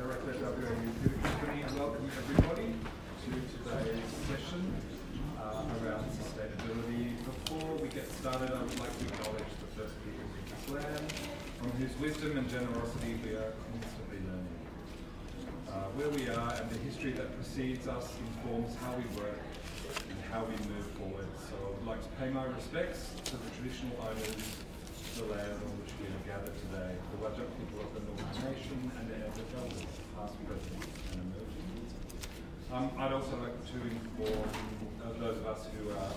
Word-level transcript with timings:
Director 0.00 0.32
WAU 0.32 1.78
welcome 1.78 2.10
everybody 2.16 2.72
to 3.20 3.30
today's 3.68 4.00
session 4.24 4.72
uh, 5.38 5.62
around 5.84 6.08
sustainability. 6.16 7.22
Before 7.22 7.76
we 7.76 7.88
get 7.88 8.10
started, 8.12 8.50
I 8.50 8.62
would 8.62 8.80
like 8.80 8.98
to 8.98 9.04
acknowledge 9.04 9.52
the 9.60 9.76
first 9.76 9.92
people 10.02 10.24
of 10.24 10.48
this 10.48 10.72
land, 10.72 11.12
from 11.58 11.70
whose 11.72 11.92
wisdom 12.00 12.38
and 12.38 12.48
generosity 12.48 13.20
we 13.22 13.32
are 13.36 13.52
constantly 13.68 14.24
learning. 14.24 14.60
Uh, 15.68 15.92
where 15.92 16.08
we 16.08 16.30
are 16.30 16.54
and 16.54 16.70
the 16.70 16.78
history 16.78 17.12
that 17.12 17.36
precedes 17.36 17.86
us 17.86 18.08
informs 18.24 18.74
how 18.76 18.96
we 18.96 19.04
work 19.20 19.38
and 20.08 20.18
how 20.32 20.44
we 20.44 20.56
move 20.72 20.86
forward. 20.96 21.28
So 21.50 21.56
I 21.60 21.70
would 21.76 21.86
like 21.86 22.00
to 22.00 22.08
pay 22.16 22.30
my 22.30 22.46
respects 22.46 23.10
to 23.26 23.36
the 23.36 23.50
traditional 23.50 24.00
owners 24.00 24.64
the 25.16 25.24
land 25.26 25.58
on 25.58 25.70
which 25.82 25.90
we 25.98 26.06
are 26.06 26.22
gathered 26.22 26.54
today, 26.70 26.94
the 27.10 27.18
Whadjuk 27.18 27.50
people 27.58 27.82
of 27.82 27.90
the 27.94 28.00
Noongar 28.06 28.30
Nation 28.46 28.78
and 28.94 29.04
the 29.10 29.16
Elders 29.26 29.50
elders, 29.58 29.90
past, 30.14 30.34
present 30.46 30.86
and 31.12 31.18
emerging. 31.26 31.70
Um, 32.70 32.90
I'd 32.96 33.12
also 33.12 33.34
like 33.42 33.58
to 33.74 33.78
inform 33.82 34.46
uh, 35.02 35.10
those 35.18 35.36
of 35.42 35.46
us 35.46 35.66
who 35.74 35.90
are 35.90 36.14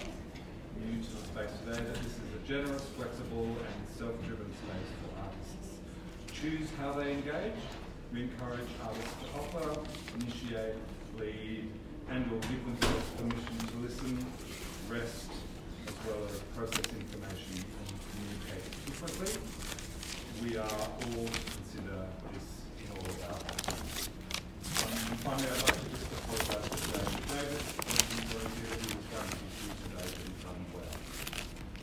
new 0.78 1.02
to 1.02 1.10
the 1.10 1.24
space 1.26 1.54
today 1.66 1.82
that 1.82 1.98
this 2.06 2.14
is 2.22 2.30
a 2.38 2.42
generous, 2.48 2.86
flexible 2.94 3.50
and 3.50 3.78
self-driven 3.98 4.52
space 4.62 4.90
for 5.02 5.10
artists. 5.26 5.82
Choose 6.30 6.70
how 6.78 6.94
they 6.94 7.14
engage. 7.14 7.58
We 8.14 8.30
encourage 8.30 8.70
artists 8.86 9.16
to 9.26 9.28
offer, 9.42 9.82
initiate, 10.22 10.78
lead 11.18 11.66
and 12.10 12.26
or 12.30 12.40
give 12.46 12.62
themselves 12.62 13.10
permission 13.18 13.58
to 13.58 13.78
listen, 13.82 14.26
rest, 14.90 15.32
as 15.88 15.96
well 16.06 16.22
as 16.30 16.38
process 16.54 16.86
information 16.94 17.66
differently. 19.06 19.42
We 20.44 20.58
are 20.58 20.64
all 20.64 21.28
to 21.28 21.42
consider 21.52 22.08
this 22.32 22.48
in 22.80 22.88
all 22.92 23.04
of 23.04 23.20
our 23.28 23.36
actions. 23.52 24.10
And 24.80 25.20
finally, 25.20 25.48
I'd 25.48 25.64
like 25.64 25.80
to 25.84 25.90
just 25.92 26.08
apologise 26.14 26.70
to 26.72 26.88
David 26.88 27.24
Davis, 27.28 27.66
who 27.74 27.92
was 27.92 28.32
going 28.32 28.48
to 28.48 28.56
be 28.56 28.64
here 28.64 29.28
today, 29.84 30.08
but 30.08 30.24
he's 30.24 30.44
done 30.44 30.62
well. 30.72 30.96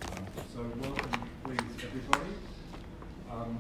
Um, 0.09 0.25
so 0.49 0.61
welcome, 0.81 1.29
please, 1.45 1.73
everybody. 1.85 2.33
Um, 3.31 3.57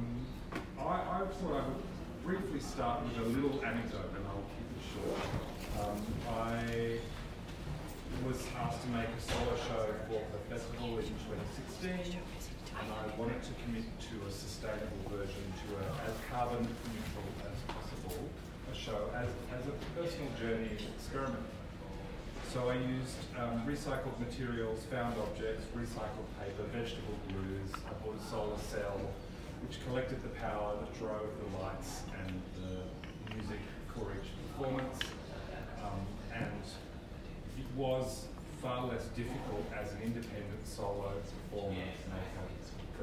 I, 0.78 0.82
I 0.82 1.26
thought 1.28 1.52
I 1.52 1.68
would 1.68 1.84
briefly 2.24 2.60
start 2.60 3.02
with 3.04 3.18
a 3.18 3.28
little 3.28 3.62
anecdote, 3.64 4.08
and 4.16 4.24
I'll 4.26 4.48
keep 4.56 4.68
it 4.72 4.84
short. 4.88 5.20
Um, 5.84 6.00
I 6.32 6.98
was 8.26 8.40
asked 8.58 8.82
to 8.82 8.88
make 8.88 9.08
a 9.08 9.20
solo 9.20 9.56
show 9.68 9.94
for 10.08 10.24
the 10.32 10.40
festival 10.48 10.98
in 10.98 11.04
2016 11.04 12.20
and 12.80 12.88
I 12.92 13.04
wanted 13.20 13.42
to 13.42 13.52
commit 13.64 13.84
to 13.84 14.14
a 14.26 14.30
sustainable 14.30 15.04
version, 15.12 15.44
to 15.66 15.68
a, 15.76 15.84
as 16.08 16.16
carbon 16.32 16.64
neutral 16.64 17.28
as 17.44 17.58
possible, 17.68 18.24
a 18.72 18.74
show 18.74 19.10
as, 19.14 19.28
as 19.52 19.66
a 19.68 19.74
personal 19.94 20.30
journey 20.40 20.76
experiment. 20.96 21.44
So 22.52 22.68
I 22.68 22.74
used 22.74 23.20
um, 23.38 23.62
recycled 23.66 24.18
materials, 24.18 24.84
found 24.90 25.14
objects, 25.20 25.64
recycled 25.76 26.26
paper, 26.40 26.64
vegetable 26.72 27.18
glues, 27.28 27.70
I 27.86 27.92
bought 28.02 28.16
a 28.18 28.30
solar 28.30 28.58
cell, 28.58 29.00
which 29.62 29.78
collected 29.86 30.22
the 30.22 30.34
power 30.40 30.74
that 30.80 30.98
drove 30.98 31.30
the 31.38 31.62
lights 31.62 32.02
and 32.24 32.40
the 32.56 33.34
music 33.34 33.60
for 33.94 34.10
each 34.16 34.30
performance. 34.50 34.98
Um, 35.84 36.00
and 36.34 36.62
it 37.58 37.66
was 37.76 38.26
far 38.62 38.86
less 38.86 39.04
difficult 39.16 39.64
as 39.72 39.92
an 39.92 40.02
independent 40.04 40.66
solo 40.66 41.12
performer 41.50 41.76
to 41.76 42.06
make 42.12 42.30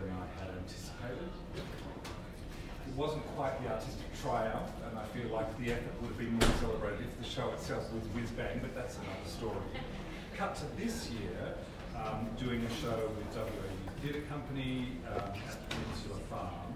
than 0.01 0.11
I 0.11 0.25
had 0.39 0.49
anticipated. 0.57 1.29
It 1.55 2.95
wasn't 2.95 3.25
quite 3.35 3.61
the 3.63 3.69
artistic 3.69 4.07
triumph, 4.21 4.71
and 4.89 4.97
I 4.97 5.05
feel 5.13 5.29
like 5.33 5.49
the 5.59 5.73
effort 5.73 5.93
would 6.01 6.09
have 6.09 6.17
been 6.17 6.33
more 6.33 6.53
celebrated 6.59 7.01
if 7.01 7.17
the 7.17 7.29
show 7.29 7.49
itself 7.51 7.91
was 7.93 8.03
whiz 8.15 8.31
bang, 8.31 8.59
but 8.61 8.73
that's 8.73 8.95
another 8.97 9.27
story. 9.27 9.65
Cut 10.37 10.55
to 10.55 10.65
this 10.77 11.09
year, 11.09 11.55
um, 11.95 12.27
doing 12.37 12.61
a 12.63 12.73
show 12.81 13.09
with 13.17 13.35
WAU 13.35 13.77
Theatre 14.01 14.25
Company 14.29 14.97
um, 15.09 15.33
at 15.33 15.69
Peninsula 15.69 16.19
Farm. 16.29 16.73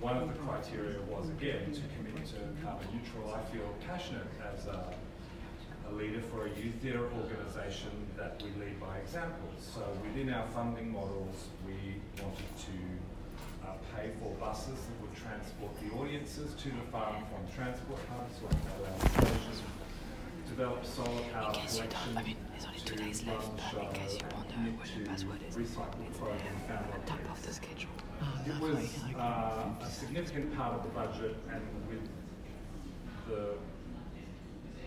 One 0.00 0.16
of 0.16 0.28
the 0.28 0.34
criteria 0.40 1.00
was, 1.08 1.28
again, 1.30 1.72
to 1.72 1.80
commit 1.96 2.24
to 2.32 2.40
carbon 2.64 2.88
neutral. 2.92 3.32
I 3.34 3.40
feel 3.52 3.68
passionate 3.86 4.26
as 4.52 4.66
a 4.66 4.92
a 5.90 5.94
leader 5.94 6.20
for 6.20 6.46
a 6.46 6.50
youth 6.50 6.74
theatre 6.82 7.08
organisation 7.20 7.90
that 8.16 8.42
we 8.42 8.48
lead 8.60 8.80
by 8.80 8.98
example. 8.98 9.48
So 9.58 9.80
within 10.02 10.32
our 10.32 10.46
funding 10.48 10.92
models, 10.92 11.48
we 11.66 12.00
wanted 12.22 12.50
to 12.68 13.66
uh, 13.66 13.72
pay 13.96 14.10
for 14.20 14.30
buses 14.40 14.78
that 14.78 14.96
would 15.00 15.14
transport 15.14 15.72
the 15.80 15.94
audiences 15.96 16.54
to 16.54 16.68
the 16.68 16.84
farm 16.92 17.24
from 17.30 17.42
transport 17.54 18.00
hubs 18.10 18.42
like 18.42 18.54
our 18.54 19.08
stations, 19.10 19.62
develop 20.48 20.84
solar 20.84 21.22
power 21.32 21.52
collection 21.52 21.88
I 22.16 22.22
mean, 22.22 22.36
there's 22.50 22.66
only 22.66 22.80
two 22.80 22.96
days 22.96 23.24
left, 23.26 23.50
but 23.72 23.82
in 23.82 23.92
case 23.92 24.18
you 24.20 24.26
wonder 24.36 24.70
what 24.78 24.88
the 24.96 25.08
password 25.08 25.40
is, 25.48 25.56
recycle 25.56 26.18
program 26.18 26.56
found 26.68 26.86
on 26.92 27.00
top 27.06 27.20
of 27.30 27.46
the 27.46 27.52
schedule. 27.52 27.90
Oh, 28.22 28.40
it 28.46 28.60
was 28.60 28.94
uh, 29.18 29.64
a 29.80 29.90
significant 29.90 30.54
part 30.56 30.74
of 30.74 30.82
the 30.84 30.90
budget 30.90 31.36
and 31.50 31.62
with 31.88 32.06
the 33.28 33.54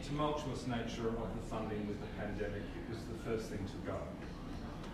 tumultuous 0.08 0.68
nature 0.68 1.10
of 1.10 1.30
the 1.36 1.44
funding 1.50 1.88
with 1.88 2.00
the 2.00 2.08
pandemic, 2.18 2.62
it 2.62 2.90
was 2.90 3.00
the 3.12 3.30
first 3.30 3.50
thing 3.50 3.60
to 3.66 3.92
go. 3.92 3.98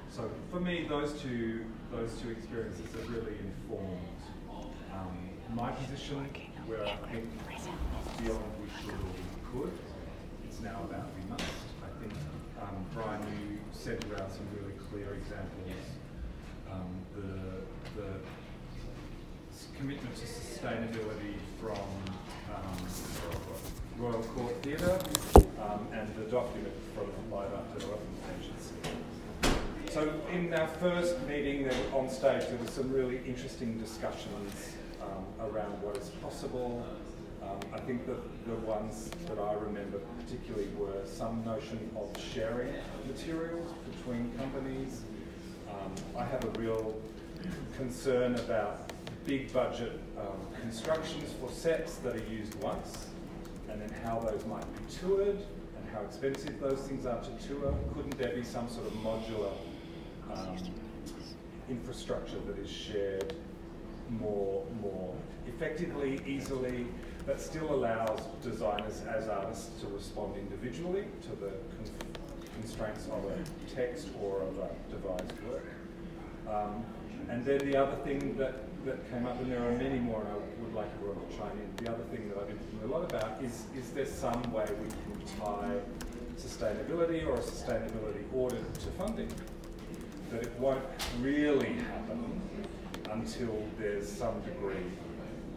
So 0.09 0.29
for 0.51 0.59
me, 0.59 0.85
those 0.87 1.13
two 1.21 1.65
those 1.91 2.13
two 2.21 2.29
experiences 2.29 2.85
have 2.93 3.09
really 3.09 3.37
informed 3.39 4.21
um, 4.93 5.29
my 5.55 5.71
position, 5.71 6.27
where 6.65 6.83
I 6.83 6.95
think 7.11 7.29
beyond 8.21 8.43
we 8.61 8.69
should 8.81 8.93
or 8.93 9.13
we 9.13 9.61
could. 9.65 9.73
It's 10.47 10.59
now 10.61 10.81
about 10.89 11.09
we 11.15 11.29
must. 11.29 11.43
I 11.83 12.01
think 12.01 12.13
um, 12.61 12.85
Brian, 12.93 13.21
you 13.21 13.59
sent 13.71 14.03
out 14.19 14.31
some 14.31 14.47
really 14.57 14.73
clear 14.89 15.13
examples. 15.13 15.81
Um, 16.71 16.89
the 17.15 18.01
the 18.01 18.09
commitment 19.77 20.15
to 20.15 20.25
sustainability 20.25 21.35
from 21.59 21.77
um, 22.53 23.72
Royal 23.97 24.23
Court 24.23 24.55
Theatre 24.63 24.99
um, 25.61 25.87
and 25.93 26.13
the 26.15 26.23
document 26.23 26.73
from 26.95 27.05
Live 27.31 27.53
Art 27.53 27.77
Development 27.77 28.17
Agency. 28.39 28.75
So 29.91 30.11
in 30.31 30.53
our 30.53 30.67
first 30.67 31.21
meeting 31.27 31.69
on 31.93 32.09
stage 32.09 32.47
there 32.47 32.57
were 32.57 32.67
some 32.67 32.91
really 32.91 33.21
interesting 33.27 33.77
discussions 33.77 34.73
um, 35.01 35.51
around 35.51 35.81
what 35.83 35.97
is 35.97 36.09
possible. 36.21 36.85
Um, 37.43 37.59
I 37.73 37.79
think 37.79 38.07
that 38.07 38.45
the 38.47 38.55
ones 38.65 39.11
that 39.27 39.37
I 39.37 39.53
remember 39.53 39.99
particularly 40.19 40.69
were 40.77 41.05
some 41.05 41.43
notion 41.45 41.89
of 41.95 42.09
sharing 42.19 42.73
materials 43.05 43.71
between 43.95 44.31
companies. 44.39 45.01
Um, 45.69 45.93
I 46.17 46.23
have 46.23 46.43
a 46.43 46.59
real 46.59 46.99
concern 47.77 48.35
about 48.35 48.91
big 49.25 49.53
budget 49.53 49.99
um, 50.19 50.61
constructions 50.61 51.31
for 51.39 51.51
sets 51.51 51.95
that 51.97 52.15
are 52.15 52.29
used 52.29 52.55
once 52.55 53.07
and 53.73 53.81
then 53.81 53.89
how 54.03 54.19
those 54.19 54.45
might 54.45 54.65
be 54.75 54.93
toured 54.93 55.35
and 55.37 55.89
how 55.91 56.01
expensive 56.01 56.59
those 56.59 56.79
things 56.81 57.05
are 57.05 57.21
to 57.21 57.47
tour. 57.47 57.75
Couldn't 57.95 58.17
there 58.17 58.33
be 58.33 58.43
some 58.43 58.69
sort 58.69 58.85
of 58.85 58.93
modular 58.93 59.51
um, 60.31 60.55
infrastructure 61.69 62.39
that 62.47 62.57
is 62.59 62.69
shared 62.69 63.33
more, 64.09 64.63
more 64.81 65.15
effectively, 65.47 66.21
easily, 66.27 66.85
that 67.25 67.41
still 67.41 67.73
allows 67.73 68.19
designers 68.43 69.01
as 69.09 69.27
artists 69.27 69.81
to 69.81 69.87
respond 69.87 70.35
individually 70.37 71.05
to 71.23 71.29
the 71.37 71.51
constraints 72.59 73.07
of 73.07 73.25
a 73.25 73.73
text 73.73 74.09
or 74.21 74.41
of 74.41 74.57
a 74.59 74.69
devised 74.91 75.33
work. 75.49 75.65
Um, 76.47 76.83
and 77.29 77.43
then 77.43 77.59
the 77.59 77.75
other 77.75 77.95
thing 78.03 78.37
that 78.37 78.55
that 78.85 79.09
came 79.09 79.25
up, 79.25 79.39
and 79.39 79.49
there 79.49 79.63
are 79.63 79.71
many 79.77 79.99
more, 79.99 80.19
and 80.19 80.29
I 80.29 80.35
would 80.61 80.73
like 80.73 80.87
everyone 80.99 81.25
to 81.25 81.37
chime 81.37 81.57
in. 81.57 81.85
The 81.85 81.91
other 81.91 82.03
thing 82.11 82.27
that 82.29 82.37
I've 82.37 82.47
been 82.47 82.59
a 82.83 82.87
lot 82.87 83.03
about 83.03 83.41
is, 83.41 83.63
is 83.77 83.89
there 83.91 84.05
some 84.05 84.41
way 84.51 84.65
we 84.81 84.89
can 84.89 85.39
tie 85.39 85.79
sustainability 86.37 87.25
or 87.25 87.35
a 87.35 87.39
sustainability 87.39 88.23
audit 88.35 88.73
to 88.73 88.87
funding? 88.97 89.29
That 90.31 90.43
it 90.43 90.51
won't 90.59 90.83
really 91.21 91.73
happen 91.73 92.41
until 93.11 93.63
there's 93.77 94.09
some 94.09 94.41
degree 94.41 94.83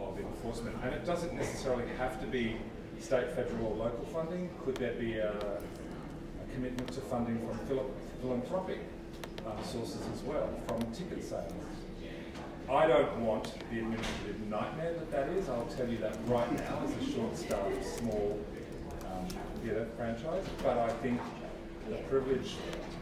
of 0.00 0.18
enforcement. 0.18 0.76
And 0.84 0.94
it 0.94 1.04
doesn't 1.04 1.34
necessarily 1.34 1.86
have 1.98 2.20
to 2.20 2.26
be 2.26 2.56
state, 3.00 3.32
federal, 3.32 3.66
or 3.66 3.76
local 3.76 4.04
funding. 4.06 4.50
Could 4.64 4.76
there 4.76 4.92
be 4.92 5.14
a, 5.16 5.30
a 5.32 6.52
commitment 6.54 6.92
to 6.92 7.00
funding 7.00 7.38
from 7.46 7.58
philanthropic 8.20 8.78
uh, 9.46 9.62
sources 9.62 10.02
as 10.14 10.22
well, 10.22 10.48
from 10.68 10.82
ticket 10.92 11.24
sales? 11.24 11.52
I 12.68 12.88
don't 12.88 13.20
want 13.20 13.52
the 13.70 13.78
administrative 13.78 14.40
nightmare 14.48 14.94
that 14.94 15.10
that 15.12 15.28
is. 15.28 15.48
I'll 15.48 15.66
tell 15.66 15.88
you 15.88 15.98
that 15.98 16.16
right 16.26 16.50
now 16.52 16.82
as 16.84 17.08
a 17.08 17.12
short-staffed, 17.12 17.98
small 17.98 18.40
um, 19.06 19.28
theatre 19.62 19.86
franchise. 19.96 20.44
But 20.64 20.78
I 20.78 20.88
think 20.88 21.20
the 21.88 21.96
privilege 22.08 22.56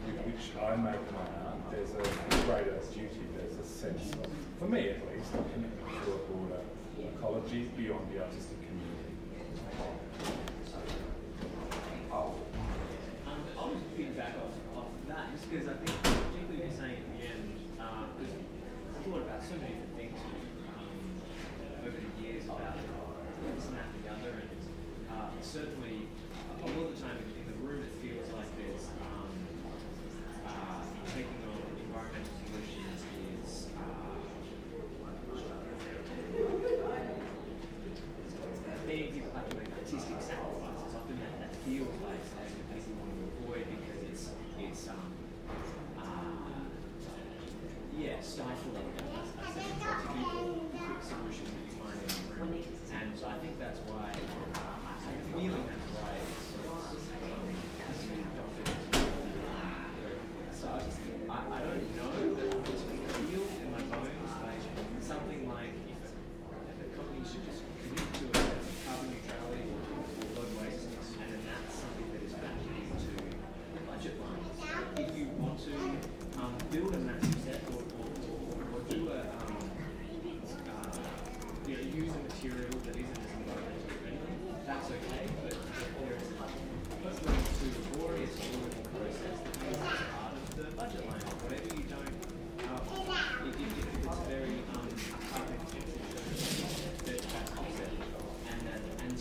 with 0.06 0.20
which 0.26 0.62
I 0.62 0.76
make 0.76 1.00
my 1.12 1.26
art, 1.46 1.56
there's 1.70 1.93
a 1.93 2.44
greater 2.44 2.78
duty, 2.93 3.25
there's 3.38 3.56
a 3.56 3.64
sense 3.64 4.12
of, 4.12 4.26
for 4.58 4.69
me 4.69 4.90
at 4.90 5.00
least, 5.11 5.32
a 5.32 5.38
commitment 5.55 6.05
to 6.05 6.12
a 6.12 6.19
broader 6.28 6.61
ecology 7.16 7.70
beyond 7.75 8.06
the 8.12 8.22
artistic 8.22 8.58
community. 8.61 9.16
Oh. 12.12 12.34
Um, 13.26 13.40
I'll 13.58 13.70
just 13.70 13.87
feedback 13.96 14.34
off, 14.37 14.76
off 14.76 14.90
that, 15.08 15.32
just 15.32 15.50
because 15.50 15.69
I 15.69 15.72
certainly 25.44 26.08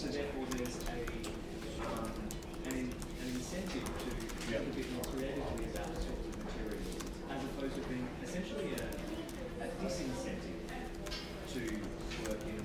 so 0.03 0.09
therefore 0.09 0.44
there's 0.51 0.75
a, 0.83 1.00
um, 1.88 2.11
an, 2.65 2.71
in, 2.75 2.91
an 2.91 3.27
incentive 3.35 3.88
to 3.88 4.51
yeah. 4.51 4.59
be 4.59 4.67
a 4.67 4.75
bit 4.75 4.91
more 4.91 5.03
creatively 5.15 5.63
about 5.71 5.95
the 5.95 6.01
sorts 6.03 6.27
of 6.27 6.44
materials, 6.44 6.91
as 7.31 7.39
opposed 7.44 7.75
to 7.75 7.81
being 7.88 8.07
essentially 8.21 8.75
a, 8.75 9.63
a 9.63 9.67
disincentive 9.79 10.59
to 11.53 11.59
work 12.27 12.41
in 12.44 12.62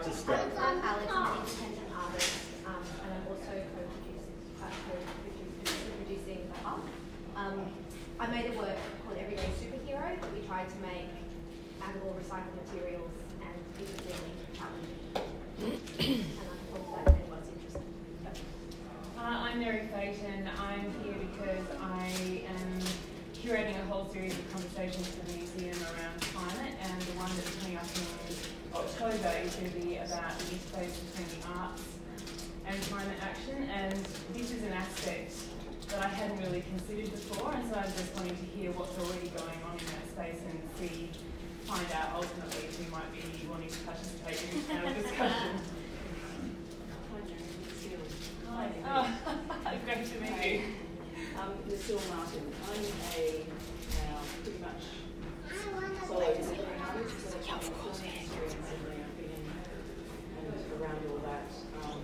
I'm, 0.00 0.08
I'm 0.08 0.80
Alex, 0.80 1.12
I'm 1.12 1.26
an 1.26 1.44
independent 1.44 1.92
artist, 1.94 2.32
um, 2.64 2.80
and 3.04 3.12
I'm 3.12 3.26
also 3.28 3.52
co-producing 3.52 4.16
uh, 4.56 4.70
co 4.88 6.52
the 6.56 6.58
hub. 6.64 6.80
Um, 7.36 7.68
I 8.18 8.26
made 8.28 8.46
a 8.46 8.56
work 8.56 8.78
called 9.04 9.18
Everyday 9.18 9.50
Superhero 9.60 10.18
that 10.18 10.32
we 10.32 10.40
tried 10.48 10.70
to 10.70 10.76
make 10.80 11.04
out 11.82 11.94
of 11.94 12.02
all 12.02 12.16
recycled 12.16 12.56
materials, 12.64 13.10
and 13.42 13.52
it 13.76 13.92
was 13.92 14.00
really 14.08 14.32
challenging. 14.56 15.04
and 16.08 16.24
I 16.40 16.72
hope 16.72 17.04
that 17.04 17.14
it 17.20 17.28
was 17.28 17.44
interesting. 17.52 17.84
Uh, 19.18 19.20
I'm 19.20 19.60
Mary 19.60 19.86
Clayton. 19.92 20.48
I'm 20.62 20.94
here 21.04 21.20
because 21.28 21.66
I 21.78 22.40
am 22.48 22.80
curating 23.36 23.78
a 23.78 23.84
whole 23.92 24.08
series 24.08 24.32
of 24.32 24.50
conversations 24.50 25.08
for 25.08 25.26
the 25.26 25.36
museum 25.36 25.76
around 25.92 26.18
climate, 26.32 26.72
and 26.88 27.02
the 27.02 27.12
one 27.20 27.28
that's 27.36 27.54
coming 27.56 27.76
up 27.76 27.84
in 27.84 28.49
October 28.74 29.32
is 29.42 29.54
going 29.56 29.72
to 29.72 29.78
be 29.80 29.96
about 29.96 30.38
the 30.38 30.44
space 30.44 30.96
between 31.10 31.40
the 31.40 31.48
arts 31.58 31.82
and 32.66 32.80
climate 32.82 33.18
action, 33.20 33.68
and 33.68 33.98
this 34.32 34.52
is 34.52 34.62
an 34.62 34.72
aspect 34.72 35.34
that 35.88 36.04
I 36.04 36.08
hadn't 36.08 36.38
really 36.38 36.62
considered 36.62 37.10
before, 37.10 37.52
and 37.52 37.68
so 37.68 37.76
I 37.78 37.82
just 37.82 38.14
wanted 38.14 38.38
to 38.38 38.46
hear 38.54 38.70
what's 38.72 38.94
already 38.94 39.26
going 39.34 39.58
on 39.66 39.74
in 39.74 39.86
that 39.90 40.06
space 40.06 40.38
and 40.46 40.58
see, 40.78 41.10
find 41.66 41.86
out 41.90 42.14
ultimately 42.14 42.70
if 42.70 42.78
we 42.78 42.86
might 42.94 43.10
be 43.10 43.26
wanting 43.50 43.70
to 43.70 43.78
participate 43.82 44.38
in 44.38 44.76
our 44.78 44.94
discussion. 45.02 45.58
Hi, 48.50 48.70
oh, 48.86 49.10
great 49.84 50.06
to 50.06 50.20
meet 50.20 50.38
you. 50.46 50.62
Um, 51.38 51.58
I'm 51.66 52.06
Martin. 52.10 52.44
I'm 52.70 52.86
a 53.18 53.46
uh, 53.98 54.22
pretty 54.42 54.58
much 54.62 54.82
solid 56.06 56.36
independent 56.38 58.19
around 60.80 61.04
all 61.12 61.20
that 61.28 61.44
um, 61.84 62.00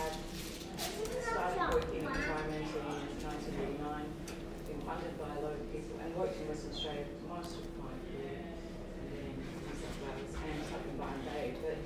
had 0.00 0.16
started 1.20 1.60
working 1.68 2.00
in 2.00 2.08
environment 2.08 2.64
in 2.64 2.84
1989, 3.20 4.08
been 4.64 4.80
funded 4.88 5.12
by 5.20 5.28
a 5.36 5.40
lot 5.44 5.52
of 5.52 5.60
people, 5.68 5.92
and 6.00 6.08
worked 6.16 6.40
in 6.40 6.48
Western 6.48 6.72
Australia 6.72 7.04
most 7.28 7.60
of 7.60 7.68
my 7.76 7.92
career, 8.08 8.40
and 8.40 9.06
then 9.12 9.36
New 9.36 9.76
South 9.76 10.00
Wales 10.00 10.32
and 10.32 10.64
Southern 10.64 10.96
Byron 10.96 11.20
Bay, 11.28 11.52
but 11.60 11.84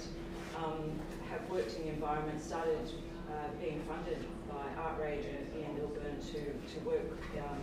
um, 0.62 0.94
have 1.26 1.42
worked 1.50 1.74
in 1.74 1.90
the 1.90 1.92
environment, 1.98 2.38
started 2.38 2.86
uh, 3.34 3.50
being 3.58 3.82
funded 3.90 4.22
by 4.46 4.70
Outrage 4.78 5.26
and 5.26 5.50
Ian 5.58 5.82
Milburn 5.82 6.14
to, 6.30 6.40
to 6.62 6.76
work 6.86 7.10
um, 7.42 7.58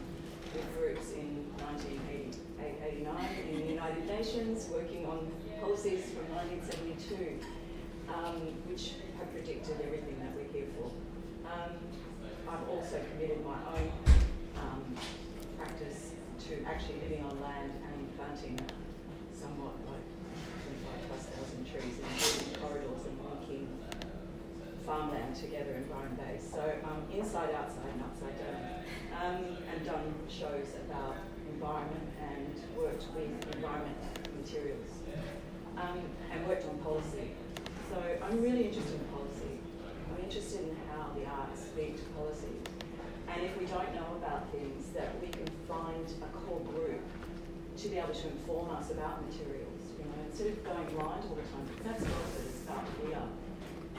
with 0.52 0.68
groups 0.76 1.16
in 1.16 1.48
1989 1.72 2.36
in 3.48 3.64
the 3.64 3.68
United 3.80 4.06
Nations, 4.12 4.68
working 4.68 5.06
on 5.08 5.32
policies 5.64 6.12
from 6.12 6.28
1972 6.36 7.40
um, 8.10 8.42
which 8.70 8.94
have 9.18 9.32
predicted 9.32 9.78
everything 9.84 10.20
that 10.20 10.36
we're 10.36 10.52
here 10.54 10.68
for. 10.78 10.92
Um, 11.46 11.78
I've 12.48 12.68
also 12.70 13.02
committed 13.12 13.44
my 13.46 13.58
own 13.74 13.92
um, 14.58 14.84
practice 15.58 16.14
to 16.48 16.62
actually 16.66 17.02
living 17.02 17.26
on 17.26 17.42
land 17.42 17.72
and 17.72 18.00
planting 18.18 18.60
somewhat 19.34 19.74
like 19.90 20.06
25 20.86 21.10
plus 21.10 21.24
thousand 21.34 21.66
trees 21.66 21.96
and 21.98 22.12
building 22.14 22.52
corridors 22.62 23.04
and 23.10 23.16
linking 23.26 23.68
farmland 24.86 25.36
together 25.36 25.74
in 25.74 25.84
Byron 25.90 26.16
Bay. 26.16 26.38
So 26.40 26.62
um, 26.86 27.02
inside, 27.12 27.54
outside, 27.56 27.90
and 27.94 28.04
upside 28.04 28.38
down. 28.38 28.62
Um, 29.16 29.58
and 29.72 29.86
done 29.86 30.14
shows 30.30 30.76
about 30.88 31.16
environment 31.54 32.10
and 32.22 32.54
worked 32.78 33.06
with 33.16 33.56
environment 33.56 33.98
materials. 34.38 34.90
Um, 35.78 36.00
and 36.32 36.48
worked 36.48 36.66
on 36.70 36.78
policy. 36.80 37.32
So 37.90 38.02
I'm 38.24 38.42
really 38.42 38.66
interested 38.68 38.94
in 38.94 39.06
policy. 39.14 39.60
I'm 40.10 40.24
interested 40.24 40.62
in 40.62 40.76
how 40.90 41.14
the 41.14 41.26
arts 41.26 41.62
speak 41.62 41.98
to 41.98 42.06
policy. 42.18 42.56
And 43.30 43.44
if 43.44 43.58
we 43.60 43.66
don't 43.66 43.94
know 43.94 44.18
about 44.18 44.50
things, 44.52 44.90
that 44.94 45.20
we 45.22 45.28
can 45.28 45.48
find 45.68 46.06
a 46.22 46.30
core 46.46 46.62
group 46.62 47.02
to 47.78 47.88
be 47.90 47.98
able 47.98 48.14
to 48.14 48.28
inform 48.28 48.72
us 48.72 48.92
about 48.92 49.22
materials, 49.26 49.82
you 50.00 50.06
know, 50.06 50.18
instead 50.26 50.48
of 50.48 50.64
going 50.64 50.86
blind 50.96 51.24
all 51.28 51.36
the 51.36 51.48
time, 51.52 51.68
that's 51.84 52.02
what 52.02 52.46
it's 52.46 52.64
about 52.64 52.88
fear. 52.98 53.22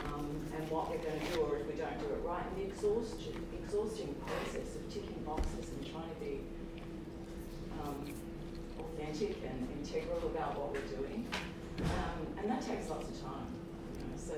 Um, 0.05 0.29
and 0.55 0.71
what 0.71 0.91
we're 0.91 1.03
going 1.03 1.19
to 1.19 1.27
do, 1.33 1.41
or 1.43 1.57
if 1.57 1.67
we 1.67 1.75
don't 1.75 1.99
do 1.99 2.07
it 2.07 2.21
right, 2.25 2.45
and 2.47 2.57
the 2.57 2.69
exhaustion, 2.71 3.35
exhausting 3.65 4.15
process 4.27 4.77
of 4.77 4.83
ticking 4.93 5.21
boxes 5.25 5.73
and 5.73 5.81
trying 5.89 6.09
to 6.09 6.21
be 6.21 6.41
um, 7.81 8.05
authentic 8.79 9.37
and 9.45 9.69
integral 9.81 10.31
about 10.31 10.57
what 10.57 10.73
we're 10.73 10.97
doing. 10.97 11.27
Um, 11.81 12.27
and 12.39 12.51
that 12.51 12.63
takes 12.63 12.89
lots 12.89 13.09
of 13.09 13.21
time. 13.21 13.56
So 14.27 14.35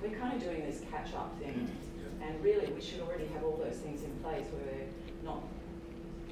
we're 0.00 0.16
kind 0.16 0.32
of 0.34 0.40
doing 0.40 0.64
this 0.64 0.82
catch-up 0.88 1.36
thing, 1.40 1.68
and 2.22 2.40
really 2.40 2.70
we 2.72 2.80
should 2.80 3.00
already 3.00 3.26
have 3.34 3.42
all 3.42 3.56
those 3.56 3.78
things 3.78 4.04
in 4.04 4.12
place 4.22 4.46
where 4.54 4.62
we're 4.62 4.86
not 5.26 5.42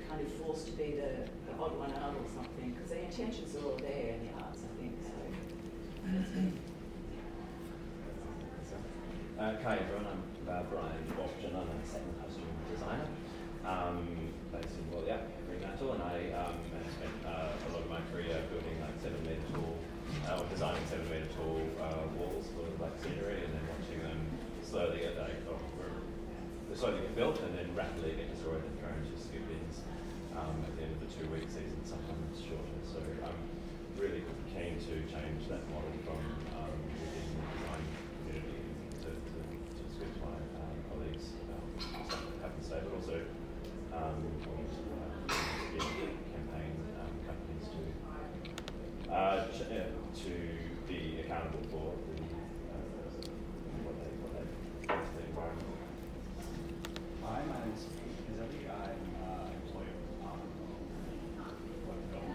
kind 0.08 0.20
of 0.20 0.30
forced 0.34 0.66
to 0.66 0.72
be 0.78 0.92
the, 0.94 1.26
the 1.50 1.58
odd 1.58 1.76
one 1.76 1.90
out 1.98 2.14
or 2.14 2.30
something, 2.32 2.70
because 2.70 2.90
the 2.90 3.02
intentions 3.02 3.56
are 3.56 3.64
all 3.66 3.76
there 3.82 4.14
in 4.14 4.22
the 4.22 4.30
arts, 4.38 4.62
I 4.62 4.70
think. 4.78 4.94
So. 5.02 5.18
Uh, 9.42 9.56
hi 9.64 9.74
everyone, 9.82 10.06
I'm 10.06 10.22
uh, 10.46 10.62
Brian 10.70 11.02
Bopton, 11.18 11.50
I'm 11.50 11.66
a 11.66 11.82
second 11.82 12.14
costume 12.22 12.54
designer 12.70 13.08
um, 13.66 14.06
based 14.52 14.78
in 14.78 14.86
well, 14.94 15.02
yeah, 15.06 15.26
Fremantle, 15.48 15.92
and 15.98 16.02
I 16.02 16.30
um, 16.38 16.54
have 16.70 16.86
spent 16.86 17.18
uh, 17.26 17.50
a 17.50 17.68
lot 17.74 17.82
of 17.82 17.90
my 17.90 18.00
career 18.12 18.38
building 18.46 18.78
like 18.80 18.94
seven 19.02 19.22
metre 19.26 19.42
tall, 19.54 19.79
uh, 20.30 20.38
or 20.38 20.46
designing 20.46 20.86
seven 20.86 21.10
metre 21.10 21.26
tall 21.34 21.58
uh, 21.82 22.06
walls 22.14 22.46
for 22.54 22.62
like 22.82 22.94
scenery, 23.02 23.42
and 23.42 23.50
then 23.50 23.64
watching 23.66 23.98
them 23.98 24.18
slowly 24.62 25.02
get 25.02 25.18
like, 25.18 25.42
oh, 25.50 25.58
slowly 26.74 27.02
get 27.02 27.16
built 27.16 27.40
and 27.42 27.58
then 27.58 27.66
rapidly 27.74 28.14
get 28.14 28.30
destroyed 28.30 28.62
and 28.62 28.78
thrown 28.78 28.94
into 29.02 29.18
skip 29.18 29.42
bins 29.50 29.82
um, 30.38 30.54
at 30.62 30.70
the 30.78 30.82
end 30.86 30.94
of 30.94 31.00
the 31.02 31.10
two 31.10 31.26
week 31.34 31.50
season, 31.50 31.82
sometimes 31.82 32.38
shorter. 32.38 32.78
So 32.86 33.02
I'm 33.26 33.40
really 33.98 34.22
keen 34.54 34.78
to 34.78 34.94
change 35.10 35.50
that 35.50 35.66
model 35.74 35.90
from 36.06 36.22
um, 36.54 36.78
within 36.94 37.26
the 37.26 37.44
design 37.58 37.84
community 38.22 38.62
to, 39.02 39.10
to, 39.10 39.38
to 39.42 39.82
speak 39.90 40.14
to 40.14 40.20
my 40.22 40.38
um, 40.62 40.76
colleagues 40.94 41.34
about 41.42 41.66
stuff 42.06 42.22
that 42.30 42.38
happens 42.38 42.70
today, 42.70 42.80
but 42.86 42.94
also 42.94 43.18
um, 43.90 44.22
uh, 44.46 45.34
campaign 46.32 46.72
um, 47.02 47.14
companies 47.26 47.66
too. 47.66 47.90
uh, 49.10 49.12
uh, 49.12 49.99
to 50.30 50.38
be 50.86 51.18
accountable 51.24 51.64
for 51.70 51.90
the, 52.06 52.22
uh, 52.22 52.78
what 53.82 53.98
they 53.98 54.10
what 54.22 54.32
they 54.38 54.46
the 54.86 55.22
environment. 55.26 55.66
Hi, 57.26 57.42
my 57.50 57.58
name 57.66 57.74
is 57.74 57.82
Pete 57.98 58.14
Kazeli. 58.30 58.62
I'm 58.70 59.02
uh, 59.18 59.50
employee 59.58 59.90
of 60.22 60.38
the 60.46 61.74
Department 61.74 62.14
of 62.14 62.30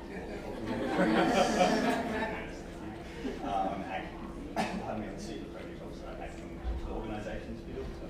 um, 3.48 3.80
acting, 3.88 4.28
pardon 4.84 5.00
me, 5.00 5.08
I'm 5.08 5.16
the 5.16 5.24
senior 5.24 5.48
project 5.56 5.80
officer 5.80 6.12
acting 6.20 6.60
for 6.84 6.92
organisations 7.00 7.60
field, 7.64 7.88
so 8.00 8.08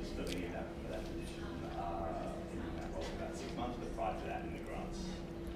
just 0.00 0.12
filling 0.16 0.40
in 0.48 0.52
that, 0.56 0.68
for 0.80 0.88
that 0.92 1.04
position 1.04 1.44
uh, 1.76 2.32
in 2.52 2.60
that 2.80 2.88
role 2.96 3.04
for 3.04 3.16
about 3.20 3.36
six 3.36 3.52
months, 3.56 3.76
but 3.76 3.92
prior 3.96 4.16
to 4.16 4.24
that 4.26 4.40
in 4.48 4.52
the 4.56 4.62
grants 4.64 5.00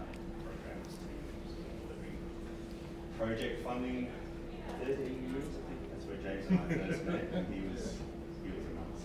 um, 0.01 0.13
programs 0.45 0.93
team, 1.01 1.21
just 1.45 1.57
delivering 1.61 2.19
project 3.19 3.65
funding 3.65 4.09
13 4.81 4.97
years, 5.31 5.47
I 5.53 5.61
think 5.69 5.81
that's 5.93 6.05
where 6.09 6.19
James 6.23 6.47
and 6.49 6.59
I 6.59 6.63
first 6.89 7.05
met, 7.05 7.27
and 7.33 7.47
he 7.55 7.61
was, 7.69 7.95
he 8.43 8.49
was 8.51 8.65
a 8.67 8.73
month. 8.75 8.97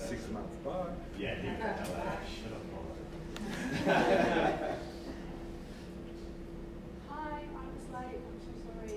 Six 0.00 0.20
months. 0.30 0.56
Bye. 0.64 0.94
Yeah, 1.18 1.34
he 1.36 1.48
got 1.60 1.78
LA. 1.86 2.24
Shut 2.26 2.52
up, 2.56 2.64
Paul. 2.72 2.96
Hi, 7.08 7.40
I'm 7.42 7.74
Slate. 7.86 8.20
I'm 8.26 8.38
so 8.42 8.50
sorry. 8.66 8.90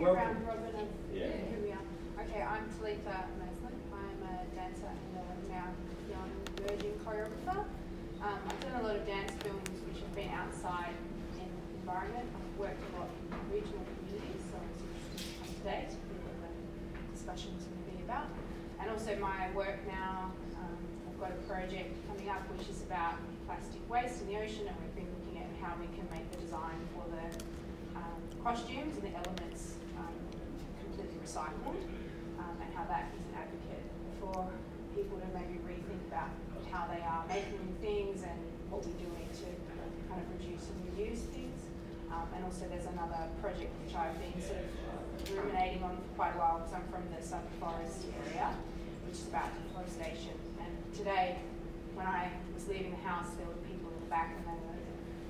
Are 0.00 0.02
we 0.02 0.16
just 0.16 0.16
doing 0.16 0.32
Welcome. 0.32 0.48
round 0.48 0.64
robin 0.64 0.80
of 0.80 0.88
Yeah. 1.12 1.28
who 1.52 1.60
we 1.60 1.72
are? 1.76 2.24
Okay, 2.24 2.40
I'm 2.40 2.64
Talitha 2.72 3.28
Mason. 3.36 3.72
I'm 3.92 4.20
a 4.32 4.48
dancer 4.56 4.88
and 4.88 5.12
a 5.20 5.52
now 5.52 5.68
young 6.08 6.30
emerging 6.56 6.96
choreographer. 7.04 7.68
Um, 8.24 8.38
I've 8.48 8.60
done 8.64 8.80
a 8.80 8.82
lot 8.82 8.96
of 8.96 9.04
dance 9.06 9.32
films 9.44 9.68
which 9.84 10.00
have 10.00 10.14
been 10.16 10.30
outside 10.32 10.96
in 11.36 11.48
the 11.52 11.84
environment. 11.84 12.24
I've 12.32 12.58
worked 12.58 12.80
a 12.80 12.96
lot 12.96 13.10
in 13.12 13.52
regional 13.52 13.84
communities, 14.00 14.40
so 14.48 14.56
it's 14.72 15.20
to 15.20 15.28
come 15.36 15.52
to 15.52 15.60
date 15.68 15.92
with 15.92 16.20
what 16.24 16.48
the 16.48 17.12
discussions 17.12 17.68
will 17.68 17.84
be 17.92 18.00
about. 18.00 18.32
And 18.80 18.88
also 18.88 19.12
my 19.20 19.52
work 19.52 19.84
now, 19.84 20.32
um, 20.56 20.80
I've 21.12 21.20
got 21.20 21.32
a 21.36 21.40
project 21.44 21.92
coming 22.08 22.32
up 22.32 22.40
which 22.56 22.72
is 22.72 22.80
about 22.88 23.20
plastic 23.44 23.84
waste 23.84 24.24
in 24.24 24.32
the 24.32 24.40
ocean 24.40 24.64
and 24.64 24.76
we've 24.80 24.96
been 24.96 25.12
looking 25.20 25.44
at 25.44 25.48
how 25.60 25.76
we 25.76 25.92
can 25.92 26.08
make 26.08 26.24
the 26.32 26.40
design 26.40 26.80
for 26.96 27.04
the 27.12 27.26
um, 28.00 28.16
costumes 28.40 28.96
and 28.96 29.04
the 29.04 29.12
elements 29.12 29.76
recycled 31.30 31.78
um, 32.42 32.58
and 32.58 32.74
how 32.74 32.82
that 32.90 33.06
is 33.14 33.22
an 33.30 33.38
advocate 33.38 33.86
for 34.18 34.50
people 34.98 35.14
to 35.22 35.26
maybe 35.30 35.62
rethink 35.62 36.02
about 36.10 36.34
how 36.74 36.90
they 36.90 36.98
are 37.06 37.22
making 37.30 37.62
things 37.78 38.26
and 38.26 38.38
what 38.66 38.82
we're 38.82 38.98
doing 38.98 39.30
to 39.30 39.46
kind 40.10 40.18
of 40.18 40.26
reduce 40.34 40.66
and 40.66 40.78
reuse 40.90 41.22
things. 41.30 41.70
Um, 42.10 42.26
and 42.34 42.42
also 42.42 42.66
there's 42.66 42.90
another 42.90 43.30
project 43.38 43.70
which 43.86 43.94
I've 43.94 44.18
been 44.18 44.34
sort 44.42 44.58
of 44.58 44.66
ruminating 45.30 45.86
on 45.86 46.02
for 46.02 46.10
quite 46.18 46.34
a 46.34 46.38
while 46.42 46.58
because 46.58 46.74
I'm 46.74 46.86
from 46.90 47.06
the 47.14 47.22
Southern 47.22 47.54
Forest 47.62 48.10
area, 48.26 48.50
which 49.06 49.22
is 49.22 49.30
about 49.30 49.54
deforestation. 49.54 50.34
And 50.58 50.74
today, 50.90 51.38
when 51.94 52.10
I 52.10 52.34
was 52.50 52.66
leaving 52.66 52.90
the 52.90 53.04
house, 53.06 53.30
there 53.38 53.46
were 53.46 53.62
people 53.70 53.94
in 53.94 54.02
the 54.02 54.10
back 54.10 54.34
and 54.34 54.42
they 54.50 54.58
were, 54.58 54.82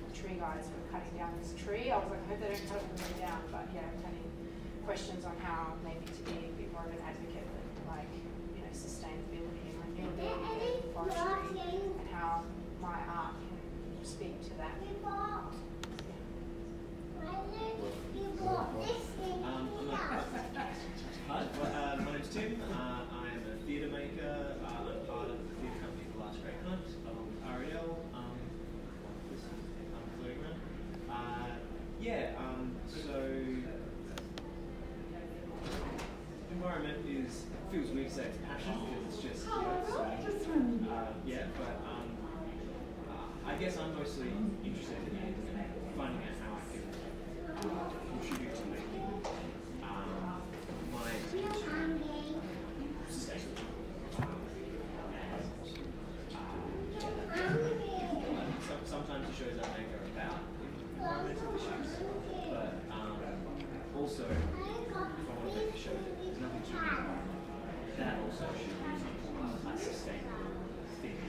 the 0.09 0.13
tree 0.17 0.41
guys 0.41 0.65
were 0.73 0.85
cutting 0.89 1.13
down 1.21 1.37
this 1.37 1.53
tree. 1.61 1.93
I 1.93 2.01
was 2.01 2.09
like, 2.09 2.25
I 2.25 2.29
hope 2.33 2.41
they 2.41 2.49
don't 2.57 2.69
cut 2.73 2.81
it 2.81 2.89
all 2.89 2.97
the 2.97 3.05
way 3.05 3.17
down. 3.21 3.41
But 3.53 3.69
yeah, 3.77 3.85
I'm 3.85 4.01
having 4.01 4.30
questions 4.85 5.25
on 5.25 5.37
how 5.43 5.75
maybe 5.85 6.07
to 6.07 6.23
be 6.25 6.39
a 6.39 6.53
bit 6.57 6.73
more 6.73 6.85
of 6.85 6.91
an 6.91 7.03
advocate 7.07 7.47
for 7.47 7.91
like, 7.91 8.09
you 8.57 8.63
know, 8.63 8.73
sustainability 8.73 9.71
and 9.71 9.77
renewability 9.85 10.83
and 10.83 10.95
forestry 10.95 11.61
and 11.61 12.09
how 12.11 12.43
my 12.81 12.99
art 13.09 13.35
can 13.39 14.05
speak 14.05 14.43
to 14.45 14.57
that. 14.57 14.77
Um, 19.43 19.69
hi, 21.29 21.47
well, 21.59 21.73
uh, 21.75 21.97
my 22.03 22.13
name's 22.13 22.29
Tim. 22.29 22.61
Uh, 22.73 23.01
I'm 23.13 23.43
a 23.53 23.67
theatre 23.67 23.89
maker. 23.89 24.57
Uh, 24.65 24.69
I'm 24.69 25.07
part 25.07 25.31
of 25.31 25.39
the 25.39 25.55
theatre 25.61 25.81
company 25.81 26.05
The 26.13 26.21
Last 26.21 26.43
Great 26.43 26.55
Hunt, 26.67 26.87
along 27.05 27.27
with 27.29 27.43
Ariel. 27.51 27.99
Um, 28.15 28.37
this 29.31 29.41
is 29.41 29.47
um, 29.95 30.07
floating 30.19 30.39
around. 30.43 30.61
Uh, 31.11 31.57
yeah, 32.01 32.33
um, 32.39 32.73
so 32.89 33.13
environment 36.61 36.99
is 37.09 37.45
feels 37.73 37.89
weird 37.89 38.09
to 38.09 38.15
say 38.15 38.25
it's 38.25 38.37
passion 38.45 38.77
because 38.85 39.15
it's 39.15 39.23
just 39.25 39.47
you 39.49 39.63
know, 39.63 39.81
so, 39.89 40.01
uh, 40.93 41.07
yeah, 41.25 41.49
but 41.57 41.81
um, 41.89 42.13
uh, 43.09 43.49
I 43.51 43.55
guess 43.55 43.79
I'm 43.79 43.97
mostly 43.97 44.29
interested 44.63 45.01
in 45.09 45.35
finding 45.97 46.21
out 46.21 46.37
how 46.45 46.61
I 46.61 46.65
can 46.69 46.85
uh, 47.65 47.89
contribute 48.13 48.55
to 48.57 48.65
making 48.69 49.09
um, 49.83 50.43
my 50.93 51.09
sustainable. 53.09 53.65
Sometimes 58.85 59.27
the 59.29 59.33
shows 59.33 59.57
I 59.57 59.69
make 59.79 59.89
are 59.97 60.05
about 60.13 60.41
environmental 60.99 61.55
issues, 61.57 61.91
but 62.51 62.75
um, 62.91 63.17
also 63.97 64.25
if 64.25 65.31
I 65.31 65.41
want 65.41 65.53
to 65.53 65.57
make 65.57 65.75
a 65.75 65.79
show 65.79 65.91
that 65.95 66.20
that 66.81 68.17
also 68.25 68.49
should 68.57 68.73
be 68.81 68.89
a 68.97 69.77
sustainable 69.77 70.65
thing. 71.05 71.21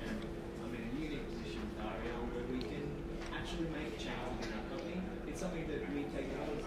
And 0.00 0.16
I'm 0.64 0.72
in 0.72 0.80
a 0.80 0.92
unique 0.96 1.28
position 1.28 1.60
with 1.68 1.76
Ariel 1.76 2.24
where 2.32 2.48
we 2.48 2.64
can 2.64 2.88
actually 3.36 3.68
make 3.68 4.00
change 4.00 4.40
in 4.40 4.48
our 4.56 4.64
company. 4.72 5.04
It's 5.28 5.40
something 5.44 5.68
that 5.68 5.84
we 5.92 6.08
take 6.16 6.32
a 6.32 6.40
lot 6.40 6.56
of 6.56 6.64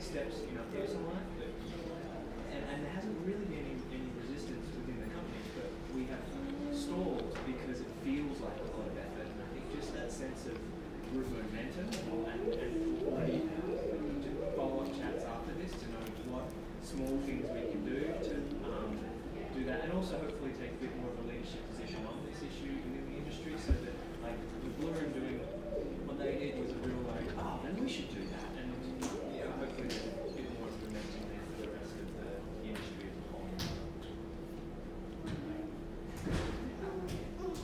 steps 0.00 0.40
in 0.48 0.56
our 0.56 0.64
personal 0.72 1.04
life, 1.12 1.28
but, 1.36 1.52
and, 2.48 2.64
and 2.64 2.88
there 2.88 2.94
hasn't 2.96 3.12
really 3.28 3.44
been 3.52 3.68
any, 3.68 4.08
resistance 4.24 4.72
within 4.72 5.04
the 5.04 5.10
company, 5.12 5.44
but 5.52 5.68
we 5.92 6.08
have 6.08 6.24
stalled 6.72 7.36
because 7.44 7.84
it 7.84 7.92
feels 8.00 8.40
like 8.40 8.56
a 8.56 8.68
lot 8.72 8.88
of 8.88 8.96
effort. 8.96 9.28
And 9.28 9.40
I 9.44 9.48
think 9.52 9.68
just 9.76 9.92
that 9.92 10.08
sense 10.08 10.48
of 10.48 10.56
group 11.12 11.28
momentum 11.28 11.92
and, 11.92 12.56
and, 12.56 12.72
and 13.12 13.67
this 15.68 15.76
to 15.84 15.88
know 15.92 16.00
what 16.32 16.48
small 16.80 17.20
things 17.28 17.44
we 17.52 17.60
can 17.68 17.84
do 17.84 18.00
to 18.24 18.40
um, 18.72 18.96
do 19.52 19.64
that, 19.68 19.84
and 19.84 19.92
also 19.92 20.16
hopefully 20.16 20.52
take 20.56 20.72
a 20.72 20.80
bit 20.80 20.96
more 20.96 21.12
of 21.12 21.20
a 21.20 21.28
leadership 21.28 21.60
position 21.76 22.00
on 22.08 22.16
this 22.24 22.40
issue 22.40 22.72
within 22.88 23.04
the 23.04 23.16
industry, 23.20 23.52
so 23.60 23.76
that 23.84 23.92
like 24.24 24.40
with 24.64 24.72
Blue 24.80 24.96
doing 25.12 25.44
what 26.08 26.16
they 26.16 26.40
did 26.40 26.56
was 26.56 26.72
a 26.72 26.80
real 26.80 27.04
like, 27.12 27.28
oh, 27.36 27.60
then 27.64 27.76
we 27.76 27.88
should 27.88 28.08
do 28.08 28.24
that, 28.32 28.48
and 28.56 28.72
yeah, 29.36 29.52
hopefully 29.60 29.92
there's 29.92 30.08
a 30.08 30.32
bit 30.32 30.48
more 30.56 30.72
of 30.72 30.72
a 30.72 30.88
momentum 30.88 31.28
there 31.28 31.44
for 31.52 31.60
the 31.60 31.68
rest 31.76 31.92
of 32.00 32.08
the 32.16 32.32
industry 32.64 33.12
as 33.12 33.20
a 33.20 33.28
whole. 33.28 33.52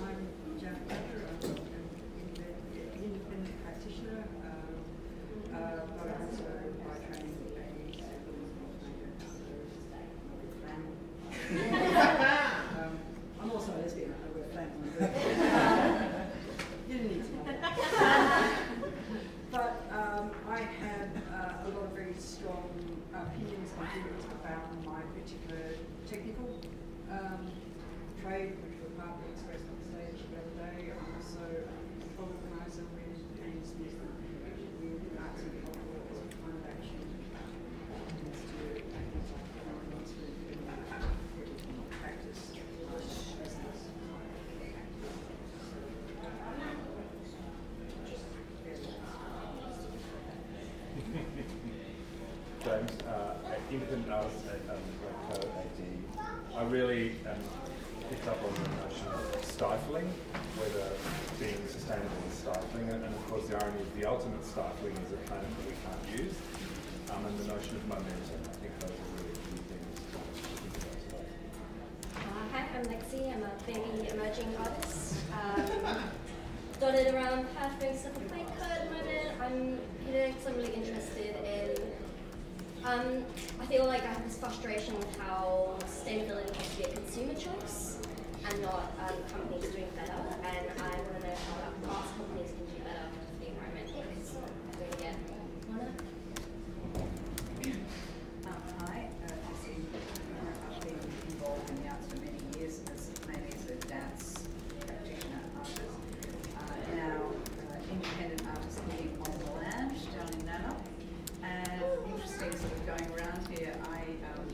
I'm 0.04 0.20
Janet 0.60 0.84
Becker, 0.88 1.24
I'm 1.24 1.40
an 1.40 3.00
independent 3.00 3.56
practitioner, 3.64 4.28
um, 4.44 4.76
uh, 5.56 5.88
but 5.96 6.04
I'm 6.04 6.20
also 6.28 6.44
by 6.84 7.00
training 7.08 7.32
a 7.32 7.54
um, 11.54 12.98
I'm 13.40 13.50
also 13.52 13.70
a 13.72 13.78
lesbian, 13.82 14.10
I 14.10 14.16
wear 14.34 14.46
flannel. 14.50 14.78
You 16.88 16.94
didn't 16.94 17.10
need 17.12 17.22
to 17.24 17.30
know 17.36 17.44
that. 17.44 17.74
But 19.52 19.72
um, 19.92 20.30
I 20.48 20.58
have 20.58 21.10
uh, 21.30 21.66
a 21.66 21.68
lot 21.68 21.84
of 21.84 21.90
very 21.94 22.16
strong 22.18 22.70
opinions 23.14 23.70
and 23.78 23.88
feelings 23.90 24.24
about 24.42 24.66
my 24.84 25.00
particular 25.14 25.64
technical 26.10 26.50
um, 27.12 27.46
trade, 28.20 28.56
which 28.64 28.76
were 28.82 28.92
partly 28.98 29.26
expressed 29.30 29.68
on 29.70 29.78
stage 29.94 30.18
the 30.26 30.36
other 30.42 30.54
day. 30.74 30.90
I'm 30.90 31.14
also 31.14 31.44
a 31.46 31.46
co-organizer 32.18 32.86
with 32.98 33.20
Annie 33.44 33.62
Smith 33.62 33.94
with 33.94 35.22
Arts 35.22 35.42
and 35.46 35.54
Culture 35.62 35.94
as 36.10 36.18
a 36.18 36.34
kind 36.42 36.56
of 36.58 36.66
action. 36.66 36.98
As 38.26 38.42
to 38.42 38.82
acting 38.90 39.22
like 39.30 39.54
foreigners 39.62 40.10
with 40.18 40.34
everything 40.50 41.78
practice, 42.02 42.42
business. 43.38 43.80
James, 52.64 52.92
uh, 53.02 53.34
independent 53.70 54.10
artist 54.12 54.46
at 54.46 54.60
um, 54.74 54.80
Greco 55.28 55.48
AD. 55.48 55.80
I 56.56 56.62
really 56.64 57.16
um, 57.28 57.36
picked 58.08 58.26
up 58.26 58.38
on 58.42 58.54
the 58.54 58.60
notion 58.84 59.08
of 59.08 59.44
stifling, 59.44 60.08
whether 60.56 60.88
being 61.38 61.66
sustainable 61.68 62.08
is 62.30 62.38
stifling, 62.38 62.88
and, 62.88 63.04
and 63.04 63.14
of 63.14 63.26
course 63.28 63.46
the 63.48 63.56
irony 63.62 63.82
is 63.82 63.88
the 64.00 64.06
ultimate 64.08 64.43
stifling 64.54 64.94
is 65.02 65.10
a 65.10 65.16
planet 65.26 65.50
that 65.50 65.66
we 65.66 65.74
can't 65.82 66.06
use, 66.14 66.36
um, 67.10 67.26
and 67.26 67.34
the 67.40 67.46
notion 67.50 67.74
of 67.74 67.82
momentum. 67.88 68.38
I 68.46 68.54
think 68.62 68.78
those 68.78 68.94
are 68.94 69.10
really 69.18 69.34
key 69.50 69.58
things 69.66 69.98
to 69.98 70.14
think 70.14 70.78
about 70.78 70.94
today. 71.02 71.26
Uh, 72.14 72.46
hi, 72.54 72.62
I'm 72.78 72.86
Lexi. 72.86 73.34
I'm 73.34 73.42
a 73.42 73.50
baby 73.66 74.06
emerging 74.14 74.54
artist. 74.62 75.26
Um, 75.34 75.98
dotted 76.78 77.12
around 77.12 77.50
Perth 77.56 77.80
doing 77.80 77.98
stuff 77.98 78.14
with 78.14 78.30
Playco 78.30 78.62
at 78.70 78.86
the 78.86 78.94
moment. 78.94 79.26
I'm 79.42 79.80
here 80.06 80.28
because 80.28 80.46
I'm 80.46 80.54
really 80.54 80.74
interested 80.74 81.34
in. 81.42 81.74
Um, 82.86 83.26
I 83.58 83.66
feel 83.66 83.86
like 83.86 84.02
I 84.02 84.06
have 84.14 84.22
this 84.22 84.38
frustration 84.38 84.96
with 84.96 85.18
how 85.18 85.74
sustainability 85.82 86.54
has 86.54 86.70
to 86.70 86.78
be 86.78 86.84
a 86.84 86.94
consumer 86.94 87.34
choice 87.34 87.98
and 88.46 88.62
not 88.62 88.92
um, 89.02 89.18
companies 89.34 89.66
doing 89.72 89.90
better. 89.96 90.14
And 90.46 90.70
I 90.78 90.94
want 90.94 91.18
to 91.18 91.26
know 91.26 91.34
how 91.34 91.98
arts 91.98 92.12
companies 92.14 92.54
can 92.54 92.66
do 92.70 92.78
better 92.86 93.10
for 93.10 93.18
the 93.42 93.50
environment 93.50 93.88
because 93.88 94.36
they're 94.78 94.90
doing 94.90 95.10
it. 95.10 95.16
Wanna? 95.70 95.88
Um, 98.44 98.60
hi, 98.84 99.08
uh, 99.24 99.32
Chrissy. 99.48 99.74
I've 100.68 100.80
been 100.84 101.00
involved 101.32 101.70
in 101.70 101.76
the 101.82 101.88
arts 101.88 102.06
for 102.12 102.18
many 102.20 102.42
years, 102.58 102.74
as 102.92 103.00
mainly 103.26 103.48
as 103.48 103.64
a 103.64 103.72
dance 103.88 104.44
practitioner 104.84 105.40
artist. 105.56 105.80
Uh, 106.58 106.76
now, 106.96 107.16
uh, 107.72 107.92
independent 107.92 108.44
artist 108.46 108.76
living 108.92 109.16
on 109.24 109.32
the 109.40 109.48
lounge 109.64 110.04
down 110.12 110.28
in 110.38 110.44
Nana. 110.44 110.76
And 111.42 111.82
interesting 112.12 112.52
sort 112.52 112.72
of 112.72 112.86
going 112.86 113.08
around 113.16 113.40
here, 113.56 113.74
I, 113.84 114.00
um, 114.32 114.46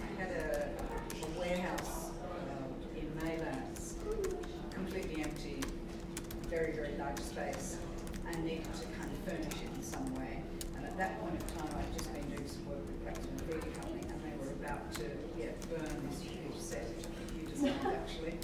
I 0.00 0.20
had 0.20 0.30
a, 0.32 0.68
a 0.68 1.38
warehouse 1.38 2.10
um, 2.24 2.72
in 2.96 3.06
Maylands, 3.20 3.94
completely 4.72 5.22
empty, 5.22 5.60
very, 6.48 6.72
very 6.72 6.96
large 6.98 7.20
space, 7.20 7.76
and 8.26 8.44
needed 8.44 8.64
to 8.64 8.86
kind 8.98 9.10
of 9.12 9.18
furnish 9.30 9.60
it 9.62 9.76
in 9.76 9.82
some 9.82 10.14
way. 10.14 10.42
And 10.76 10.86
at 10.86 10.96
that 10.96 11.20
point 11.20 11.34
in 11.34 11.40
time, 11.58 11.68
I'd 11.78 11.92
just 11.98 12.10
been 12.14 12.24
doing 12.30 12.48
some 12.48 12.64
work 12.66 12.80
with 12.86 13.02
Clapton 13.04 13.30
Media 13.46 13.70
Company, 13.80 14.02
and 14.08 14.18
they 14.24 14.34
were 14.42 14.52
about 14.64 14.90
to 14.94 15.04
yeah, 15.38 15.52
burn 15.68 16.08
this 16.08 16.22
huge 16.22 16.58
set, 16.58 16.88
which 16.96 17.04
I 17.04 17.08
think 17.12 17.30
you 17.36 17.48
designed 17.52 17.92
actually. 17.92 18.34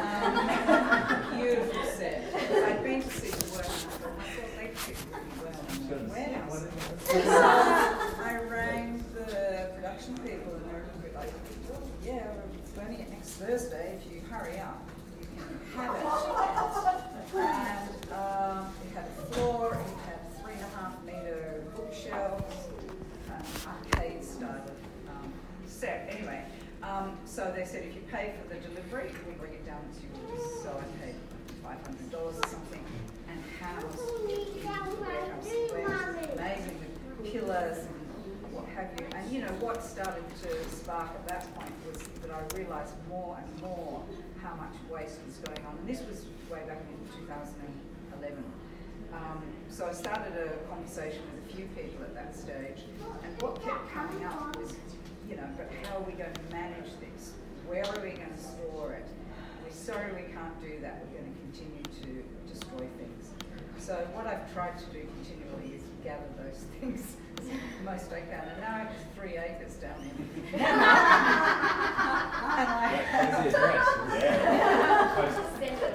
Um, 0.00 1.38
beautiful 1.38 1.84
set. 1.84 2.24
I'd 2.64 2.82
been 2.82 3.02
to 3.02 3.10
see 3.10 3.30
the 3.30 3.44
work, 3.54 3.66
and 3.66 3.76
I 3.76 3.84
thought, 3.92 4.16
I 4.18 4.24
thought 4.24 4.52
they 4.56 4.68
fit 4.74 4.96
really 5.12 5.32
well 5.44 5.60
in 5.70 6.08
the 6.08 6.12
warehouse. 6.12 6.64
So 7.00 7.16
I 8.22 8.38
rang 8.48 9.02
the 9.14 9.70
production 9.74 10.14
people, 10.18 10.54
and 10.54 10.62
they 10.66 10.72
were 10.74 10.80
a 10.80 10.86
little 10.86 11.02
bit 11.02 11.14
like, 11.14 11.32
well, 11.68 11.82
yeah, 12.04 12.26
we're 12.28 12.82
burning 12.82 13.00
it 13.00 13.10
next 13.10 13.30
Thursday. 13.30 13.98
If 13.98 14.12
you 14.12 14.20
hurry 14.30 14.58
up, 14.60 14.80
you 15.20 15.26
can 15.36 15.48
have 15.76 15.94
it. 15.96 16.04
And 17.34 18.12
um, 18.12 18.72
it 18.84 18.90
had 18.94 19.06
a 19.06 19.08
floor, 19.32 19.74
it 19.74 19.78
had 20.08 20.20
three 20.42 20.54
and 20.54 20.62
a 20.62 20.76
half 20.76 20.94
meter 21.04 21.62
bookshelves, 21.76 22.54
um, 23.28 23.44
arcade 23.66 24.24
style 24.24 24.64
of 24.64 24.78
um, 25.10 25.32
set. 25.66 26.08
Anyway, 26.10 26.44
um, 26.82 27.16
so 27.26 27.52
they 27.54 27.64
said 27.64 27.84
if 27.84 27.94
you 27.94 28.02
pay 28.10 28.34
for 28.40 28.54
the 28.54 28.60
delivery, 28.60 29.10
we'll 29.26 29.36
bring 29.36 29.52
it 29.52 29.64
down 29.66 29.82
to 29.94 30.00
yours. 30.32 30.62
So 30.62 30.70
I 30.70 31.04
paid 31.04 31.14
five 31.62 31.80
hundred 31.86 32.10
dollars 32.10 32.36
or 32.36 32.48
something, 32.48 32.84
and 33.28 33.42
housed 33.60 33.98
in 34.28 34.36
the 34.36 34.96
warehouse. 35.00 35.44
The 35.44 35.72
warehouse 35.72 36.16
was 36.16 36.38
amazing 36.38 36.78
with 36.80 37.32
pillars 37.32 37.78
and 37.78 38.52
what 38.52 38.66
have 38.74 38.90
you. 38.98 39.06
And 39.14 39.30
you 39.30 39.42
know 39.42 39.52
what 39.80 39.88
started 39.88 40.24
to 40.42 40.76
spark 40.76 41.08
at 41.08 41.26
that 41.26 41.54
point 41.54 41.72
was 41.88 42.02
that 42.20 42.30
I 42.30 42.44
realised 42.54 42.92
more 43.08 43.40
and 43.40 43.62
more 43.62 44.04
how 44.42 44.54
much 44.56 44.76
waste 44.92 45.16
was 45.24 45.36
going 45.48 45.64
on. 45.64 45.72
And 45.78 45.88
this 45.88 46.04
was 46.04 46.26
way 46.52 46.60
back 46.68 46.84
in 46.84 47.24
2011. 47.24 48.44
Um, 49.14 49.40
so 49.70 49.86
I 49.86 49.92
started 49.92 50.36
a 50.36 50.68
conversation 50.68 51.22
with 51.32 51.48
a 51.48 51.56
few 51.56 51.64
people 51.72 52.04
at 52.04 52.14
that 52.14 52.36
stage, 52.36 52.84
and 53.24 53.32
what 53.40 53.62
kept 53.64 53.90
coming 53.90 54.22
up 54.26 54.54
was, 54.58 54.76
you 55.26 55.36
know, 55.36 55.48
but 55.56 55.72
how 55.82 55.96
are 55.96 56.04
we 56.04 56.12
going 56.12 56.34
to 56.34 56.46
manage 56.52 56.92
this? 57.00 57.32
Where 57.66 57.80
are 57.80 58.00
we 58.04 58.20
going 58.20 58.36
to 58.36 58.42
store 58.42 58.92
it? 58.92 59.08
We're 59.64 59.72
sorry 59.72 60.12
we 60.12 60.28
can't 60.28 60.60
do 60.60 60.76
that. 60.82 61.00
We're 61.08 61.24
going 61.24 61.32
to 61.32 61.38
continue 61.40 61.84
to 62.04 62.52
destroy 62.52 62.84
things. 63.00 63.32
So 63.78 63.96
what 64.12 64.26
I've 64.26 64.44
tried 64.52 64.76
to 64.76 64.84
do 64.92 65.08
continually 65.24 65.72
is 65.74 65.82
gather 66.04 66.28
those 66.36 66.68
things 66.80 67.16
most 67.84 68.12
I 68.12 68.20
can. 68.20 68.48
And 68.48 68.60
now 68.60 68.74
I 68.74 68.78
have 68.80 68.92
three 69.16 69.36
acres 69.36 69.74
down 69.74 69.94
there. 70.00 70.60
and 70.60 70.80
I 72.68 73.04
That's. 73.12 73.54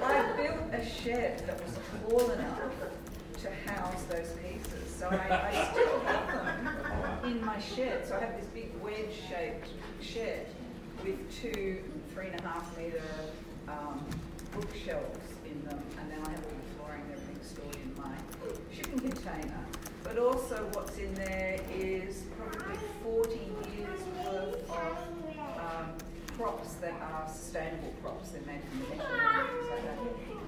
I 0.04 0.34
built 0.38 0.74
a 0.74 0.86
shed 0.86 1.44
that 1.48 1.62
was 1.64 1.78
tall 2.10 2.32
enough 2.32 2.72
to 3.42 3.72
house 3.72 4.04
those 4.04 4.32
pieces. 4.44 4.96
So 4.96 5.08
I, 5.08 5.50
I 5.50 5.72
still 5.72 6.00
have 6.02 6.28
them 6.28 7.32
in 7.32 7.46
my 7.46 7.60
shed. 7.60 8.08
So 8.08 8.16
I 8.16 8.20
have 8.20 8.38
this 8.38 8.48
big 8.48 8.72
wedge-shaped 8.82 9.70
shed 10.02 10.48
with 11.04 11.20
two 11.42 11.84
three 12.14 12.28
and 12.28 12.40
a 12.40 12.44
half 12.44 12.78
meter 12.78 13.02
um, 13.68 14.06
bookshelves 14.54 15.34
in 15.46 15.62
them, 15.68 15.84
and 16.00 16.12
then 16.12 16.20
I 16.26 16.32
have 16.32 16.46
all 16.46 16.52
the 16.52 16.78
flooring 16.78 17.02
and 17.02 17.12
everything 17.12 17.40
stored 17.44 17.76
in 17.76 17.94
my 18.02 18.16
shipping 18.74 19.00
container. 19.00 19.66
But 20.06 20.20
also, 20.20 20.70
what's 20.74 20.98
in 21.00 21.14
there 21.16 21.60
is 21.74 22.26
probably 22.38 22.78
40 23.04 23.40
years 23.76 24.00
worth 24.24 24.70
of 24.70 24.98
um, 25.58 25.98
props 26.38 26.76
that 26.76 26.94
are 27.02 27.28
sustainable 27.28 27.92
props. 28.04 28.30
They're 28.30 28.42
made 28.46 28.62
from 28.70 28.98
that. 29.00 29.48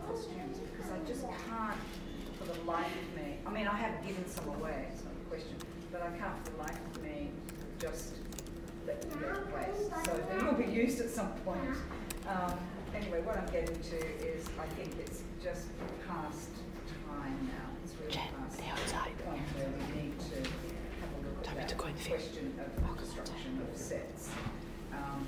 Costumes, 0.08 0.60
because 0.60 0.91
I 0.91 1.00
just 1.08 1.24
can't, 1.50 1.78
for 2.38 2.54
the 2.54 2.62
life 2.65 2.86
of 2.86 3.22
me. 3.22 3.38
I 3.48 3.52
mean, 3.52 3.67
I 3.67 3.76
have 3.76 4.06
given 4.06 4.28
some 4.28 4.48
away. 4.50 4.89
It's 4.93 5.04
not 5.04 5.13
a 5.13 5.30
question, 5.30 5.56
but 5.91 6.04
I 6.04 6.10
can't, 6.12 6.46
for 6.46 6.52
the 6.52 6.58
life 6.60 6.80
of 6.96 7.02
me, 7.02 7.32
just 7.80 8.13
let 8.86 9.02
them 9.02 9.20
go 9.20 9.34
to 9.34 9.56
waste. 9.56 10.06
So 10.06 10.24
they 10.30 10.43
will 10.43 10.54
be 10.54 10.72
used 10.72 11.02
at 11.02 11.10
some 11.10 11.32
point. 11.43 11.60
Um, 12.30 12.60
anyway, 12.96 13.22
what 13.22 13.38
I'm 13.38 13.52
getting 13.52 13.76
to 13.76 13.98
is 14.24 14.46
I 14.62 14.67
think 14.76 14.93
it's 15.00 15.24
just 15.43 15.65
past 16.08 16.50
time 17.17 17.49
now. 17.49 17.67
It's 17.84 17.93
really 17.97 18.13
Jen, 18.13 18.30
outside. 18.69 19.13
We 19.25 19.41
need 19.97 20.13
to 20.19 20.38
have 21.01 21.12
a 21.13 21.19
look 21.25 21.43
Time 21.43 21.58
at 21.60 21.69
to 21.69 21.75
go 21.75 21.86
and 21.86 21.97
the 21.97 22.10
question 22.10 22.53
of 22.62 22.97
construction 22.97 23.62
of 23.62 23.77
sets. 23.77 24.30
Um, 24.93 25.25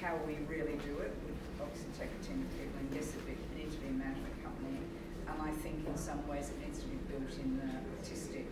how 0.00 0.18
we 0.26 0.38
really 0.46 0.78
do 0.86 0.98
it, 1.02 1.14
obviously 1.60 1.90
take 1.98 2.10
a 2.10 2.20
team 2.26 2.46
of 2.46 2.50
people, 2.58 2.78
and 2.78 2.88
yes, 2.94 3.14
it 3.14 3.22
needs 3.56 3.74
to 3.74 3.80
be 3.82 3.88
a 3.88 3.98
management 3.98 4.36
company. 4.42 4.78
And 5.26 5.36
I 5.42 5.50
think 5.62 5.86
in 5.86 5.96
some 5.96 6.26
ways 6.26 6.50
it 6.50 6.58
needs 6.66 6.78
to 6.80 6.86
be 6.86 6.98
built 7.10 7.34
in 7.38 7.58
the 7.58 7.70
artistic 7.98 8.46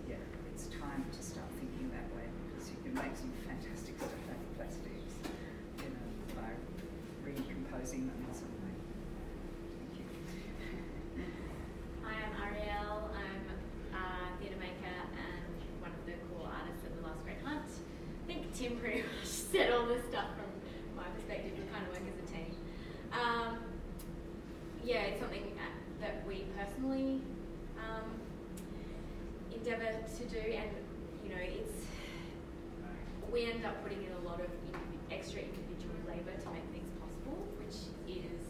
yeah, 0.08 0.22
it's 0.54 0.68
time 0.68 1.06
to 1.12 1.22
start 1.24 1.50
thinking 1.58 1.90
that 1.90 2.06
way 2.14 2.30
because 2.54 2.70
you 2.70 2.78
can 2.86 2.94
make 2.94 3.18
some 3.18 3.34
fantastic 3.48 3.98
stuff 3.98 4.14
out 4.30 4.38
of 4.38 4.50
plastics, 4.54 5.14
you 5.82 5.90
know, 5.90 6.08
by 6.38 6.54
recomposing 7.26 8.06
them 8.06 8.22
in 8.22 8.34
some 8.38 8.54
way. 8.62 8.76
Thank 9.82 9.94
you. 9.98 10.06
Hi, 12.06 12.14
I'm 12.14 12.34
Ariel. 12.38 13.10
I'm 13.18 13.44
a 13.98 14.06
theatre 14.38 14.62
maker 14.62 14.94
and 15.18 15.58
one 15.82 15.90
of 15.90 16.06
the 16.06 16.14
core 16.30 16.54
artists 16.54 16.86
of 16.86 16.94
The 17.02 17.02
Last 17.02 17.26
Great 17.26 17.42
Hunt. 17.42 17.66
I 17.66 18.24
think 18.30 18.54
Tim 18.54 18.78
pretty 18.78 19.02
much 19.10 19.26
said 19.26 19.74
all 19.74 19.90
this 19.90 20.06
stuff 20.06 20.38
from 20.38 20.54
my 20.94 21.10
perspective. 21.18 21.58
We 21.58 21.66
kind 21.74 21.82
of 21.82 21.98
work 21.98 22.06
as 22.06 22.18
a 22.22 22.28
team. 22.30 22.54
Um, 23.10 23.63
yeah, 24.84 25.08
it's 25.08 25.20
something 25.20 25.44
that 26.02 26.28
we 26.28 26.44
personally 26.60 27.22
um, 27.80 28.12
endeavour 29.54 29.92
to 29.96 30.24
do, 30.26 30.40
and 30.40 30.70
you 31.24 31.30
know, 31.30 31.40
it's 31.42 31.88
we 33.32 33.50
end 33.50 33.66
up 33.66 33.82
putting 33.82 34.04
in 34.04 34.12
a 34.24 34.28
lot 34.28 34.40
of 34.40 34.52
extra 35.10 35.42
individual 35.42 35.96
labour 36.06 36.36
to 36.38 36.48
make 36.54 36.68
things 36.76 36.92
possible, 37.00 37.40
which 37.58 37.90
is 38.06 38.44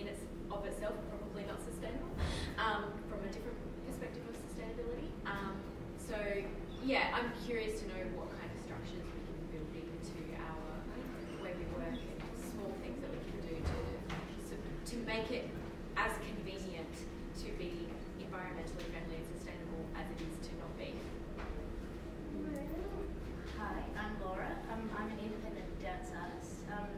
in 0.00 0.08
its 0.08 0.24
of 0.50 0.64
itself 0.64 0.96
probably 1.12 1.44
not 1.44 1.60
sustainable 1.62 2.10
um, 2.58 2.88
from 3.06 3.20
a 3.22 3.30
different 3.30 3.54
perspective 3.86 4.24
of 4.26 4.34
sustainability. 4.40 5.12
Um, 5.28 5.54
so 6.00 6.16
yeah, 6.82 7.12
I'm 7.14 7.30
curious 7.44 7.78
to 7.84 7.88
know 7.92 8.02
what 8.16 8.32
kind 8.34 8.48
of 8.48 8.58
structures 8.64 9.04
we 9.04 9.20
can 9.28 9.38
build 9.52 9.70
into 9.76 10.18
our 10.40 10.64
way 11.44 11.52
we 11.54 11.66
work 11.76 11.94
and 11.94 12.18
small 12.40 12.72
things 12.80 12.98
that 13.04 13.12
we 13.12 13.20
can 13.28 13.38
do 13.44 13.54
to 13.60 13.76
to 14.88 14.96
make 15.04 15.28
it 15.30 15.46
as 15.96 16.12
convenient 16.24 16.90
to 17.36 17.46
be 17.60 17.86
environmentally 18.18 18.88
friendly 18.88 19.20
and 19.20 19.28
sustainable 19.36 19.84
as 19.94 20.06
it 20.16 20.20
is 20.24 20.34
to 20.48 20.52
not 20.58 20.72
be. 20.80 20.96
Hi, 23.58 23.82
I'm 23.98 24.14
Laura. 24.24 24.48
Um, 24.72 24.88
I'm 24.96 25.10
an 25.12 25.18
independent 25.20 25.68
dance 25.82 26.08
artist. 26.14 26.64
Um, 26.72 26.88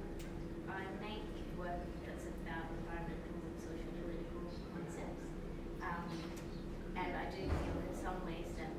I 0.70 0.84
make 1.02 1.24
work 1.58 1.82
that's 2.06 2.26
about 2.30 2.68
environmental 2.78 3.42
and 3.42 3.56
social 3.58 3.90
political 4.04 4.44
concepts. 4.70 5.26
Um, 5.82 6.06
and 6.94 7.10
I 7.16 7.24
do 7.32 7.42
feel 7.42 7.76
in 7.80 7.94
some 7.96 8.20
ways 8.28 8.52
that 8.60 8.70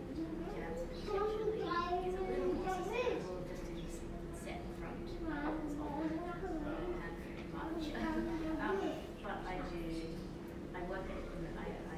dance 0.56 0.80
potentially 0.88 1.66
is 1.66 2.16
a 2.16 2.24
little 2.24 2.54
more 2.56 2.70
sustainable 2.80 3.44
just 3.50 3.66
to 3.68 3.74
just 3.76 4.00
set 4.40 4.62
front 4.80 5.04
lines 5.26 5.74
on 5.82 6.06
it 6.06 6.22
rather 6.22 6.48
than 6.48 6.64
very 6.64 7.44
much. 7.52 7.84
um, 7.98 8.80
but 9.26 9.38
I 9.46 9.58
do, 9.74 9.84
I 10.78 10.82
work 10.90 11.06
at 11.10 11.18
it 11.18 11.26
and 11.42 11.58
I, 11.58 11.68
I 11.94 11.98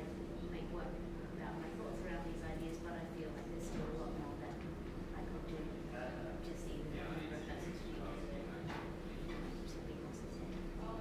make 0.52 0.68
work 0.72 0.92
about 1.40 1.54
my 1.60 1.70
thoughts 1.80 2.00
around 2.04 2.24
these 2.28 2.44
ideas, 2.44 2.78
but 2.84 2.96
I 2.96 3.04
feel 3.16 3.32
like 3.36 3.48
there's 3.52 3.68
still 3.68 3.84
a 3.84 3.96
lot 4.00 4.12
more 4.16 4.36
that 4.44 4.56
I 5.18 5.22
could 5.28 5.46
do 5.52 5.60
just 6.44 6.68
even 6.68 6.88
in 6.92 7.00
the 7.00 7.40
capacity 7.48 7.96
to 7.96 9.78
be 9.88 9.94
more 10.04 10.12
sustainable. 10.12 11.00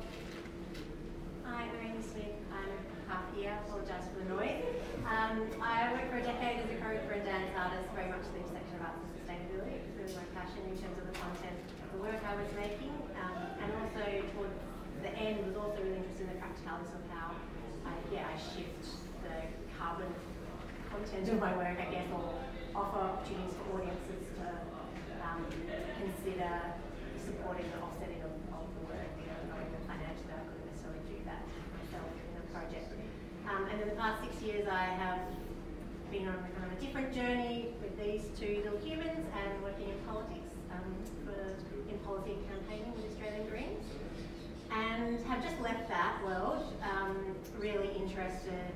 Hi, 1.45 1.67
my 1.69 1.79
name 1.83 1.99
is 1.99 2.07
Smith. 2.07 2.39
I'm 2.55 2.71
half 3.11 3.27
here. 3.35 3.55
Apologise 3.67 4.07
for 4.15 4.23
the 4.23 4.29
noise. 4.31 4.63
Um, 5.05 5.51
I 5.61 5.91
worked 5.93 6.09
for 6.11 6.19
a 6.23 6.25
decade 6.25 6.63
as 6.63 6.71
a 6.71 6.79
choreographer 6.79 7.19
and 7.19 7.27
dance 7.27 7.53
artist, 7.59 7.91
very 7.99 8.09
much 8.09 8.25
the 8.31 8.41
intersection 8.41 8.79
of 8.79 8.87
arts 8.89 9.03
and 9.03 9.11
sustainability. 9.19 9.77
It 9.79 9.85
was 9.85 9.95
really 9.99 10.15
my 10.23 10.27
passion 10.39 10.63
in 10.71 10.77
terms 10.79 10.97
of 10.97 11.07
the 11.11 11.17
content 11.19 11.59
of 11.83 11.89
the 11.93 12.01
work 12.01 12.21
I 12.23 12.35
was 12.39 12.51
making, 12.55 12.95
um, 13.19 13.37
and 13.59 13.69
also 13.83 14.03
towards 14.33 14.57
the 15.03 15.11
end 15.19 15.43
was 15.45 15.57
also 15.59 15.83
really 15.83 16.07
interested 16.63 16.95
in 16.95 17.09
the 17.09 17.15
how 17.15 17.35
I, 17.87 17.93
yeah, 18.15 18.31
I 18.31 18.37
shift 18.39 18.87
the 19.23 19.35
carbon 19.79 20.11
content 20.91 21.29
of 21.29 21.41
my 21.41 21.57
work, 21.57 21.79
I 21.79 21.91
guess, 21.91 22.07
or 22.15 22.39
offer 22.75 22.99
opportunities 22.99 23.55
for 23.59 23.83
audiences 23.83 24.23
to 24.39 24.47
um, 25.27 25.43
consider 25.99 26.51
supporting 27.19 27.67
the 27.75 27.83
offsetting 27.83 28.23
of, 28.23 28.33
of 28.55 28.67
the 28.79 28.83
work, 28.87 29.11
you 29.19 29.27
know, 29.27 29.39
knowing 29.51 29.69
that 29.75 29.83
financially 29.91 30.33
I 30.33 30.43
couldn't 30.47 30.67
necessarily 30.71 31.03
do 31.11 31.19
that 31.27 31.43
myself 31.75 32.07
in 32.15 32.35
a 32.39 32.45
project. 32.55 32.89
Um, 33.51 33.67
and 33.67 33.83
in 33.83 33.89
the 33.91 33.99
past 33.99 34.23
six 34.23 34.39
years, 34.43 34.69
I 34.71 34.87
have 35.03 35.21
been 36.15 36.29
on 36.29 36.39
kind 36.55 36.71
of 36.71 36.79
a 36.79 36.81
different 36.81 37.11
journey 37.13 37.75
with 37.83 37.97
these 37.99 38.31
two 38.39 38.63
little 38.63 38.79
humans 38.79 39.27
and 39.35 39.51
working 39.63 39.91
in 39.91 39.99
politics 40.07 40.55
um, 40.71 40.95
for, 41.27 41.37
in 41.91 41.99
policy 42.07 42.39
and 42.39 42.45
campaigning 42.47 42.95
with 42.95 43.11
Australian 43.11 43.49
Greens. 43.49 43.83
And 44.73 45.21
have 45.27 45.43
just 45.43 45.61
left 45.61 45.89
that 45.89 46.25
world, 46.25 46.73
um, 46.83 47.37
really 47.59 47.93
interested 47.97 48.73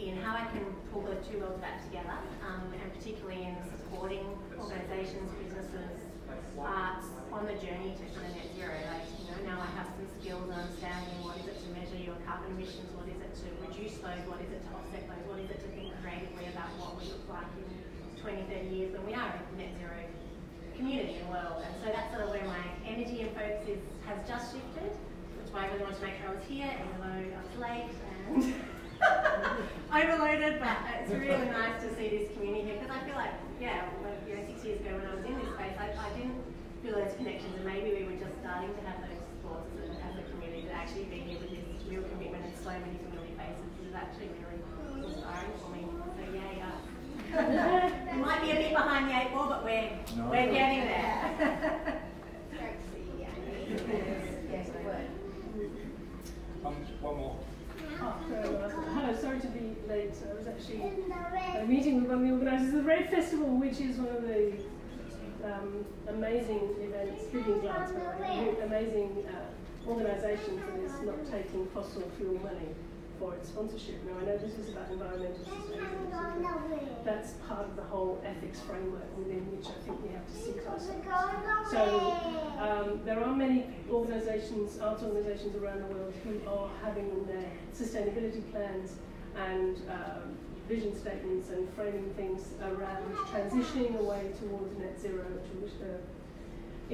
in 0.00 0.16
how 0.16 0.34
I 0.34 0.50
can 0.50 0.64
pull 0.92 1.02
the 1.02 1.14
two 1.30 1.38
worlds 1.38 1.60
back 1.60 1.84
together, 1.86 2.18
um, 2.42 2.72
and 2.74 2.88
particularly 2.98 3.44
in 3.44 3.56
supporting 3.70 4.26
organisations, 4.58 5.30
businesses, 5.38 6.10
arts 6.58 7.06
on 7.32 7.46
the 7.46 7.54
journey 7.56 7.94
to 7.96 8.04
kind 8.12 8.26
of 8.26 8.34
net 8.36 8.50
zero. 8.54 8.74
Like, 8.90 9.06
you 9.16 9.24
know, 9.30 9.38
now 9.54 9.58
I 9.62 9.70
have 9.78 9.88
some 9.94 10.08
skills 10.20 10.44
and 10.50 10.58
understanding 10.58 11.22
what 11.24 11.38
is 11.40 11.46
it 11.48 11.56
to 11.62 11.68
measure 11.72 11.96
your 11.96 12.18
carbon 12.26 12.52
emissions, 12.52 12.90
what 12.92 13.08
is 13.08 13.16
it 13.16 13.32
to 13.32 13.46
reduce 13.64 13.96
those, 14.02 14.20
what 14.28 14.42
is 14.42 14.50
it 14.52 14.60
to 14.60 14.70
offset 14.76 15.06
those, 15.08 15.24
what 15.24 15.38
is 15.40 15.48
it 15.48 15.60
to 15.62 15.70
think 15.72 15.94
creatively 16.02 16.50
about 16.52 16.68
what 16.76 16.98
we 17.00 17.08
look 17.08 17.24
like 17.30 17.48
in 17.56 17.64
20, 18.20 18.44
30 18.50 18.76
years 18.76 18.90
when 18.92 19.06
we 19.06 19.14
are 19.14 19.32
a 19.32 19.40
net 19.56 19.72
zero 19.78 19.96
community 20.80 21.20
and 21.20 21.28
world. 21.28 21.60
And 21.60 21.72
so 21.84 21.92
that's 21.92 22.08
sort 22.08 22.24
of 22.24 22.32
where 22.32 22.44
my 22.48 22.64
energy 22.88 23.20
and 23.20 23.30
focus 23.36 23.68
is, 23.68 23.80
has 24.10 24.26
just 24.26 24.52
shifted, 24.52 24.90
which 24.90 25.46
is 25.46 25.50
why 25.54 25.64
I 25.64 25.66
really 25.70 25.86
wanted 25.86 26.02
to 26.02 26.06
make 26.06 26.16
sure 26.18 26.28
I 26.30 26.34
was 26.34 26.44
here, 26.50 26.66
even 26.66 26.96
though 26.98 27.14
I 27.14 27.38
was 27.38 27.54
late 27.62 27.94
and 28.26 28.54
overloaded, 29.94 30.58
but 30.58 30.76
it's 30.98 31.14
really 31.14 31.46
nice 31.46 31.78
to 31.86 31.88
see 31.94 32.08
this 32.10 32.26
community 32.34 32.66
here 32.66 32.76
because 32.78 32.90
I 32.90 33.00
feel 33.06 33.14
like, 33.14 33.34
yeah, 33.62 33.86
like, 34.02 34.18
you 34.26 34.34
know, 34.34 34.42
six 34.50 34.66
years 34.66 34.80
ago 34.82 34.98
when 34.98 35.06
I 35.06 35.14
was 35.14 35.24
in 35.24 35.34
this 35.38 35.50
space, 35.54 35.76
I, 35.78 35.94
I 35.94 36.08
didn't 36.18 36.42
feel 36.82 36.98
those 36.98 37.14
connections 37.16 37.54
and 37.54 37.64
maybe 37.64 37.94
we 37.94 38.02
were 38.10 38.18
just 38.18 38.34
starting 38.42 38.74
to 38.74 38.82
have 38.88 38.98
those 39.06 39.22
thoughts 39.46 39.70
as 39.78 39.94
a, 39.94 39.98
as 40.10 40.14
a 40.18 40.24
community 40.34 40.66
to 40.66 40.72
actually 40.74 41.06
be 41.06 41.22
here 41.22 41.38
with 41.38 41.54
this 41.54 41.82
real 41.86 42.02
commitment 42.10 42.42
and 42.44 42.54
so 42.58 42.74
many 42.74 42.98
familiar 43.06 43.34
faces 43.38 43.70
is 43.86 43.94
actually 43.94 44.30
really 44.42 44.58
inspiring 45.06 45.54
for 45.62 45.70
me. 45.70 45.82
So 45.86 46.22
yeah, 46.34 46.50
yeah. 46.58 46.74
we 48.10 48.18
might 48.20 48.42
be 48.42 48.50
a 48.50 48.58
bit 48.58 48.74
behind 48.74 49.06
the 49.06 49.14
eight 49.14 49.30
ball, 49.32 49.48
but 49.48 49.62
we're, 49.62 49.86
No. 50.18 50.28
we're 50.34 50.50
getting 50.50 50.82
there. 50.90 52.02
Great 52.50 52.74
to 52.74 52.84
see 52.90 53.06
you. 53.06 53.28
Um, 56.64 56.74
one 57.00 57.16
more. 57.16 57.36
Oh, 58.02 58.16
hello, 58.28 59.16
sorry 59.20 59.38
to 59.40 59.46
be 59.46 59.76
late. 59.88 60.12
I 60.28 60.34
was 60.34 60.48
actually 60.48 60.82
uh, 60.82 61.64
meeting 61.66 62.02
with 62.02 62.10
one 62.10 62.22
of 62.22 62.28
the 62.28 62.34
organisers 62.34 62.74
of 62.74 62.82
the 62.82 62.88
Red 62.88 63.10
Festival, 63.10 63.46
which 63.46 63.80
is 63.80 63.98
one 63.98 64.08
of 64.08 64.22
the 64.22 64.54
um, 65.44 65.84
amazing 66.08 66.74
events, 66.80 67.26
Glass, 67.60 67.92
by 67.92 68.54
amazing 68.64 69.24
uh, 69.28 69.92
that 69.94 70.30
is 70.84 71.02
not 71.02 71.24
taking 71.30 71.66
fossil 71.66 72.02
fuel 72.18 72.40
money 72.42 72.74
for 73.20 73.34
its 73.34 73.50
sponsorship. 73.50 74.02
Now, 74.08 74.18
I 74.18 74.24
know 74.24 74.38
this 74.38 74.58
is 74.58 74.70
about 74.70 74.90
environmental 74.90 75.44
sustainability, 75.44 77.04
that's 77.04 77.32
part 77.46 77.66
of 77.66 77.76
the 77.76 77.82
whole 77.82 78.20
ethics 78.24 78.60
framework 78.60 79.16
within 79.16 79.44
which 79.54 79.66
I 79.68 79.78
think 79.84 80.02
we 80.02 80.08
have 80.16 80.26
to 80.26 80.34
see 80.34 80.56
ourselves. 80.66 81.70
So, 81.70 82.16
um, 82.58 83.00
there 83.04 83.22
are 83.22 83.36
many 83.36 83.66
organisations, 83.90 84.80
arts 84.80 85.02
organisations 85.02 85.54
around 85.56 85.80
the 85.82 85.94
world 85.94 86.14
who 86.24 86.40
are 86.48 86.70
having 86.82 87.26
their 87.26 87.52
sustainability 87.76 88.50
plans 88.50 88.94
and 89.36 89.76
um, 89.90 90.36
vision 90.66 90.98
statements 90.98 91.50
and 91.50 91.68
framing 91.74 92.12
things 92.14 92.54
around 92.62 93.04
transitioning 93.32 93.98
away 94.00 94.32
towards 94.40 94.78
net 94.78 94.98
zero, 94.98 95.24
to 95.24 95.52
which 95.60 95.72
the 95.78 96.00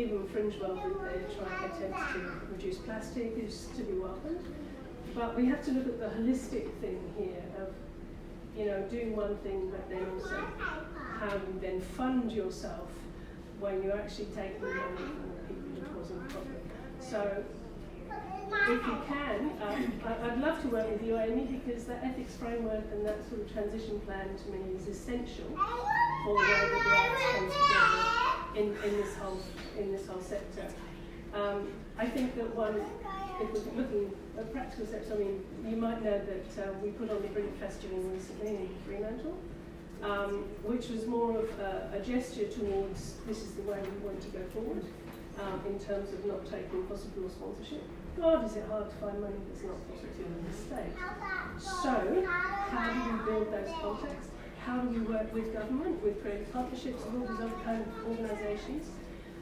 even 0.00 0.26
Fringe 0.28 0.58
World 0.60 0.78
their 0.78 1.24
try 1.36 1.64
attempts 1.64 2.12
to 2.12 2.20
reduce 2.52 2.78
plastic 2.78 3.32
is 3.38 3.68
to 3.76 3.82
be 3.82 3.94
welcomed. 3.94 4.44
But 5.16 5.34
we 5.34 5.46
have 5.46 5.64
to 5.64 5.72
look 5.72 5.86
at 5.86 5.98
the 5.98 6.08
holistic 6.08 6.70
thing 6.82 7.00
here 7.16 7.42
of, 7.58 7.72
you 8.54 8.66
know, 8.66 8.82
doing 8.90 9.16
one 9.16 9.36
thing, 9.38 9.70
but 9.70 9.88
then 9.88 10.06
also 10.14 10.44
how 11.18 11.32
you 11.32 11.58
then 11.58 11.80
fund 11.80 12.30
yourself 12.30 12.90
when 13.58 13.82
you 13.82 13.92
actually 13.92 14.26
take 14.36 14.60
the 14.60 14.66
money 14.66 14.96
from 14.96 15.32
the 15.32 15.54
people 15.54 15.70
who 15.72 15.82
are 15.82 15.94
causing 15.98 16.18
the 16.22 16.34
problem. 16.34 16.56
So 17.00 17.44
if 18.68 18.86
you 18.86 18.98
can, 19.08 19.52
um, 19.62 19.92
I'd 20.04 20.38
love 20.38 20.60
to 20.62 20.68
work 20.68 20.90
with 20.90 21.02
you, 21.02 21.16
Amy, 21.16 21.44
because 21.44 21.84
that 21.84 22.04
ethics 22.04 22.36
framework 22.36 22.84
and 22.92 23.06
that 23.06 23.26
sort 23.30 23.40
of 23.40 23.50
transition 23.50 23.98
plan 24.00 24.28
to 24.36 24.50
me 24.50 24.76
is 24.76 24.86
essential 24.86 25.46
for 25.46 26.34
the 26.34 26.42
way 26.42 26.68
the 26.68 26.90
arts 26.90 27.22
come 27.32 27.50
together 28.54 28.84
in, 28.84 28.90
in 28.90 28.96
this 29.00 29.16
whole 29.16 29.38
in 29.78 29.92
this 29.92 30.06
whole 30.06 30.20
sector. 30.20 30.66
Um, 31.32 31.68
I 31.98 32.06
think 32.06 32.34
that 32.36 32.54
one, 32.54 32.80
if 33.40 33.52
we're 33.52 33.82
looking 33.82 34.14
at 34.38 34.52
practical 34.52 34.86
steps, 34.86 35.10
I 35.10 35.16
mean, 35.16 35.44
you 35.66 35.76
might 35.76 36.02
know 36.02 36.20
that 36.20 36.68
uh, 36.68 36.72
we 36.82 36.90
put 36.90 37.10
on 37.10 37.22
the 37.22 37.28
Brilliant 37.28 37.58
Festival 37.58 37.98
recently 37.98 38.48
in 38.48 38.68
Fremantle, 38.84 39.36
um, 40.02 40.44
which 40.62 40.88
was 40.88 41.06
more 41.06 41.38
of 41.38 41.48
a, 41.58 41.90
a 41.94 42.00
gesture 42.00 42.46
towards 42.46 43.14
this 43.26 43.42
is 43.42 43.52
the 43.52 43.62
way 43.62 43.80
we 43.80 44.06
want 44.06 44.20
to 44.20 44.28
go 44.28 44.44
forward 44.52 44.84
um, 45.40 45.60
in 45.66 45.78
terms 45.78 46.12
of 46.12 46.24
not 46.26 46.44
taking 46.44 46.86
fossil 46.86 47.10
fuel 47.14 47.30
sponsorship. 47.30 47.82
God, 48.18 48.44
is 48.44 48.56
it 48.56 48.64
hard 48.68 48.90
to 48.90 48.96
find 48.96 49.20
money 49.20 49.36
that's 49.48 49.64
not 49.64 49.76
fuel 50.16 50.28
in 50.28 50.44
this 50.48 50.60
state. 50.64 50.92
So, 51.58 52.24
how 52.26 52.92
do 52.92 53.12
we 53.12 53.24
build 53.24 53.52
those 53.52 53.72
contexts? 53.80 54.30
How 54.64 54.78
do 54.78 54.88
we 54.88 55.00
work 55.00 55.32
with 55.32 55.52
government, 55.52 56.02
with 56.02 56.20
creative 56.22 56.52
partnerships, 56.52 57.04
and 57.04 57.22
all 57.22 57.28
these 57.28 57.40
other 57.40 57.64
kind 57.64 57.82
of 57.82 58.08
organisations? 58.08 58.88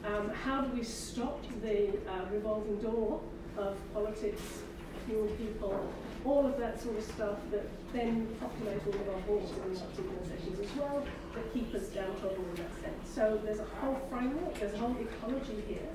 Um, 0.05 0.29
how 0.29 0.61
do 0.61 0.71
we 0.75 0.83
stop 0.83 1.41
the 1.63 1.89
uh, 2.07 2.25
revolving 2.31 2.77
door 2.79 3.21
of 3.57 3.77
politics, 3.93 4.61
fuel 5.07 5.27
people, 5.37 5.93
all 6.23 6.45
of 6.45 6.57
that 6.57 6.81
sort 6.81 6.97
of 6.97 7.03
stuff 7.03 7.37
that 7.51 7.67
then 7.93 8.27
populate 8.39 8.81
all 8.87 8.93
of 8.93 9.09
our 9.09 9.21
boards 9.21 9.51
and 9.51 9.77
such 9.77 9.99
organisations 9.99 10.59
as 10.59 10.75
well, 10.77 11.05
that 11.33 11.53
keep 11.53 11.73
us 11.73 11.87
downtrodden 11.89 12.43
in 12.43 12.55
that 12.55 12.73
sense. 12.81 13.09
So 13.13 13.39
there's 13.43 13.59
a 13.59 13.65
whole 13.81 13.99
framework, 14.09 14.59
there's 14.59 14.73
a 14.73 14.77
whole 14.77 14.95
ecology 14.99 15.63
here 15.67 15.89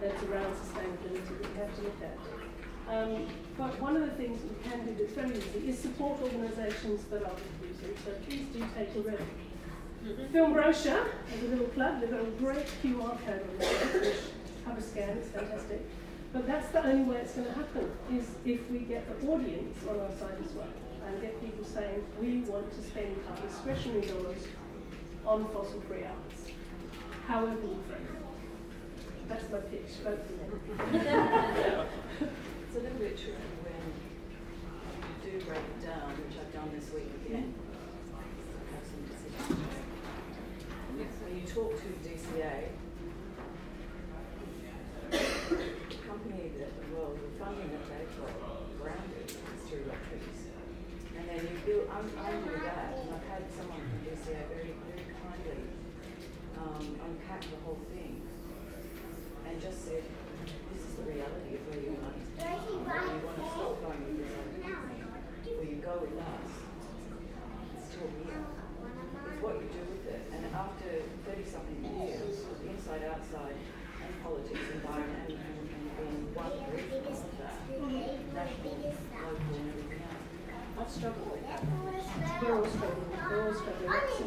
that's 0.00 0.22
around 0.24 0.54
sustainability 0.54 1.40
that 1.40 1.50
we 1.52 1.58
have 1.58 1.76
to 1.76 1.82
look 1.82 2.00
at. 2.02 2.18
Um, 2.88 3.26
but 3.58 3.80
one 3.80 3.96
of 3.96 4.02
the 4.02 4.14
things 4.14 4.40
that 4.42 4.48
we 4.48 4.70
can 4.70 4.86
do 4.86 4.94
that's 4.94 5.12
very 5.12 5.36
easy 5.36 5.70
is 5.70 5.78
support 5.78 6.20
organisations 6.22 7.04
that 7.10 7.24
are 7.24 7.34
producing. 7.58 7.96
So 8.04 8.12
please 8.28 8.46
do 8.52 8.64
take 8.76 8.94
a 8.94 9.00
read. 9.00 10.30
Film 10.32 10.52
brochure 10.52 11.04
as 11.32 11.42
a 11.42 11.48
little 11.48 11.66
plug. 11.66 12.00
They've 12.00 12.10
got 12.10 12.20
a 12.20 12.30
great 12.38 12.66
QR 12.80 13.18
code 13.26 13.42
on 13.42 13.58
there, 13.58 14.12
have 14.66 14.78
a 14.78 14.82
scan. 14.82 15.16
It's 15.18 15.28
fantastic. 15.30 15.84
But 16.32 16.46
that's 16.46 16.68
the 16.68 16.84
only 16.86 17.04
way 17.04 17.16
it's 17.18 17.32
going 17.32 17.46
to 17.46 17.52
happen 17.54 17.90
is 18.12 18.28
if 18.44 18.70
we 18.70 18.80
get 18.80 19.06
the 19.08 19.26
audience 19.28 19.78
on 19.88 20.00
our 20.00 20.12
side 20.18 20.36
as 20.44 20.52
well 20.52 20.68
and 21.06 21.20
get 21.22 21.40
people 21.40 21.64
saying 21.64 22.04
we 22.20 22.40
want 22.50 22.70
to 22.74 22.82
spend 22.82 23.16
our 23.30 23.36
discretionary 23.46 24.06
dollars 24.06 24.46
on 25.24 25.46
fossil-free 25.52 26.04
arts, 26.04 26.50
however 27.26 27.56
we 27.56 27.76
frame 27.88 28.02
it. 28.02 29.28
That's 29.28 29.50
my 29.50 29.58
pitch. 29.58 29.98
Vote 30.04 30.22
for 30.26 30.32
me. 30.32 30.98
It's 30.98 32.76
a 32.76 32.78
little 32.78 32.98
bit 32.98 33.16
tricky 33.16 33.32
when 33.64 33.82
you 35.02 35.40
do 35.40 35.44
break 35.46 35.58
it 35.58 35.80
down, 35.84 36.10
which 36.10 36.36
I've 36.38 36.52
done 36.52 36.70
this 36.78 36.88
week 36.92 37.10
again. 37.26 37.54
When 41.24 41.34
you 41.36 41.46
talk 41.46 41.72
to 41.76 41.88
DCA, 42.08 42.56
the 46.26 46.32
company 46.32 46.50
that, 46.58 46.72
well, 46.90 47.14
the 47.14 47.30
funding 47.38 47.70
they've 47.70 48.10
got 48.18 48.34
grounded 48.82 49.30
is 49.30 49.62
through 49.70 49.86
electrics. 49.86 50.50
And 51.16 51.28
then 51.28 51.38
you 51.46 51.54
build 51.64 51.86
un- 51.90 52.10
under 52.18 52.58
that, 52.66 52.98
and 52.98 53.14
I've 53.14 53.26
had 53.30 53.42
someone 53.54 53.78
from 53.78 53.98
DCA 54.02 54.42
very, 54.50 54.74
very 54.74 55.06
kindly 55.22 55.62
um, 56.58 56.84
unpack 57.06 57.42
the 57.46 57.56
whole 57.64 57.78
thing 57.94 58.20
and 59.46 59.62
just 59.62 59.86
said, 59.86 60.02
this 60.74 60.82
is 60.82 60.92
the 60.98 61.06
reality 61.06 61.56
of 61.56 61.62
where 61.70 61.80
your 61.80 61.96
money's 62.02 62.26
coming 62.36 62.82
from. 62.82 63.06
You 63.06 63.22
want 63.22 63.38
to 63.38 63.46
stop 63.54 63.74
going 63.86 64.02
with 64.02 64.18
this 64.18 64.34
other 64.34 64.58
company, 64.66 65.00
or 65.06 65.64
you 65.64 65.78
go 65.78 65.94
with 66.02 66.18
us, 66.18 66.50
it's 67.78 67.86
still 67.94 68.10
here. 68.26 68.42
It's 68.42 69.40
what 69.40 69.54
you 69.62 69.68
do 69.70 69.82
with 69.94 70.04
it. 70.10 70.22
And 70.34 70.42
after 70.52 71.06
30 71.30 71.46
something 71.46 71.80
years, 71.86 72.42
inside, 72.66 73.06
outside, 73.08 73.56
and 74.02 74.12
politics, 74.22 74.66
environment, 74.74 75.35
with. 76.36 77.16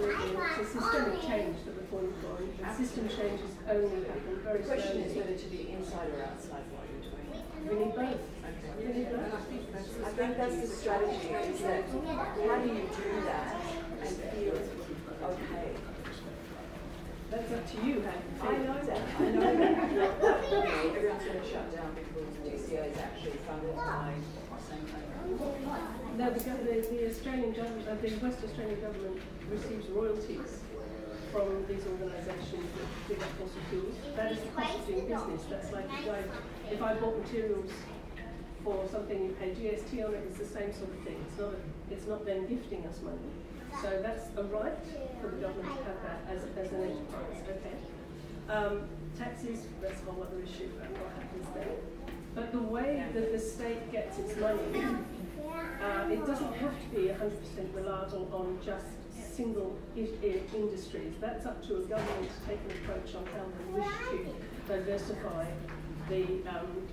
It's 0.10 0.60
a 0.60 0.66
systemic 0.66 1.22
change 1.22 1.58
that 1.66 1.74
we're 1.76 1.88
calling 1.90 2.14
for. 2.22 2.36
System 2.76 3.06
changes 3.10 3.52
only 3.70 4.06
happen 4.08 4.40
very 4.44 4.60
The 4.62 4.68
question 4.68 4.98
is 5.04 5.16
whether 5.16 5.36
to 5.36 5.46
be 5.48 5.72
inside 5.72 6.10
or 6.18 6.24
outside 6.24 6.64
what 6.72 6.88
you're 6.90 7.04
doing. 7.06 7.28
We 7.68 7.74
need 7.86 7.96
both. 7.96 8.22
We 8.80 8.86
need 8.94 9.10
both. 9.12 9.34
I 10.06 10.10
think 10.12 10.38
that's 10.38 10.58
the 10.58 10.68
strategy, 10.68 11.30
is 11.30 11.62
that 11.62 11.84
how 11.90 12.58
do 12.58 12.68
you 12.68 12.90
do 12.90 13.22
that 13.26 13.56
and 14.02 14.10
feel 14.10 14.58
okay? 15.24 15.70
That's 17.32 17.52
up 17.52 17.64
to 17.70 17.78
you 17.86 18.02
how 18.02 18.16
you 18.18 18.32
feel. 18.40 18.50
I 18.50 18.52
know 18.66 18.80
that. 18.86 19.02
You 19.22 19.32
know, 19.38 20.10
Everyone's 20.96 21.24
gonna 21.26 21.39
shut 21.52 21.76
down 21.76 21.96
because 21.98 22.30
DCA 22.46 22.92
is 22.92 22.98
actually 22.98 23.40
funded 23.48 23.76
by. 23.76 24.14
No, 26.18 26.30
the, 26.30 26.40
the, 26.40 26.88
the 26.90 27.10
Australian 27.10 27.54
government, 27.54 27.88
uh, 27.88 27.96
the 28.02 28.10
West 28.22 28.40
Australian 28.44 28.82
government 28.82 29.18
receives 29.50 29.88
royalties 29.90 30.60
from 31.32 31.66
these 31.68 31.86
organisations 31.86 32.70
that 32.78 32.90
dig 33.08 33.22
up 33.22 33.30
fossil 33.38 33.62
fuels. 33.70 33.96
That 34.16 34.32
is 34.32 34.40
the 34.40 34.50
cost 34.50 34.80
of 34.80 34.88
doing 34.88 35.08
business. 35.08 35.44
That's 35.50 35.72
like 35.72 35.86
if 35.86 36.10
I, 36.10 36.74
if 36.74 36.82
I 36.82 36.94
bought 36.96 37.18
materials 37.20 37.72
for 38.64 38.88
something 38.92 39.24
you 39.24 39.32
pay 39.40 39.52
GST 39.52 40.06
on 40.06 40.14
it, 40.14 40.24
it's 40.28 40.40
the 40.40 40.46
same 40.46 40.74
sort 40.74 40.90
of 40.90 41.00
thing. 41.06 41.18
It's 41.28 41.40
not, 41.40 41.54
it's 41.92 42.08
not 42.08 42.26
then 42.26 42.48
gifting 42.48 42.86
us 42.86 43.00
money. 43.02 43.30
So 43.82 44.02
that's 44.02 44.28
a 44.38 44.44
right 44.44 44.76
for 45.22 45.30
the 45.30 45.38
government 45.38 45.78
to 45.78 45.84
have 45.86 46.02
that 46.04 46.20
as, 46.30 46.42
as 46.58 46.72
an 46.74 46.84
enterprise, 46.84 47.44
okay? 47.48 47.78
Um, 48.50 48.90
taxes, 49.18 49.66
that's 49.82 50.02
a 50.02 50.06
whole 50.06 50.24
other 50.24 50.42
issue 50.42 50.70
about 50.78 50.92
what 50.92 51.12
happens 51.14 51.48
there. 51.54 51.76
But 52.36 52.52
the 52.52 52.62
way 52.62 53.04
that 53.14 53.32
the 53.32 53.40
state 53.40 53.92
gets 53.92 54.20
its 54.20 54.38
money, 54.40 54.62
uh, 55.82 56.10
it 56.10 56.26
doesn't 56.26 56.54
have 56.54 56.74
to 56.84 56.96
be 56.96 57.08
100% 57.08 57.76
reliable 57.76 58.30
on 58.32 58.60
just 58.64 58.86
single 59.36 59.78
industries. 59.96 61.14
That's 61.22 61.46
up 61.46 61.66
to 61.68 61.78
a 61.78 61.82
government 61.82 62.30
to 62.30 62.50
take 62.50 62.60
an 62.66 62.72
approach 62.84 63.16
on 63.16 63.26
how 63.28 63.46
they 63.58 63.80
wish 63.80 63.88
to 64.12 64.36
diversify 64.68 65.46
the, 66.10 66.24
um, 66.50 66.88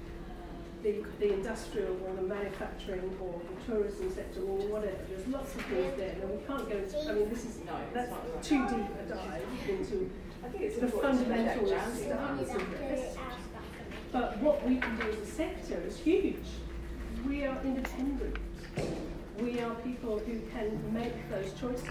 the, 0.82 1.04
the 1.18 1.34
industrial 1.34 1.96
or 2.06 2.14
the 2.14 2.22
manufacturing 2.22 3.16
or 3.20 3.40
the 3.40 3.72
tourism 3.72 4.12
sector 4.14 4.40
or 4.40 4.58
whatever. 4.68 4.98
There's 5.08 5.26
lots 5.26 5.54
of 5.54 5.62
things 5.62 5.96
there. 5.96 6.14
And 6.22 6.30
we 6.30 6.46
can't 6.46 6.68
go 6.68 6.76
into, 6.76 7.10
I 7.10 7.14
mean, 7.14 7.30
this 7.30 7.44
is, 7.44 7.58
No, 7.66 7.72
that's 7.92 8.10
not 8.10 8.42
too 8.42 8.68
deep 8.68 8.86
a 9.00 9.08
dive 9.08 9.42
into 9.68 10.10
I 10.46 10.48
think 10.48 10.62
it's 10.62 10.76
the 10.76 10.86
important 10.86 11.24
to 11.24 11.28
make 11.28 11.44
that 11.44 11.56
fundamental 11.56 12.06
grounding. 12.06 12.46
stance 12.46 12.62
of 12.62 12.78
this. 12.78 13.16
But 14.12 14.38
what 14.38 14.64
we 14.66 14.76
can 14.76 14.96
do 14.96 15.10
as 15.10 15.16
a 15.16 15.26
sector 15.26 15.82
is 15.84 15.98
huge. 15.98 16.46
We 17.26 17.44
are 17.44 17.58
independent. 17.64 18.36
We 19.40 19.60
are 19.60 19.74
people 19.76 20.20
who 20.20 20.40
can 20.54 20.94
make 20.94 21.28
those 21.30 21.52
choices. 21.60 21.90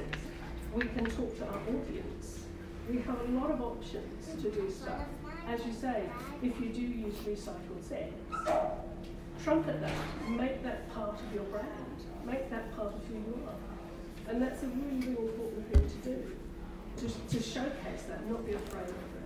We 0.74 0.86
can 0.86 1.06
talk 1.06 1.38
to 1.38 1.46
our 1.48 1.60
audience. 1.68 2.46
We 2.90 3.02
have 3.02 3.20
a 3.20 3.32
lot 3.34 3.52
of 3.52 3.62
options 3.62 4.42
to 4.42 4.50
do 4.50 4.72
stuff. 4.72 5.02
As 5.50 5.66
you 5.66 5.74
say, 5.74 6.04
if 6.42 6.58
you 6.62 6.70
do 6.70 6.82
use 6.82 7.16
recycled 7.28 7.84
sets, 7.84 8.14
trumpet 9.44 9.82
that, 9.82 9.92
make 10.30 10.64
that 10.64 10.90
part 10.94 11.20
of 11.20 11.34
your 11.34 11.44
brand, 11.46 11.98
make 12.26 12.50
that 12.52 12.74
part 12.76 12.94
of 12.94 13.02
who 13.10 13.16
you 13.16 13.40
are. 13.48 14.32
And 14.32 14.42
that's 14.42 14.64
a 14.64 14.68
really, 14.68 15.08
really 15.08 15.28
important 15.28 15.74
thing 15.74 15.90
to 15.90 16.10
do, 16.10 16.35
to, 16.98 17.08
to 17.08 17.44
showcase 17.44 18.04
that, 18.08 18.30
not 18.30 18.46
be 18.46 18.54
afraid 18.54 18.90
of 18.90 18.90
it. 18.90 19.26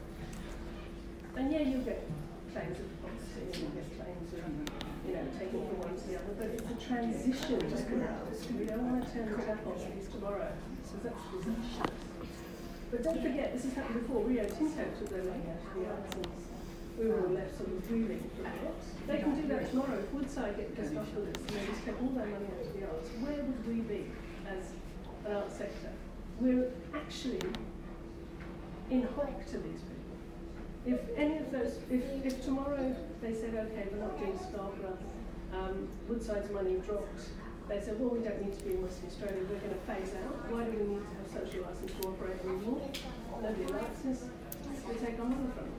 And 1.35 1.51
yeah, 1.51 1.61
you'll 1.61 1.85
get 1.85 2.07
claims 2.53 2.79
of 2.79 2.89
policy 3.01 3.45
and 3.45 3.55
you'll 3.55 3.75
get 3.77 3.87
claims 3.97 4.33
of, 4.33 4.43
you 5.07 5.13
know, 5.13 5.25
taking 5.37 5.67
from 5.67 5.79
one 5.79 5.95
to 5.95 6.07
the 6.07 6.15
other, 6.17 6.33
but 6.37 6.47
it's 6.47 6.69
a 6.71 6.77
transition. 6.81 7.59
We 8.57 8.65
don't 8.65 8.91
want 8.91 9.05
to 9.05 9.11
turn 9.13 9.31
the 9.31 9.37
tap 9.43 9.61
these 9.95 10.09
tomorrow. 10.09 10.51
So 10.83 10.97
that's 11.03 11.21
disaster. 11.31 11.93
But 12.91 13.03
don't 13.03 13.21
forget, 13.21 13.53
this 13.53 13.63
has 13.65 13.73
happened 13.73 14.01
before. 14.01 14.25
Rio 14.25 14.43
Tinto 14.43 14.83
took 14.97 15.09
their 15.09 15.23
money 15.23 15.45
out 15.45 15.61
of 15.61 15.73
the 15.77 15.89
arts 15.89 16.39
we 16.99 17.07
were 17.07 17.21
all 17.21 17.31
left 17.31 17.55
sort 17.55 17.69
of 17.69 18.11
it. 18.11 18.21
They 19.07 19.17
can 19.19 19.41
do 19.41 19.47
that 19.47 19.69
tomorrow. 19.69 19.99
If 19.99 20.13
Woodside 20.13 20.57
get 20.57 20.75
off 20.97 21.07
this 21.15 21.15
and 21.15 21.47
they 21.47 21.65
just 21.71 21.85
take 21.85 22.01
all 22.01 22.09
their 22.09 22.27
money 22.27 22.45
out 22.51 22.59
of 22.59 22.73
the 22.75 22.85
arts, 22.85 23.09
where 23.23 23.39
would 23.39 23.67
we 23.67 23.81
be 23.87 24.11
as 24.45 24.75
an 25.25 25.31
arts 25.31 25.55
sector? 25.55 25.91
We're 26.39 26.71
actually 26.95 27.39
in 28.89 29.03
hock 29.15 29.45
to 29.47 29.57
these 29.57 29.81
people. 29.81 30.15
if 30.85 30.99
any 31.17 31.37
of 31.37 31.51
those, 31.51 31.79
if, 31.91 32.03
if 32.25 32.43
tomorrow 32.45 32.95
they 33.21 33.33
said, 33.33 33.53
okay, 33.55 33.87
we're 33.91 33.99
not 33.99 34.17
doing 34.17 34.39
Scarborough, 34.39 34.97
um, 35.53 35.87
Woodside's 36.07 36.51
money 36.51 36.75
dropped, 36.85 37.29
they 37.67 37.79
said, 37.81 37.99
well, 37.99 38.09
we 38.09 38.19
don't 38.25 38.41
need 38.41 38.57
to 38.57 38.63
be 38.65 38.71
in 38.73 38.81
Western 38.81 39.07
Australia, 39.07 39.43
we're 39.45 39.59
going 39.61 39.75
to 39.75 39.83
phase 39.85 40.15
out. 40.15 40.49
Why 40.49 40.63
do 40.63 40.71
we 40.71 40.95
need 40.95 41.03
to 41.05 41.13
have 41.21 41.29
social 41.29 41.61
license 41.67 41.93
to 42.01 42.07
operate 42.07 42.41
anymore? 42.41 42.81
Nobody 43.43 43.67
likes 43.69 44.01
us. 44.09 44.25
We 44.89 44.95
take 44.95 45.19
our 45.19 45.29
money 45.29 45.53
from 45.53 45.69
them. 45.69 45.77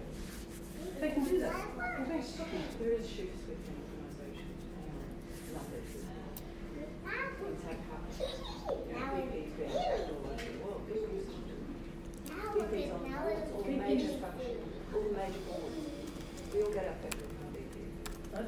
They 1.00 1.10
can 1.10 1.24
do 1.24 1.40
that. 1.40 1.56
They 1.56 2.04
don't 2.04 2.22
stop 2.22 2.46
them. 2.52 2.62
There 2.78 2.92
is 2.94 3.08
shifts 3.08 3.42
with 3.48 3.58
organisation 3.58 4.54
and 4.86 4.94
numbers. 5.50 6.04
We 7.40 7.58
take 7.64 7.82
up, 7.90 8.06
you 8.14 8.92
know, 8.94 9.08
BP's 9.10 9.52
been 9.58 9.66
attacked 9.66 10.14
all 10.14 10.30
over 10.30 10.46
the 10.46 10.62
world. 10.62 10.86
BP's 10.86 11.26
BP's 12.54 12.92
on 12.92 13.09
all 13.54 13.62
the 13.62 13.70
major 13.70 14.08
functions, 14.18 14.74
all 14.94 15.02
the 15.02 15.12
major. 15.16 15.40
We 16.52 16.74
get. 16.74 16.86
Well, 18.32 18.46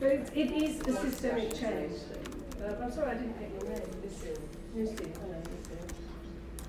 But 0.00 0.10
it, 0.34 0.50
is 0.52 0.80
a 0.80 0.92
systemic 1.00 1.54
change. 1.54 1.92
Uh, 2.60 2.74
I'm 2.82 2.92
sorry 2.92 3.12
I 3.12 3.14
didn't 3.14 3.38
get 3.38 3.50
your 3.50 3.70
name. 3.70 3.88
Lucille. 4.02 4.36
Lucy, 4.74 5.12
hello. 5.20 5.42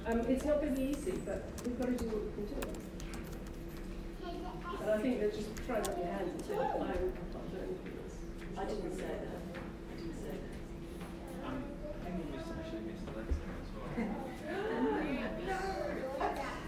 Um, 0.07 0.19
it's 0.29 0.45
not 0.45 0.61
going 0.61 0.75
to 0.75 0.79
be 0.79 0.87
easy, 0.89 1.13
but 1.25 1.43
we've 1.65 1.79
got 1.79 1.87
to 1.87 1.93
do 1.93 2.05
what 2.05 2.21
we 2.23 2.29
can 2.35 2.45
do. 2.45 2.67
And 4.81 4.89
I 4.91 4.97
think 5.01 5.19
they're 5.19 5.31
just 5.31 5.49
throwing 5.65 5.81
up 5.81 5.97
your 5.97 6.05
hands 6.05 6.29
and 6.31 6.45
saying, 6.45 6.59
I 6.61 6.63
can't 6.63 7.49
do 7.49 7.57
anything 7.57 7.93
else. 7.97 8.15
I 8.55 8.65
didn't 8.65 8.93
say 8.95 9.01
that. 9.01 9.41
I 9.89 9.95
didn't 9.97 10.17
say 10.21 10.37
that. 10.37 11.47
Um, 11.47 11.63
I 12.05 12.05
think 12.05 12.15
we 12.21 12.37
missed, 12.37 12.53
actually 12.53 12.85
missed 12.85 13.09
Alexa 13.09 13.41
as 13.57 13.69
well. 13.73 13.89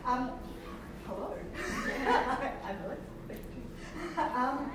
Um, 0.06 0.32
hello. 1.06 1.36
I'm 2.66 2.78
Alex. 2.84 3.02
Um, 4.18 4.72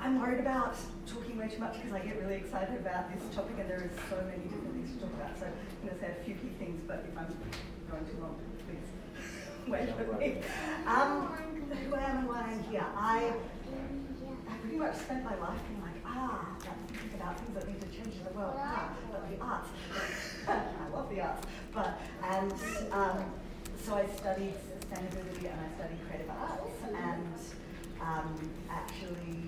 I'm 0.00 0.20
worried 0.20 0.40
about 0.40 0.76
talking 1.06 1.36
way 1.38 1.48
too 1.48 1.58
much 1.58 1.74
because 1.74 1.92
I 1.92 1.98
get 2.00 2.20
really 2.20 2.36
excited 2.58 2.80
about 2.80 3.06
this 3.14 3.34
topic 3.34 3.54
and 3.60 3.70
there 3.70 3.84
is 3.84 3.90
so 4.10 4.16
many 4.26 4.42
different 4.50 4.74
things 4.74 4.90
to 4.94 5.04
talk 5.04 5.14
about. 5.14 5.38
So 5.38 5.46
I'm 5.46 5.86
going 5.86 5.94
to 5.94 6.04
say 6.04 6.10
a 6.10 6.24
few 6.24 6.34
key 6.34 6.50
things, 6.58 6.82
but 6.86 7.06
if 7.06 7.16
I'm 7.16 7.30
going 7.90 8.04
too 8.06 8.18
long, 8.20 8.34
please 8.66 8.88
wait 9.68 9.94
for 9.94 10.16
me. 10.18 10.42
Um, 10.86 11.28
who 11.86 11.94
I 11.94 12.02
am 12.02 12.18
and 12.18 12.28
why 12.28 12.40
I'm 12.40 12.62
here. 12.64 12.84
I, 12.96 13.32
I 14.48 14.56
pretty 14.60 14.76
much 14.76 14.96
spent 14.96 15.22
my 15.22 15.36
life 15.36 15.60
being 15.68 15.82
like, 15.82 16.02
ah, 16.04 16.48
think 16.88 17.14
about 17.14 17.38
things 17.38 17.54
that 17.54 17.68
need 17.68 17.80
to 17.80 17.88
change 17.88 18.16
in 18.18 18.24
the 18.24 18.36
world. 18.36 18.54
Ah, 18.58 18.92
but 19.12 19.30
the 19.30 19.44
arts. 19.44 19.68
I 20.48 20.88
love 20.92 21.08
the 21.10 21.20
arts. 21.20 21.46
But, 21.72 22.00
and 22.24 22.52
um, 22.90 23.24
so 23.84 23.94
I 23.94 24.06
studied 24.16 24.54
sustainability 24.66 25.46
and 25.46 25.60
I 25.60 25.78
studied 25.78 25.98
creative 26.08 26.30
arts 26.30 26.74
and 26.92 27.34
um, 28.00 28.50
actually 28.68 29.46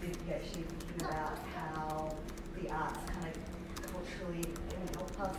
did 0.00 0.16
PhD 0.26 0.64
thinking 0.64 1.00
about 1.00 1.38
how 1.54 2.16
the 2.62 2.70
arts 2.70 2.98
kind 3.08 3.26
of 3.26 3.92
culturally 3.92 4.44
can 4.44 4.84
help 4.94 5.20
us 5.20 5.36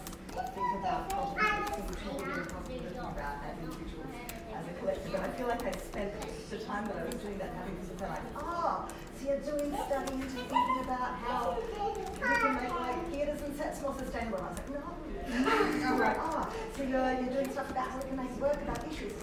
think 0.56 0.80
about 0.80 1.10
that 1.10 1.62
to 1.90 3.02
about 3.02 3.44
as 3.46 3.58
individuals, 3.64 4.08
as 4.54 4.66
a 4.66 4.74
collective. 4.80 5.14
And 5.14 5.24
I 5.26 5.30
feel 5.30 5.48
like 5.48 5.66
I 5.66 5.72
spent 5.78 6.14
the 6.50 6.58
time 6.60 6.86
that 6.86 6.98
I 6.98 7.06
was 7.06 7.16
doing 7.16 7.38
that 7.38 7.54
having 7.54 7.76
people 7.76 8.08
like, 8.08 8.26
oh, 8.38 8.88
so 9.20 9.28
you're 9.28 9.40
doing 9.40 9.74
study 9.86 10.14
into 10.14 10.42
thinking 10.50 10.80
about 10.84 11.16
how 11.22 11.58
we 11.62 12.36
can 12.36 12.56
make 12.56 12.74
like 12.74 13.12
theatres 13.12 13.42
and 13.42 13.56
sets 13.56 13.82
more 13.82 13.94
sustainable. 13.98 14.40
And 14.40 14.48
I 14.48 14.50
was 14.50 14.58
like, 14.58 14.70
no. 14.74 15.02
I'm 15.32 16.00
like, 16.00 16.18
oh, 16.20 16.50
so 16.76 16.84
you're, 16.84 17.14
you're 17.22 17.34
doing 17.34 17.52
stuff 17.52 17.70
about 17.70 17.88
how 17.90 17.98
we 17.98 18.04
can 18.10 18.18
make 18.18 18.42
work 18.42 18.62
about 18.62 18.80
issues. 18.92 19.14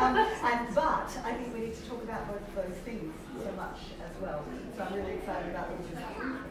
Um, 0.00 0.16
and 0.16 0.74
but 0.74 1.10
I 1.24 1.34
think 1.34 1.54
we 1.54 1.60
need 1.60 1.74
to 1.74 1.82
talk 1.82 2.02
about 2.02 2.26
both 2.28 2.48
of 2.48 2.54
those 2.54 2.76
things 2.84 3.12
so 3.36 3.52
much 3.52 3.78
as 4.00 4.22
well. 4.22 4.44
So 4.76 4.84
I'm 4.84 4.94
really 4.94 5.14
excited 5.14 5.50
about 5.50 5.68
all 5.68 5.76
these 5.76 6.43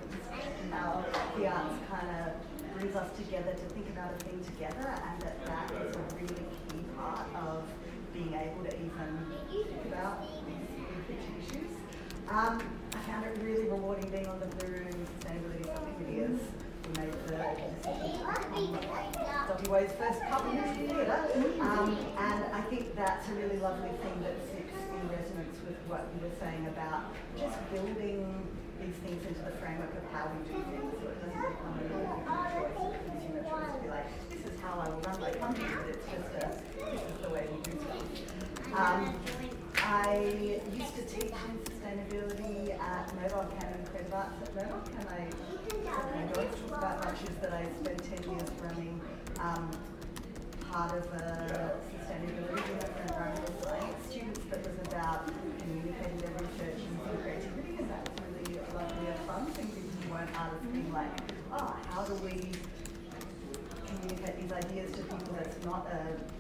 how 0.74 1.06
the 1.38 1.48
arts 1.48 1.76
kind 1.90 2.10
of 2.22 2.34
brings 2.78 2.96
us 2.96 3.10
together 3.18 3.54
to 3.54 3.66
think 3.74 3.88
about 3.90 4.12
a 4.14 4.18
thing 4.26 4.44
together, 4.44 4.90
and 4.90 5.22
that 5.22 5.46
that 5.46 5.72
is 5.72 5.96
a 5.96 6.16
really 6.16 6.46
key 6.70 6.84
part 6.98 7.28
of 7.36 7.64
being 8.14 8.34
able 8.34 8.64
to 8.66 8.76
even 8.76 9.26
think 9.50 9.86
about 9.86 10.22
these 10.46 11.18
issues. 11.38 11.72
Um, 12.30 12.60
I 12.94 12.98
found 13.06 13.26
it 13.26 13.38
really 13.44 13.66
rewarding 13.70 14.10
being 14.10 14.28
on 14.28 14.40
the 14.40 14.46
Blue 14.58 14.70
Room 14.70 15.06
Sustainability 15.20 15.66
Subcommittee 15.66 16.22
as 16.24 16.40
we 16.88 16.94
made 17.02 17.14
the 17.28 17.36
WA's 19.70 19.92
first 19.94 20.20
community 20.32 20.88
theatre. 20.88 21.22
Um, 21.62 21.98
and 22.18 22.44
I 22.54 22.62
think 22.70 22.96
that's 22.96 23.28
a 23.30 23.34
really 23.34 23.58
lovely 23.58 23.90
thing 24.02 24.22
that 24.24 24.36
sits 24.48 24.74
in 24.90 25.10
resonance 25.10 25.58
with 25.68 25.78
what 25.88 26.08
you 26.16 26.22
were 26.28 26.36
saying 26.40 26.66
about 26.68 27.04
just 27.38 27.58
building 27.72 28.48
these 28.84 29.00
things 29.00 29.26
into 29.26 29.42
the 29.44 29.56
framework 29.64 29.96
of 29.96 30.06
how 30.12 30.28
we 30.28 30.40
do 30.52 30.60
things 30.68 30.92
so 31.00 31.08
it 31.08 31.20
doesn't 31.24 31.40
become 31.40 31.72
a 31.72 31.84
really 31.88 32.04
choice, 32.28 32.96
a 32.96 33.10
consumer 33.10 33.44
choice 33.48 33.72
to 33.72 33.80
be 33.82 33.90
like, 33.90 34.08
this 34.30 34.44
is 34.44 34.60
how 34.60 34.80
I 34.80 34.90
will 34.90 35.02
run 35.08 35.20
my 35.22 35.32
company, 35.32 35.72
but 35.72 35.96
it's 35.96 36.06
just 36.12 36.32
a, 36.44 36.52
this 36.92 37.02
is 37.02 37.18
the 37.24 37.30
way 37.30 37.48
we 37.48 37.58
do 37.64 37.80
stuff. 37.80 38.04
Um, 38.76 39.16
I 39.84 40.60
used 40.74 40.96
to 40.96 41.04
teach 41.04 41.32
in 41.32 41.54
sustainability 41.68 42.80
at 42.80 43.14
Murdoch 43.16 43.52
and 43.64 43.86
Creative 43.90 44.14
Arts 44.14 44.36
at 44.42 44.56
Murdoch, 44.56 44.88
and 45.00 45.08
I 45.10 45.28
I 45.84 46.26
talk 46.34 46.78
about 46.78 47.06
much 47.06 47.22
is 47.24 47.36
that 47.42 47.54
I 47.54 47.66
spent 47.82 48.04
10 48.24 48.32
years 48.32 48.50
running 48.62 49.00
um, 49.40 49.70
part 50.72 50.98
of 50.98 51.06
a 51.14 51.76
sustainability 51.94 52.68
unit 52.68 52.90
for 52.96 53.02
environmental 53.04 53.54
science 53.62 54.10
students 54.10 54.40
that 54.50 54.60
was 54.66 54.88
about 54.88 55.28
communicating 55.60 56.18
their 56.18 56.32
research 56.32 56.82
and 56.82 57.22
creativity, 57.22 57.78
and 57.78 57.90
that 57.90 58.10
was 58.10 58.48
really 58.48 58.60
lovely 58.74 59.08
and 59.08 59.20
fun. 59.28 59.46
Things 59.54 59.76
being 60.72 60.92
like, 60.94 61.10
oh, 61.52 61.76
how 61.90 62.04
do 62.04 62.14
we 62.16 62.52
communicate 63.86 64.42
these 64.42 64.52
ideas 64.52 64.92
to 64.92 65.04
people 65.04 65.34
that's 65.36 65.64
not 65.66 65.88
a 65.88 66.34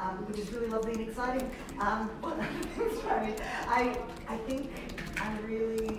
um, 0.00 0.24
which 0.26 0.38
is 0.38 0.52
really 0.52 0.68
lovely 0.68 0.92
and 0.92 1.08
exciting. 1.08 1.50
Um, 1.80 2.10
I, 2.24 3.96
I 4.28 4.36
think 4.48 4.70
I'm 5.20 5.44
really 5.44 5.96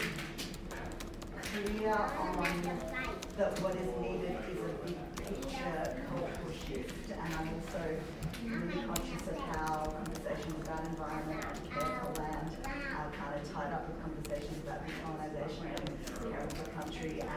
clear 1.52 1.94
on 1.94 2.64
that 3.38 3.60
what 3.62 3.76
is 3.76 3.90
needed 4.02 4.38
is 4.52 4.60
a 4.60 4.86
big 4.86 4.98
picture 5.18 6.06
cultural 6.10 6.52
shift, 6.68 7.12
and 7.12 7.34
I'm 7.36 7.50
also 7.54 7.84
really 8.46 8.84
conscious 8.88 9.28
of 9.28 9.38
how 9.38 9.86
conversations 9.86 10.56
about 10.66 10.86
environment 10.86 11.46
and 11.46 11.72
care 11.72 12.04
land 12.18 12.58
are 12.98 13.12
kind 13.12 13.36
of 13.36 13.54
tied 13.54 13.74
up 13.74 13.88
with 13.88 14.02
conversations 14.32 14.64
about 14.64 14.82
decolonisation 14.88 15.76
and 16.24 16.32
care 16.32 16.44
of 16.44 16.64
the 16.64 16.70
country, 16.72 17.20
and 17.20 17.30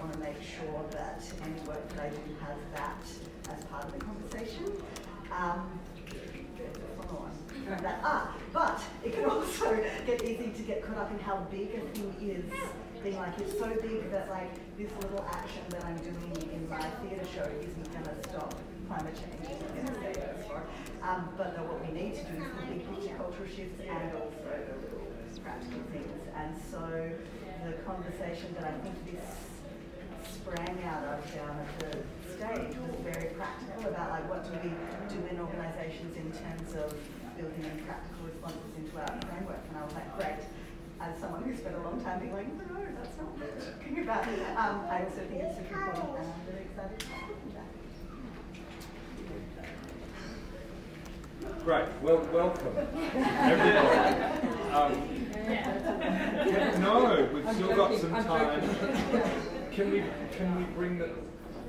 want 0.00 0.12
to 0.12 0.18
make 0.20 0.36
sure 0.42 0.84
that 0.90 1.22
any 1.42 1.60
work 1.66 1.88
that 1.90 2.06
I 2.06 2.08
do 2.10 2.20
has 2.40 2.58
that 2.74 3.56
as 3.56 3.64
part 3.66 3.84
of 3.84 3.92
the 3.92 3.98
conversation. 3.98 4.72
Um. 5.32 5.80
That, 7.80 8.00
ah, 8.04 8.36
but 8.52 8.80
it 9.02 9.14
can 9.14 9.24
also 9.24 9.74
get 10.06 10.22
easy 10.22 10.52
to 10.54 10.62
get 10.62 10.82
caught 10.82 10.98
up 10.98 11.10
in 11.10 11.18
how 11.18 11.38
big 11.50 11.70
a 11.74 11.80
thing 11.96 12.14
is. 12.20 12.44
Being 13.02 13.16
like 13.16 13.38
it's 13.40 13.58
so 13.58 13.68
big 13.80 14.10
that 14.10 14.28
like 14.28 14.52
this 14.76 14.90
little 15.00 15.24
action 15.30 15.62
that 15.70 15.84
I'm 15.84 15.96
doing 15.96 16.50
in 16.52 16.68
my 16.68 16.80
theatre 17.00 17.26
show 17.34 17.48
isn't 17.60 17.92
going 17.92 18.04
to 18.04 18.28
stop 18.28 18.54
climate 18.86 19.14
change. 19.16 19.50
Um, 21.02 21.28
but 21.36 21.56
that 21.56 21.64
what 21.66 21.80
we 21.86 21.92
need 21.92 22.14
to 22.14 22.24
do 22.24 22.36
is 22.36 22.50
the 22.60 22.66
big 22.66 23.16
cultural 23.16 23.48
shifts 23.48 23.80
and 23.80 24.12
also 24.12 24.83
practical 25.44 25.84
things. 25.92 26.24
And 26.34 26.56
so 26.72 27.12
the 27.64 27.72
conversation 27.84 28.56
that 28.58 28.64
I 28.64 28.72
think 28.80 28.96
this 29.04 29.28
sprang 30.24 30.82
out 30.84 31.04
of 31.04 31.20
down 31.34 31.60
at 31.60 31.68
the 31.78 31.92
stage 32.32 32.76
was 32.80 32.96
very 33.04 33.28
practical 33.36 33.92
about 33.92 34.10
like 34.10 34.28
what 34.28 34.42
do 34.44 34.50
we 34.64 34.72
do 35.12 35.20
in 35.30 35.38
organisations 35.38 36.16
in 36.16 36.32
terms 36.32 36.74
of 36.74 36.96
building 37.36 37.64
in 37.64 37.84
practical 37.84 38.26
responses 38.26 38.72
into 38.76 38.96
our 38.96 39.12
framework. 39.28 39.62
And 39.68 39.78
I 39.78 39.84
was 39.84 39.94
like, 39.94 40.08
great. 40.16 40.42
As 41.00 41.18
someone 41.20 41.42
who 41.42 41.54
spent 41.54 41.76
a 41.76 41.82
long 41.82 42.00
time 42.02 42.20
being 42.20 42.32
like, 42.32 42.48
no, 42.48 42.80
that's 42.96 43.16
not 43.18 43.36
what 43.36 43.50
talking 43.60 43.98
about. 44.00 44.24
Um, 44.56 44.86
I 44.88 45.04
also 45.04 45.20
think 45.28 45.42
it's 45.42 45.58
super 45.58 45.80
important 45.84 46.24
and 46.24 46.28
I'm 46.32 46.40
really 46.48 46.64
excited 46.72 47.00
to 47.00 47.06
about. 47.52 47.68
Great. 51.64 51.88
Well, 52.02 52.20
welcome, 52.32 52.76
everybody. 53.16 54.44
Um, 54.72 55.23
can- 55.44 56.80
no, 56.80 57.28
we've 57.32 57.54
still 57.54 57.74
got 57.76 57.94
some 57.98 58.12
time. 58.24 58.60
Can 59.72 59.90
we 59.90 60.02
can 60.36 60.56
we 60.56 60.64
bring 60.74 60.98
the, 60.98 61.10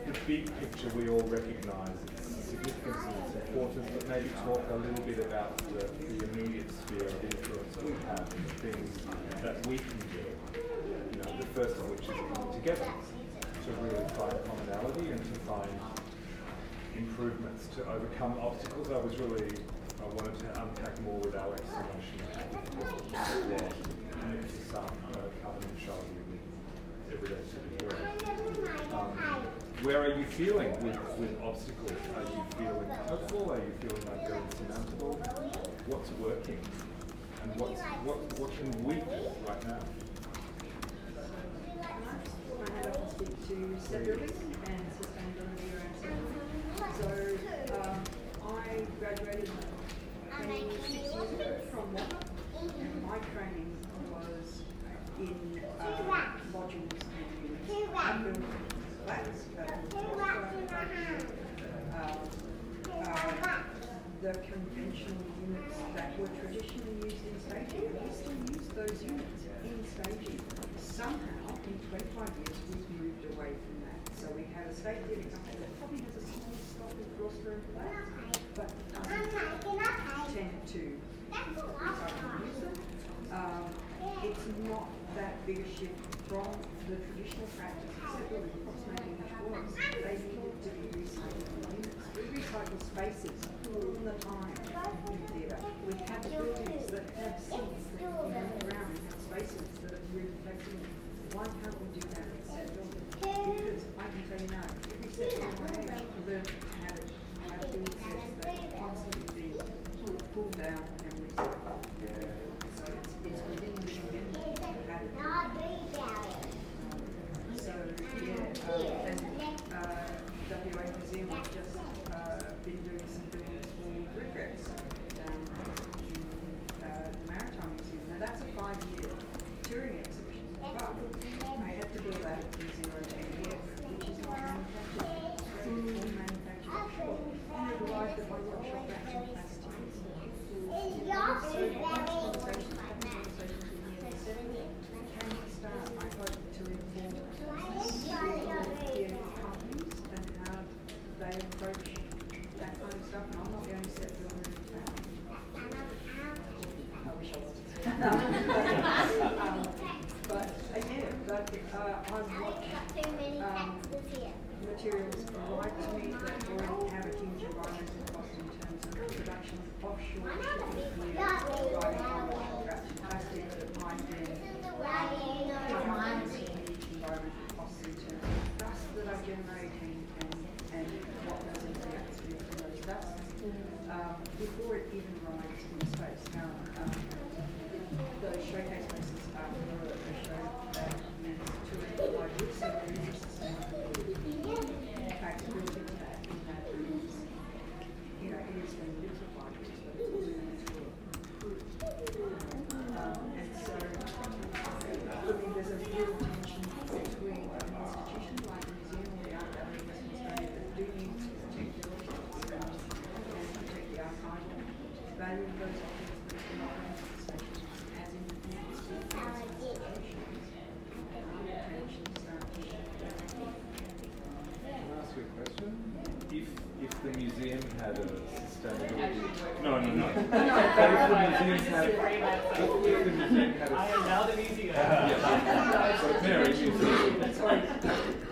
the 0.06 0.20
big 0.28 0.52
picture 0.60 0.90
we 0.96 1.10
all 1.10 1.22
recognise 1.22 1.98
its 2.14 2.28
significance 2.50 2.98
and 3.08 3.16
its 3.26 3.50
importance, 3.50 3.90
but 3.98 4.08
maybe 4.10 4.30
talk 4.46 4.62
a 4.72 4.76
little 4.76 5.04
bit 5.06 5.20
about 5.26 5.58
the, 5.58 5.86
the 6.06 6.30
immediate 6.32 6.70
sphere 6.72 7.08
of 7.08 7.24
influence 7.24 7.78
we 7.84 7.92
have 8.08 8.32
and 8.34 8.46
the 8.46 8.54
things 8.72 8.98
that 9.42 9.66
we 9.68 9.78
can 9.78 9.98
do. 10.14 10.26
You 11.12 11.18
know, 11.24 11.38
the 11.40 11.46
first 11.48 11.76
of 11.78 11.90
which 11.90 12.02
is 12.02 12.08
coming 12.34 12.54
together 12.54 12.86
to 12.86 13.72
really 13.82 14.06
find 14.10 14.38
commonality 14.46 15.10
and 15.12 15.20
to 15.34 15.40
find 15.42 15.70
improvements 16.96 17.68
to 17.76 17.82
overcome 17.90 18.38
obstacles. 18.40 18.90
I 18.92 18.98
was 18.98 19.18
really, 19.20 19.50
I 20.06 20.08
wanted 20.10 20.38
to 20.40 20.62
unpack 20.62 21.02
more 21.02 21.20
with 21.20 21.36
Alex 21.36 21.62
everyday. 21.74 23.70
Um, 28.94 29.12
where 29.82 30.02
are 30.02 30.18
you 30.18 30.26
feeling 30.26 30.72
with, 30.84 30.98
with 31.18 31.42
obstacles? 31.42 31.92
Are 32.16 32.22
you 32.22 32.44
feeling 32.58 32.90
hopeful? 33.08 33.52
Are 33.52 33.58
you 33.58 33.74
feeling 33.82 34.06
like 34.06 34.28
they're 34.28 34.42
insurmountable? 34.42 35.20
What's 35.88 36.12
working? 36.12 36.60
And 37.44 37.60
what's, 37.60 37.82
what, 37.82 38.40
what 38.40 38.52
can 38.58 38.84
we 38.84 38.96
do 38.96 39.02
right 39.48 39.68
now? 39.68 39.80
And 44.68 44.86
sustainability 44.98 45.68
around. 45.74 45.96
So 46.98 47.08
um, 47.82 48.00
I 48.48 48.86
graduated 49.00 49.50
from 50.36 51.96
and 51.96 53.04
my 53.08 53.18
training 53.32 53.72
was 54.12 54.64
in 55.20 55.62
uh, 55.80 55.86
and 55.86 56.60
units. 56.60 58.46
I 59.08 59.24
built 59.90 60.20
flats, 60.66 61.26
um, 61.96 62.20
the 64.22 64.34
conventional 64.34 65.24
units 65.48 65.78
that 65.96 66.20
were 66.20 66.28
traditionally 66.42 66.96
used 67.06 67.24
in 67.24 67.40
staging, 67.40 67.88
we 67.96 68.12
still 68.12 68.36
use 68.52 68.68
those 68.76 69.04
units 69.04 69.44
in 69.64 69.78
staging. 69.88 70.40
Somehow, 70.82 71.56
in 71.64 71.80
25 71.90 72.30
years, 72.44 72.58
we've 72.74 72.90
moved 73.00 73.24
away 73.38 73.56
from 73.56 73.76
that. 73.88 74.02
So 74.20 74.28
we 74.36 74.44
have 74.56 74.68
a 74.68 74.74
theatre 75.08 75.30
company 75.32 75.58
that 75.64 75.80
probably 75.80 76.02
has 76.04 76.16
a 76.20 76.26
small 76.28 76.56
stock 76.60 76.92
of 76.92 77.08
rostrum 77.24 77.62
flats, 77.72 78.40
but 78.56 78.72
doesn't 79.04 80.15
tend 80.36 80.52
to. 80.68 81.00
Um, 83.32 83.64
it's 84.22 84.46
not 84.68 84.88
that 85.16 85.46
big 85.48 85.60
a 85.60 85.70
shift 85.80 85.96
from 86.28 86.52
the 86.90 86.96
traditional 86.96 87.48
practice 87.56 87.88
of 88.04 88.20
settling 88.20 88.52
approximating 88.52 89.16
the 89.16 89.28
forms. 89.40 89.74
They 90.04 90.20
needed 90.28 90.56
to 90.64 90.70
be 90.76 90.86
recycled 91.00 91.48
units. 91.72 91.96
We 92.16 92.22
recycle 92.36 92.80
spaces 92.84 93.40
all 93.72 93.96
the 94.04 94.16
time 94.26 94.56
in 95.08 95.20
theatre. 95.32 95.60
We 95.88 95.94
have 96.12 96.22
buildings 96.30 96.86
that 96.92 97.08
have 97.24 97.40
seats 97.40 97.75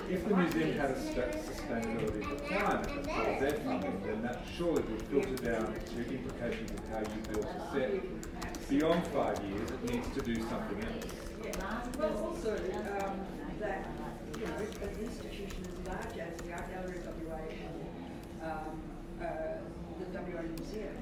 If 0.09 0.27
the 0.27 0.35
museum 0.35 0.77
had 0.77 0.91
a 0.91 0.95
sustainability 0.95 2.29
requirement 2.29 2.87
as 2.99 3.07
part 3.07 3.27
of 3.29 3.39
their 3.39 3.59
funding, 3.61 4.01
then 4.05 4.21
that 4.23 4.41
surely 4.55 4.83
would 4.83 5.01
filter 5.03 5.51
down 5.51 5.73
to 5.73 5.97
implications 5.97 6.71
of 6.71 6.89
how 6.89 6.99
you 6.99 7.21
build 7.31 7.45
a 7.45 7.71
set. 7.71 8.69
Beyond 8.69 9.07
five 9.07 9.39
years, 9.45 9.69
it 9.71 9.91
needs 9.91 10.07
to 10.15 10.21
do 10.21 10.35
something 10.49 10.83
else. 10.83 11.97
Well, 11.97 12.17
also, 12.25 12.51
um, 12.53 13.19
that, 13.59 13.87
you 14.37 14.45
know, 14.45 14.55
an 14.55 14.97
institution 15.01 15.63
as 15.63 15.87
large 15.87 16.17
as 16.17 16.37
the 16.41 16.51
Art 16.51 16.69
Gallery 16.71 16.97
of 16.97 17.23
WA 17.23 17.39
um, 18.43 18.81
uh, 19.21 19.25
the 19.99 20.19
WA 20.19 20.41
Museum 20.41 20.97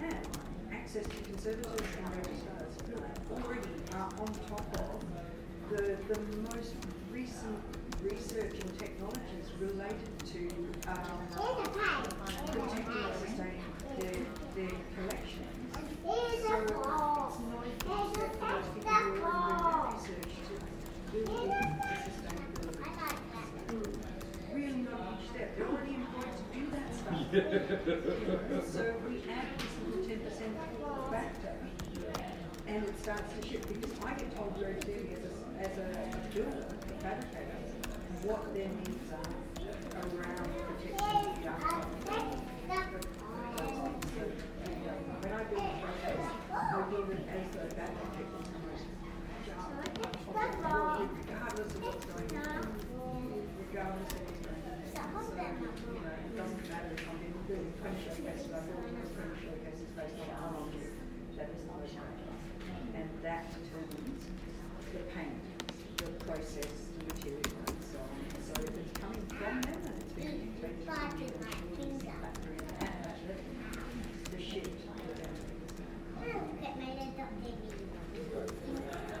have 0.00 0.26
access 0.72 1.04
to 1.04 1.16
conservators 1.24 1.80
and 1.98 2.16
registrars 2.16 2.74
who 2.86 3.34
already 3.34 3.70
are 3.94 4.10
on 4.20 4.28
top 4.48 4.78
of 4.78 5.04
the, 5.70 5.96
the 6.08 6.20
most 6.54 6.74
recent 7.10 7.58
research 8.02 8.54
and 8.60 8.78
technologies 8.78 9.46
related 9.60 10.18
to, 10.26 10.48
um, 10.90 11.18
protecting 12.50 13.04
sustaining 13.20 13.62
their, 13.98 14.20
their 14.56 14.76
collections. 14.96 15.48
So 16.04 16.08
it's 16.28 16.44
not 17.86 18.14
step 18.14 18.32
for 18.38 18.46
those 18.46 18.68
people 18.74 18.92
who 18.92 19.22
are 19.22 19.54
doing 19.58 19.94
research 19.94 20.32
to 20.42 21.16
sustainability. 22.10 22.80
Really 24.52 24.82
not 24.82 25.00
a 25.00 25.02
huge 25.16 25.24
step. 25.30 25.48
They're 25.56 25.68
already 25.68 25.94
employed 25.94 26.34
to 26.36 26.44
do 26.52 26.62
that 26.72 26.88
stuff. 26.94 27.16
so 28.72 28.82
we 29.08 29.14
add 29.30 29.48
this 29.58 29.72
little 29.86 30.02
ten 30.06 30.18
percent 30.20 30.52
factor, 31.10 31.54
and 32.66 32.78
it 32.84 32.94
starts 33.02 33.28
to 33.40 33.48
shift 33.48 33.66
because 33.72 33.92
I 34.04 34.14
get 34.14 34.28
told 34.36 34.52
very 34.58 34.74
clearly 34.74 35.14
as 35.14 35.22
a, 35.24 35.30
as 35.60 35.78
a 35.78 35.80
builder, 36.34 36.66
a 36.68 37.02
fabricator, 37.02 37.61
what 38.22 38.54
their 38.54 38.68
needs 38.68 39.10
are 39.10 39.18
around 40.02 40.48
protecting 40.62 41.42
young 41.42 41.58
So 41.58 41.66
when 45.20 45.32
I 45.32 45.44
do 45.44 45.56
the 45.56 45.62
process, 45.82 46.18
I 46.52 46.54
do 46.90 46.98
it 47.10 47.26
as 47.26 47.44
though 47.50 47.66
that 47.76 47.90
protecting 47.98 48.44
someone's 48.46 48.82
regardless 50.32 51.74
of 51.74 51.82
what's 51.82 52.04
going 52.06 52.36
on, 52.46 52.62
regardless 53.58 54.12
of 54.12 54.32
matter 56.72 56.88
if 56.94 57.04
I'm 57.10 57.18
doing 57.46 57.72
20 57.82 57.96
showcases, 58.06 58.50
I'm 58.54 58.64
doing 58.64 58.96
20 59.12 59.44
showcases 59.44 59.88
how 60.40 60.48
long 60.56 60.72
that 61.36 61.50
is 61.50 61.66
not 61.66 61.82
a 61.84 61.88
challenge. 61.90 62.22
And 62.94 63.08
that 63.22 63.50
determines 63.50 64.24
the 64.92 65.00
pain, 65.12 65.40
the 65.96 66.04
process, 66.24 66.81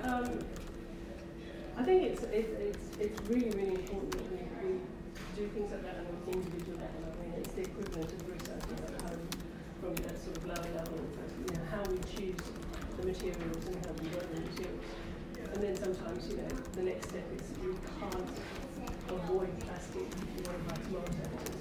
um, 0.04 0.38
I 1.76 1.82
think 1.82 2.02
it's, 2.02 2.22
it's, 2.24 2.50
it's, 2.60 2.96
it's 2.98 3.28
really, 3.28 3.50
really 3.50 3.74
important 3.74 4.12
that 4.12 4.30
we, 4.30 4.68
we 4.68 4.80
do 5.36 5.48
things 5.48 5.72
like 5.72 5.82
that 5.82 5.96
on 5.98 6.06
an 6.06 6.16
individual 6.32 6.78
level. 6.78 7.02
I 7.06 7.22
mean, 7.22 7.32
it's 7.38 7.52
the 7.54 7.62
equivalent 7.62 8.12
of 8.12 8.28
researching 8.28 8.78
at 8.86 9.02
home 9.02 9.28
from 9.80 9.94
that 10.06 10.22
sort 10.22 10.36
of 10.36 10.46
lower 10.46 10.74
level, 10.76 10.98
you 11.38 11.54
know, 11.54 11.64
how 11.70 11.82
we 11.90 11.98
choose 12.14 12.38
the 12.98 13.06
materials 13.06 13.66
and 13.66 13.76
how 13.86 13.92
we 13.98 14.08
work 14.14 14.30
the 14.34 14.40
materials. 14.40 14.84
And 15.54 15.62
then 15.62 15.76
sometimes, 15.76 16.28
you 16.28 16.36
know, 16.36 16.48
the 16.74 16.82
next 16.82 17.08
step 17.08 17.24
is 17.34 17.42
you 17.62 17.78
can't 17.98 18.30
avoid 19.16 19.52
plastic 19.60 20.06
if 20.38 20.48
or 20.48 21.06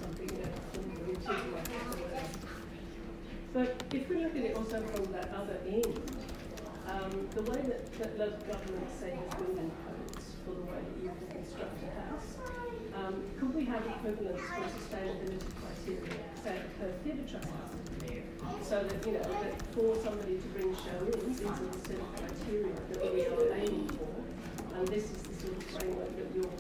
something, 0.01 0.27
whatever. 0.27 0.61
But 3.53 3.83
if 3.93 4.09
we 4.09 4.23
look 4.23 4.35
at 4.35 4.43
it 4.43 4.55
also 4.55 4.81
from 4.81 5.11
that 5.11 5.29
other 5.35 5.57
end, 5.67 5.99
um, 6.87 7.27
the 7.35 7.43
way 7.43 7.61
that, 7.61 7.91
that 7.99 8.17
local 8.17 8.39
governments 8.47 8.93
say 8.99 9.11
has 9.11 9.35
building 9.35 9.71
codes 9.85 10.25
for 10.45 10.55
the 10.55 10.61
way 10.61 10.79
that 10.79 11.03
you 11.03 11.11
construct 11.29 11.83
a 11.83 11.91
house, 11.99 12.39
um, 12.95 13.23
could 13.39 13.53
we 13.53 13.65
have 13.65 13.85
equivalents 13.85 14.41
for 14.41 14.63
sustainability 14.71 15.51
criteria, 15.59 16.23
say 16.43 16.57
per 16.79 16.91
theatre 17.03 17.27
trust 17.29 17.47
so 18.63 18.83
that, 18.83 19.05
you 19.05 19.13
know, 19.13 19.19
that 19.19 19.61
for 19.75 19.95
somebody 20.01 20.37
to 20.37 20.47
bring 20.55 20.73
show 20.75 21.03
in, 21.03 21.27
these 21.27 21.41
are 21.41 21.59
the 21.59 21.79
set 21.79 21.99
of 21.99 22.07
criteria 22.15 22.73
that 22.89 23.13
we 23.13 23.25
are 23.25 23.53
aiming 23.53 23.89
for, 23.89 24.77
and 24.77 24.87
this 24.87 25.03
is 25.03 25.17
the 25.23 25.35
sort 25.41 25.57
of 25.57 25.63
framework 25.63 26.15
that 26.15 26.27
you're, 26.33 26.55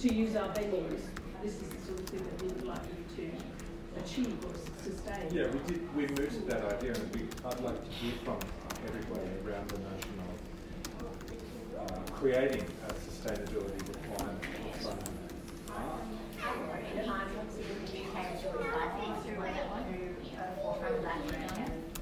to 0.00 0.14
use 0.14 0.36
our 0.36 0.48
venues, 0.48 1.00
this 1.42 1.54
is 1.54 1.68
the 1.68 1.86
sort 1.86 2.00
of 2.00 2.06
thing 2.06 2.24
that 2.24 2.42
we 2.42 2.48
would 2.48 2.64
like 2.64 2.80
you 2.88 3.04
to 3.16 4.02
achieve 4.02 4.36
or 4.44 4.54
sustain. 4.82 5.28
Yeah, 5.30 5.48
we 5.48 5.58
did. 5.68 5.94
We 5.94 6.06
mooted 6.06 6.46
that 6.48 6.64
idea, 6.64 6.92
and 6.94 7.14
we, 7.14 7.22
I'd 7.44 7.60
like 7.60 7.84
to 7.84 7.90
hear 7.90 8.12
from 8.24 8.38
everybody 8.86 9.28
around 9.44 9.68
the 9.68 9.78
notion 9.78 10.14
of 10.24 11.92
uh, 11.92 12.12
creating 12.12 12.64
a 12.88 12.92
sustainability 12.92 13.88
requirement 13.88 14.44
from 14.80 14.92
art. 14.92 16.00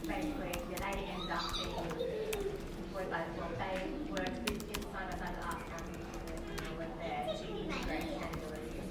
Basically, 0.06 0.52
yeah, 0.70 0.92
they 0.92 0.98
end 1.04 1.30
up 1.30 1.52
being 1.52 2.48
employed 2.78 3.10
by, 3.10 3.22
well, 3.36 3.50
they 3.58 4.10
work 4.10 4.32
with 4.46 4.62
inside 4.72 5.12
of 5.12 5.20
other 5.20 5.42
art 5.44 5.60
companies 5.68 6.08
you 6.48 6.56
know, 6.56 6.72
with 6.78 6.94
their 6.96 7.28
to 7.28 7.44
integrate 7.44 8.08
sustainability 8.08 8.88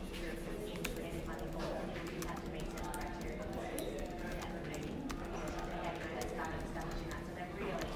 into 0.72 0.94
any 1.02 1.22
kind 1.26 1.42
of 1.42 1.50
law. 1.58 1.74
You 2.06 2.28
have 2.28 2.38
to 2.44 2.50
meet 2.54 2.70
certain 2.70 3.02
criteria. 3.02 4.06
Yeah, 4.30 4.62
maybe, 4.70 4.94
they 4.94 5.80
have 5.84 5.98
to 5.98 6.30
start 6.30 6.52
establishing 6.70 7.10
that. 7.10 7.22
So 7.26 7.32
they're 7.34 7.54
really, 7.58 7.90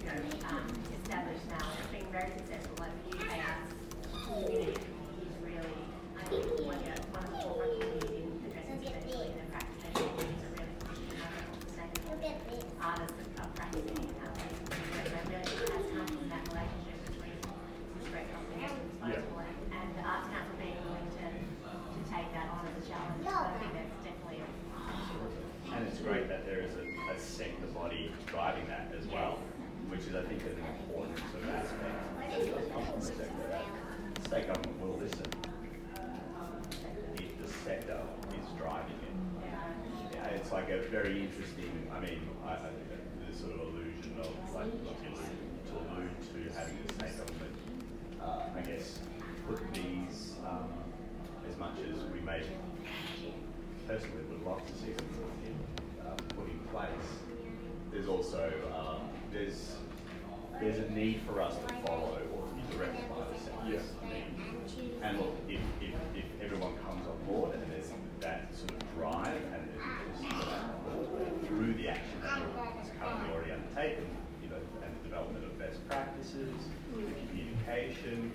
you 0.00 0.06
know, 0.08 0.48
um, 0.48 0.64
established 1.04 1.46
now. 1.52 1.66
It's 1.76 1.92
been 1.92 2.08
very 2.08 2.30
successful. 2.40 2.74
Like 2.80 2.96
the 3.04 3.20
UK 3.20 3.30
arts 3.44 3.68
community 4.24 4.80
is 4.80 5.34
really, 5.44 5.76
I 6.16 6.24
think, 6.24 6.64
one 6.64 6.80
of 6.80 6.88
the, 6.88 6.96
one 7.12 7.24
of 7.24 7.30
the 7.30 7.38
forefront 7.44 7.72
communities 7.76 8.16
in 8.16 8.32
addressing 8.48 8.80
sustainability 8.80 9.36
and 9.36 9.48
practice. 9.52 9.84
It's 9.86 10.00
a 10.00 10.48
really 10.56 10.74
pushing 10.80 11.12
sustainable 11.68 12.66
artists 12.82 13.18
are 13.38 13.50
practicing 13.54 13.98
and 13.98 14.16
how 14.22 14.30
they, 14.36 14.46
they 14.46 15.04
really 15.30 15.46
has 15.46 15.86
come 15.94 16.06
from 16.06 16.28
that 16.30 16.44
relationship 16.50 16.98
between 17.06 17.38
this 17.98 18.06
great 18.10 18.28
company 18.32 18.62
and 18.66 18.74
disposable 18.74 19.42
and, 19.42 19.56
and 19.74 19.88
the 19.96 20.02
Arts 20.02 20.28
Council 20.30 20.54
being 20.58 20.78
willing 20.86 21.10
to, 21.18 21.26
to 21.30 22.00
take 22.10 22.28
that 22.34 22.46
on 22.50 22.62
as 22.66 22.76
a 22.78 22.84
challenge. 22.86 23.22
So 23.22 23.34
I 23.34 23.54
think 23.58 23.72
that's 23.74 23.96
definitely 24.04 24.40
a 24.42 24.48
And 25.74 25.80
it's 25.88 26.00
great 26.00 26.26
that 26.28 26.46
there 26.46 26.60
is 26.62 26.74
a, 26.78 26.84
a 27.10 27.16
sector 27.18 27.66
body 27.74 28.12
driving 28.26 28.66
that 28.66 28.92
as 28.98 29.06
well, 29.08 29.38
which 29.88 30.06
is, 30.06 30.14
I 30.14 30.22
think, 30.26 30.42
an 30.46 30.58
important 30.80 31.18
sort 31.32 31.44
of 31.44 31.50
aspect. 31.54 31.94
It 32.38 32.54
does 32.54 32.66
come 32.72 32.84
from 32.86 33.00
the 33.00 33.06
sector 33.06 33.46
that 33.50 33.64
state 34.26 34.46
government 34.46 34.80
will 34.80 34.98
listen 34.98 35.26
if 37.16 37.30
the 37.38 37.48
sector 37.64 38.00
is 38.34 38.46
driving 38.58 38.98
it. 39.06 39.14
Yeah, 40.14 40.26
it's 40.28 40.50
like 40.52 40.68
a 40.70 40.82
very 40.90 41.22
interesting, 41.22 41.70
I 41.94 42.00
mean, 42.00 42.20
I, 42.44 42.54
I 42.54 42.70
think 42.74 42.88
that 42.90 43.02
this 43.26 43.40
sort 43.40 43.52
of 43.52 43.60
illusion 43.60 44.16
of, 44.20 44.26
like, 44.54 44.72
what 44.82 44.96
you 45.02 45.10
allude, 45.14 45.38
to 45.68 45.72
allude 45.76 46.16
to 46.32 46.58
having 46.58 46.78
the 46.86 46.94
state 46.94 47.16
government, 47.18 47.54
uh, 48.20 48.48
I 48.56 48.60
guess, 48.62 48.98
put 49.46 49.60
these, 49.72 50.34
um, 50.46 50.68
as 51.48 51.56
much 51.58 51.76
as 51.88 52.02
we 52.12 52.20
may 52.20 52.42
personally 54.66 54.66
would 54.66 54.66
love 54.66 54.72
to 54.72 54.74
see 54.78 54.92
them 54.92 55.06
put 55.14 55.32
in, 55.46 56.06
uh, 56.06 56.14
put 56.34 56.48
in 56.48 56.58
place. 56.70 57.08
There's 57.92 58.08
also 58.08 58.52
um, 58.74 59.08
there's 59.32 59.76
there's 60.60 60.78
a 60.78 60.90
need 60.90 61.20
for 61.26 61.40
us 61.40 61.54
to 61.66 61.74
follow 61.86 62.18
or 62.34 62.46
be 62.54 62.76
directed 62.76 63.08
by 63.10 63.24
the 63.30 63.38
sectors. 63.38 63.92
Yeah. 64.00 65.08
And 65.08 65.18
look, 65.18 65.36
if, 65.48 65.60
if, 65.82 65.94
if 66.14 66.24
everyone 66.42 66.74
comes 66.78 67.06
on 67.06 67.16
board 67.26 67.54
and 67.54 67.70
there's 67.70 67.92
that 68.20 68.48
sort 68.56 68.70
of 68.70 68.94
drive 68.94 69.42
and 69.52 69.68
there's 69.68 70.20
interest 70.22 71.46
through 71.46 71.74
the 71.74 71.88
action 71.88 72.20
that 72.22 72.40
is 72.82 72.90
currently 72.98 73.34
already 73.34 73.52
undertaken, 73.52 74.06
you 74.42 74.48
know, 74.48 74.56
and 74.82 74.96
the 74.96 75.08
development 75.08 75.44
of 75.44 75.58
best 75.58 75.86
practices, 75.88 76.48
the 76.94 77.02
communication, 77.28 78.32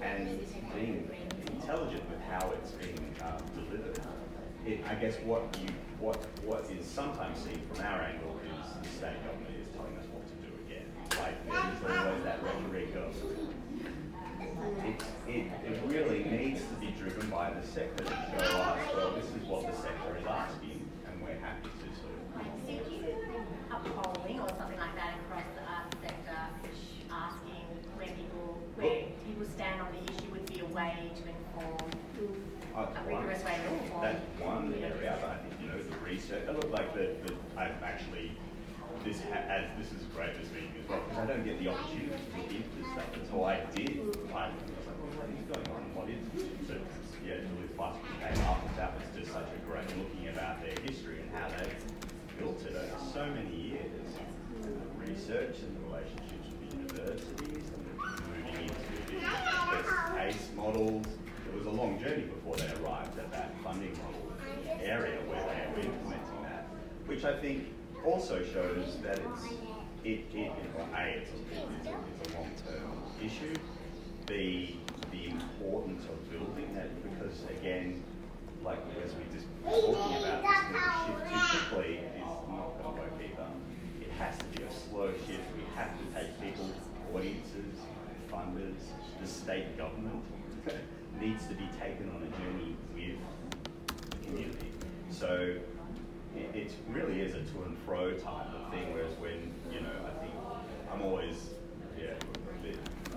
and 0.00 0.40
being 0.74 1.10
intelligent 1.52 2.08
with 2.08 2.20
how 2.22 2.50
it's 2.52 2.72
being 2.72 3.14
um, 3.22 3.42
delivered. 3.54 4.00
It, 4.66 4.84
I 4.88 4.94
guess 4.94 5.16
what 5.24 5.56
you 5.60 5.68
what 5.98 6.16
what 6.44 6.64
is 6.70 6.86
sometimes 6.86 7.38
seen 7.38 7.60
from 7.72 7.84
our 7.84 8.02
angle 8.02 8.38
is 8.44 8.56
the 8.82 8.88
state 8.88 9.18
government 9.24 9.56
is 9.60 9.68
telling 9.74 9.96
us 9.96 10.06
what 10.12 10.24
to 10.28 10.34
do 10.44 10.50
again. 10.66 10.86
Like 11.16 11.36
there's 11.48 11.98
always 11.98 12.24
that 12.24 12.42
rhetoric 12.42 12.94
of 12.96 13.16
it, 14.84 15.02
it, 15.26 15.46
it 15.64 15.80
really 15.86 16.24
needs 16.24 16.60
to 16.60 16.74
be 16.80 16.92
driven 16.98 17.28
by 17.30 17.50
the 17.50 17.66
sector 17.66 18.04
to 18.04 18.10
show 18.10 18.36
oh, 18.40 18.76
us, 18.76 18.94
well, 18.94 19.10
this 19.12 19.24
is 19.24 19.42
what 19.48 19.66
the 19.66 19.72
sector 19.72 20.16
is 20.18 20.26
asking, 20.26 20.88
and 21.06 21.22
we're 21.22 21.38
happy 21.38 21.68
to 21.68 21.88
sort 21.96 22.12
of. 22.12 22.20
So 22.36 22.84
do 22.84 22.92
you 22.92 23.00
think 23.00 23.16
a 23.70 23.88
polling 23.96 24.40
or 24.40 24.48
something 24.48 24.78
like 24.78 24.94
that 24.96 25.14
across 25.24 25.48
the 25.56 25.64
arts 25.64 25.96
sector, 26.02 26.40
asking 27.10 27.64
where 27.96 28.08
people, 28.08 28.60
where 28.76 29.04
people 29.24 29.46
stand 29.54 29.80
on 29.80 29.88
the 29.92 30.02
issue 30.12 30.30
would 30.32 30.46
be 30.46 30.60
a 30.60 30.66
way 30.66 31.10
to 31.16 31.22
inform, 31.24 31.90
Uh, 32.76 32.86
a 32.86 33.02
rigorous 33.08 33.44
way 33.44 33.56
to 33.56 33.84
inform? 33.84 34.02
That's 34.02 34.24
one 34.40 34.74
area, 34.74 35.18
but 35.20 35.30
I 35.30 35.36
think, 35.40 35.54
you 35.60 35.68
know, 35.68 35.80
the 35.80 35.98
research, 36.04 36.44
I 36.48 36.52
look 36.52 36.70
like 36.70 36.94
the, 36.94 37.16
the, 37.24 37.34
I've 37.56 37.80
actually, 38.00 38.32
this 39.04 39.20
as, 39.32 39.64
this 39.78 39.92
is 39.92 40.04
great 40.14 40.32
this 40.40 40.50
meeting 40.52 40.72
as 40.82 40.88
well, 40.88 41.00
because 41.08 41.18
I 41.18 41.26
don't 41.26 41.44
get 41.44 41.58
the 41.60 41.68
opportunity 41.68 42.08
to 42.08 42.40
into 42.40 42.70
this 42.76 42.88
stuff, 42.92 43.08
so 43.30 43.44
I 43.44 43.64
did, 43.74 44.00
I 44.32 44.52
was 44.52 44.86
like, 44.88 44.98
what 45.16 45.28
is 45.28 45.44
going 45.48 45.68
on, 45.76 45.82
what 45.94 46.08
is, 46.08 46.20
so, 46.68 46.74
yeah, 47.24 47.44
Julie's 47.44 47.76
last 47.78 48.00
came 48.20 48.44
up, 48.44 48.60
that 48.76 48.96
was 48.96 49.04
just 49.16 49.32
such 49.32 49.48
a 49.48 49.60
great 49.68 49.88
looking 49.96 50.28
about 50.28 50.60
their 50.62 50.76
history 50.84 51.20
and 51.20 51.30
how 51.32 51.48
they've 51.56 51.76
built 52.38 52.60
it 52.64 52.76
over 52.76 52.96
so 53.12 53.24
many 53.26 53.76
years, 53.76 54.08
research 55.00 55.56
and 55.64 55.72
the 55.76 55.82
relationships 55.88 56.46
with 56.48 56.60
the 56.60 56.76
universities, 56.76 57.64
and 57.72 57.82
moving 58.28 58.68
into 58.68 58.92
the 59.08 60.16
case 60.16 60.48
models, 60.56 61.06
it 61.48 61.56
was 61.56 61.66
a 61.66 61.70
long 61.70 61.98
journey 61.98 62.22
before 62.22 62.56
they 62.56 62.68
arrived 62.84 63.18
at 63.18 63.32
that 63.32 63.54
funding 63.64 63.92
model 63.98 64.30
area 64.80 65.18
where 65.28 65.40
they 65.40 65.66
were 65.72 65.86
implementing 65.88 66.42
that, 66.42 66.68
which 67.06 67.24
I 67.24 67.38
think 67.40 67.64
also 68.04 68.42
shows 68.42 68.98
that 69.02 69.18
it's 69.18 69.52
it, 70.02 70.24
it 70.32 70.52
well, 70.76 70.88
a 70.96 71.06
it's 71.08 71.30
a, 71.30 71.34
it's 71.76 71.86
a, 71.86 71.94
it's 72.20 72.32
a 72.32 72.36
long-term 72.36 72.92
issue. 73.22 73.54
B 74.26 74.80
the 75.10 75.26
importance 75.26 76.04
of 76.04 76.30
building 76.30 76.74
that 76.74 76.90
because 77.02 77.42
again, 77.50 78.02
like 78.64 78.78
as 79.04 79.12
we 79.14 79.24
just 79.34 79.46
talking 79.64 80.16
about, 80.16 80.42
this 80.72 80.82
shift 81.04 81.52
too 81.52 81.74
quickly 81.74 81.96
is 81.96 82.32
not 82.48 82.82
going 82.82 82.94
to 82.94 83.00
work 83.02 83.12
either. 83.18 83.48
It 84.00 84.10
has 84.18 84.38
to 84.38 84.44
be 84.44 84.62
a 84.62 84.72
slow 84.72 85.10
shift. 85.26 85.44
We 85.56 85.64
have 85.74 85.90
to 85.98 86.04
take 86.14 86.40
people, 86.40 86.70
audiences, 87.14 87.74
funders, 88.30 88.82
the 89.20 89.26
state 89.26 89.76
government 89.76 90.22
needs 91.20 91.46
to 91.46 91.54
be 91.54 91.68
taken 91.78 92.08
on 92.10 92.22
a 92.22 92.30
journey 92.38 92.76
with 92.94 93.18
the 94.10 94.26
community. 94.26 94.70
So 95.10 95.56
it, 96.40 96.56
it 96.56 96.72
really 96.88 97.20
is 97.20 97.34
a 97.34 97.42
to 97.52 97.62
and 97.64 97.76
fro 97.84 98.12
type 98.12 98.48
of 98.54 98.70
thing. 98.72 98.92
Whereas 98.92 99.12
when 99.18 99.52
you 99.72 99.80
know, 99.80 99.92
I 100.06 100.12
think 100.20 100.34
I'm 100.92 101.02
always 101.02 101.36
yeah. 101.98 102.14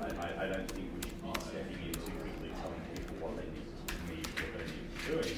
I, 0.04 0.46
I, 0.46 0.48
don't 0.48 0.68
think 0.72 0.92
we 0.98 1.08
should 1.08 1.24
be 1.24 1.32
stepping 1.40 1.80
in 1.88 1.94
too 1.94 2.12
quickly 2.20 2.52
telling 2.60 2.84
people 2.92 3.16
what 3.24 3.40
they 3.40 3.48
need 3.56 3.64
to 3.64 3.96
need 4.12 4.28
what 4.36 4.52
they 4.52 4.68
need 4.68 4.84
to 4.84 4.92
be 4.92 5.04
doing 5.08 5.38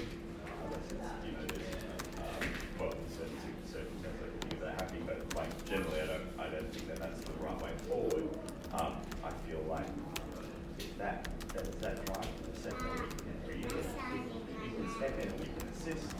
unless 0.66 0.88
it's 0.90 1.10
you 1.22 1.32
know 1.38 1.46
there's 1.46 1.70
um, 2.18 2.44
well 2.80 2.94
certain 3.14 3.38
circumstances 3.70 4.26
I 4.26 4.48
think 4.50 4.62
that 4.62 4.74
happening. 4.82 5.04
But 5.06 5.22
like 5.38 5.52
generally, 5.70 6.02
I 6.02 6.08
don't 6.08 6.30
I 6.40 6.48
don't 6.50 6.70
think 6.74 6.88
that 6.90 6.98
that's 6.98 7.22
the 7.22 7.38
right 7.38 7.62
way 7.62 7.74
forward. 7.86 8.26
Um, 8.74 8.98
I 9.22 9.32
feel 9.46 9.62
like 9.70 9.86
if 10.80 10.98
that, 10.98 11.28
that 11.54 11.68
is 11.68 11.76
that 11.76 11.98
right 12.10 12.26
for 12.26 12.52
the 12.52 12.58
sector, 12.60 12.90
we 12.92 13.08
can 13.22 13.38
really, 13.48 13.86
we 14.64 14.70
can 14.76 14.96
step 14.98 15.20
in 15.20 15.28
and 15.30 15.40
we 15.40 15.46
can 15.46 15.68
assist. 15.70 16.16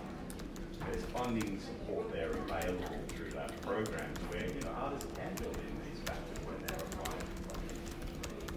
There's 0.86 1.05
funding 1.16 1.58
support 1.64 2.12
there 2.12 2.30
available 2.30 3.00
through 3.16 3.32
that 3.32 3.50
program 3.62 4.12
where, 4.28 4.44
you 4.52 4.60
know, 4.68 4.76
artists 4.76 5.08
can 5.16 5.32
build 5.40 5.56
in 5.56 5.72
these 5.88 6.04
factors 6.04 6.40
when 6.44 6.60
they're 6.68 6.76
applying. 6.92 7.24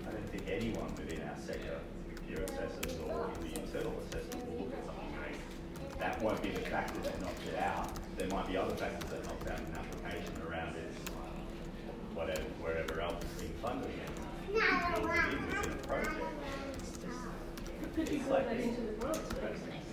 I 0.03 0.11
don't 0.11 0.29
think 0.35 0.43
anyone 0.51 0.91
within 0.99 1.23
our 1.23 1.39
sector, 1.39 1.79
peer 2.27 2.43
assessors 2.43 2.99
or 3.07 3.31
the 3.47 3.55
internal 3.63 3.95
assessors 4.03 4.43
will 4.51 4.67
look 4.67 4.75
at 4.75 4.83
something 4.91 5.07
going, 5.15 5.39
that 6.03 6.21
won't 6.21 6.43
be 6.43 6.51
the 6.51 6.67
factor 6.67 6.99
that 7.07 7.21
knocks 7.23 7.47
it 7.47 7.63
out. 7.63 7.95
There 8.19 8.27
might 8.27 8.49
be 8.51 8.57
other 8.57 8.75
factors 8.75 9.07
that 9.07 9.23
knock 9.23 9.39
out 9.55 9.63
an 9.63 9.79
application 9.79 10.35
around 10.43 10.75
it, 10.75 10.91
whatever, 12.11 12.43
wherever 12.59 13.01
else 13.01 13.23
is 13.23 13.31
being 13.39 13.55
funded 13.63 13.87
against. 13.87 14.19
Build 14.51 15.07
it 15.15 15.63
in 15.63 15.73
a 15.73 15.79
project. 15.87 16.27
Could 17.95 18.09
you 18.11 18.19
the? 18.19 18.51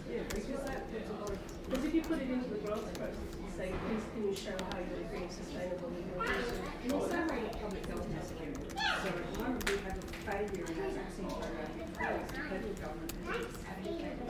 Yeah, 0.09 0.21
because 0.29 0.63
that 0.65 0.91
puts 0.91 1.09
a 1.09 1.13
lot 1.13 1.29
of, 1.29 1.37
because 1.69 1.85
if 1.85 1.93
you 1.93 1.94
put 2.07 2.21
it 2.21 2.29
into 2.29 2.49
the 2.49 2.61
grants 2.61 2.85
process 2.97 3.17
and 3.17 3.49
say, 3.57 3.73
please 3.89 4.05
can 4.13 4.21
you 4.29 4.35
show 4.35 4.53
how 4.69 4.77
you're 4.77 5.09
being 5.09 5.25
sustainable 5.29 5.89
in 5.89 6.05
your 6.05 6.21
research? 6.21 6.61
And 6.83 6.93
also 6.93 7.17
make 7.25 7.49
it 7.49 7.57
public 7.57 7.81
health 7.89 8.05
necessary. 8.13 8.53
So 8.53 9.09
at 9.09 9.33
the 9.33 9.39
moment 9.41 9.65
we 9.65 9.77
have 9.89 9.97
a 9.97 10.05
failure 10.21 10.65
in 10.69 10.77
our 10.85 10.93
vaccine 10.93 11.25
program 11.33 11.65
because 11.81 12.21
the 12.29 12.45
federal 12.45 12.77
government 12.77 13.09
has 13.25 13.49
allocated 13.65 14.21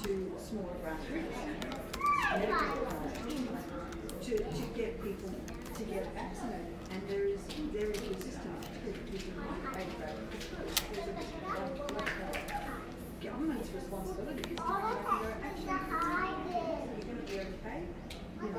to 0.00 0.32
smaller 0.40 0.76
grassroots 0.80 1.36
uh, 2.24 2.40
to, 4.24 4.32
to 4.40 4.64
get 4.72 4.96
people 5.04 5.28
to 5.28 5.82
get 5.84 6.08
vaccinated. 6.14 6.72
And 6.90 7.02
there 7.08 7.24
is, 7.24 7.40
there 7.72 7.90
is 7.90 8.00
resistance 8.00 8.64
to 8.80 8.92
people 9.12 9.44
paid 9.74 9.92
for 10.00 10.08
it. 10.08 10.14
Government's 13.20 13.68
responsibility 13.74 14.50
is 14.50 14.56
to 14.56 14.62
up 14.62 16.33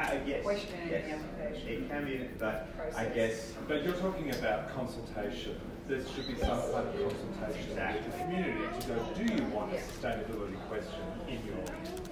Uh, 0.00 0.16
yes. 0.26 0.42
Questioning 0.42 0.88
the 0.88 0.92
yes. 0.92 1.20
It 1.66 1.88
can 1.90 2.04
be, 2.06 2.28
but 2.38 2.68
I 2.96 3.04
guess 3.04 3.52
But 3.68 3.84
you're 3.84 3.94
talking 3.94 4.34
about 4.34 4.74
consultation. 4.74 5.60
There 5.88 6.00
should 6.14 6.26
be 6.26 6.36
some 6.36 6.60
kind 6.72 6.88
of 6.88 6.94
consultation 6.94 7.76
with 7.76 8.12
the 8.12 8.18
community 8.18 8.80
to 8.80 8.86
go, 8.88 9.06
do 9.14 9.34
you 9.34 9.42
want 9.50 9.74
a 9.74 9.76
sustainability 9.76 10.58
question 10.68 11.02
in 11.28 11.44
your 11.44 11.62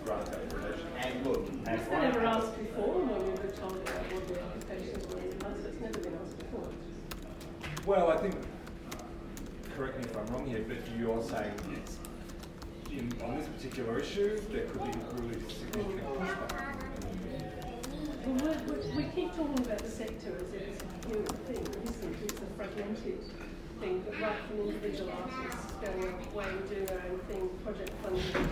grant 0.05 0.29
application? 0.29 0.87
and 0.99 1.27
look, 1.27 1.49
and 1.49 1.69
It's 1.69 1.89
never 1.91 2.27
asked 2.27 2.59
before 2.59 2.99
when 2.99 3.25
we 3.25 3.31
were 3.31 3.55
told 3.57 3.77
about 3.77 4.13
what 4.13 4.29
the 4.29 4.43
applications 4.43 5.07
were 5.15 5.21
in 5.21 5.43
us, 5.47 5.65
it's 5.65 5.81
never 5.81 5.99
been 5.99 6.19
asked 6.23 6.39
before. 6.39 6.69
Well, 7.87 8.11
I 8.11 8.17
think, 8.19 8.35
correct 9.77 9.97
me 9.99 10.05
if 10.05 10.17
I'm 10.17 10.27
wrong 10.27 10.47
here, 10.47 10.65
but 10.69 10.79
you're 10.99 11.23
saying 11.23 11.55
it's, 11.81 11.97
in, 12.91 13.13
on 13.23 13.39
this 13.39 13.47
particular 13.49 13.99
issue, 13.99 14.41
there 14.51 14.67
could 14.67 14.83
be 14.85 14.99
really 15.23 15.41
significant 15.49 16.05
pushback. 16.19 16.78
Well, 18.29 18.37
we're, 18.45 18.77
we're, 18.77 18.95
we 18.95 19.05
keep 19.15 19.35
talking 19.35 19.65
about 19.65 19.79
the 19.79 19.89
sector 19.89 20.37
as 20.37 20.53
if 20.53 20.69
it's 20.69 20.83
a 20.83 21.09
human 21.09 21.25
thing, 21.49 21.65
it 21.65 21.89
isn't, 21.89 22.17
it's 22.25 22.43
a 22.43 22.47
fragmented 22.59 23.25
thing, 23.81 24.05
but 24.05 24.21
right 24.21 24.37
from 24.47 24.61
individual 24.69 25.11
artists 25.17 25.73
going 25.81 26.13
away 26.35 26.45
and 26.45 26.69
doing 26.69 26.85
their 26.85 27.03
own 27.09 27.19
thing, 27.21 27.49
project 27.65 27.91
funding, 28.03 28.49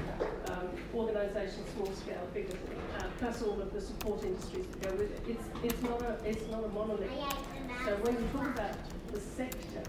um, 0.48 0.68
organisations, 0.94 1.68
small 1.74 1.92
scale, 1.92 2.26
bigger, 2.32 2.56
uh, 2.98 3.04
plus 3.18 3.42
all 3.42 3.60
of 3.60 3.70
the 3.74 3.80
support 3.82 4.24
industries 4.24 4.64
that 4.66 4.80
go 4.80 4.90
with 4.92 5.12
it. 5.12 5.36
It's, 5.36 5.44
it's 5.62 5.82
not 5.82 6.00
a, 6.00 6.16
it's 6.24 6.50
not 6.50 6.64
a 6.64 6.68
monolith. 6.68 7.10
So 7.84 7.96
when 7.96 8.14
you 8.14 8.26
talk 8.32 8.46
about 8.46 8.76
the 9.12 9.20
sector, 9.20 9.82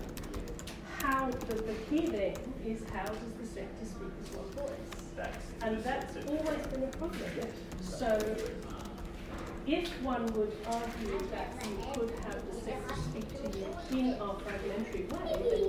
how, 0.98 1.32
the, 1.32 1.56
the 1.56 1.76
key 1.90 2.08
then 2.08 2.36
is 2.66 2.82
how 2.92 3.06
does 3.06 3.34
the 3.40 3.48
sector 3.48 3.86
speak 3.86 4.12
as 4.22 4.36
one 4.36 4.68
voice? 4.68 4.98
that's. 5.18 5.46
And 5.62 5.84
that's 5.84 6.16
always 6.28 6.68
been 6.68 6.84
a 6.84 6.88
problem. 6.88 7.32
So 7.82 8.20
if 9.68 9.90
one 10.02 10.26
would 10.34 10.54
argue 10.68 11.20
that 11.32 11.54
you 11.68 11.76
could 11.94 12.12
have 12.24 12.40
the 12.50 12.56
sector 12.62 12.96
speak 13.10 13.28
to 13.42 13.48
you 13.60 14.00
in 14.00 14.14
our 14.22 14.40
fragmentary 14.40 15.04
way, 15.04 15.34
then 15.36 15.64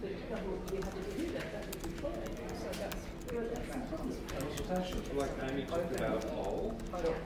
the 0.00 0.10
government 0.30 0.60
would 0.60 0.70
be 0.70 0.76
happy 0.76 1.02
to 1.02 1.12
do 1.18 1.26
that. 1.32 1.46
That 1.52 1.66
would 1.66 1.82
be 1.82 1.90
fine. 2.00 2.12
So 2.60 2.68
that's, 2.78 3.02
well, 3.32 3.44
that's 3.52 3.68
the 3.74 3.80
problem. 3.90 4.16
Consultation, 4.38 5.16
like 5.16 5.30
Amy 5.50 5.64
talked 5.64 5.92
about 5.96 6.24
a 6.24 6.26
poll, 6.28 6.74
consultation. 6.90 7.24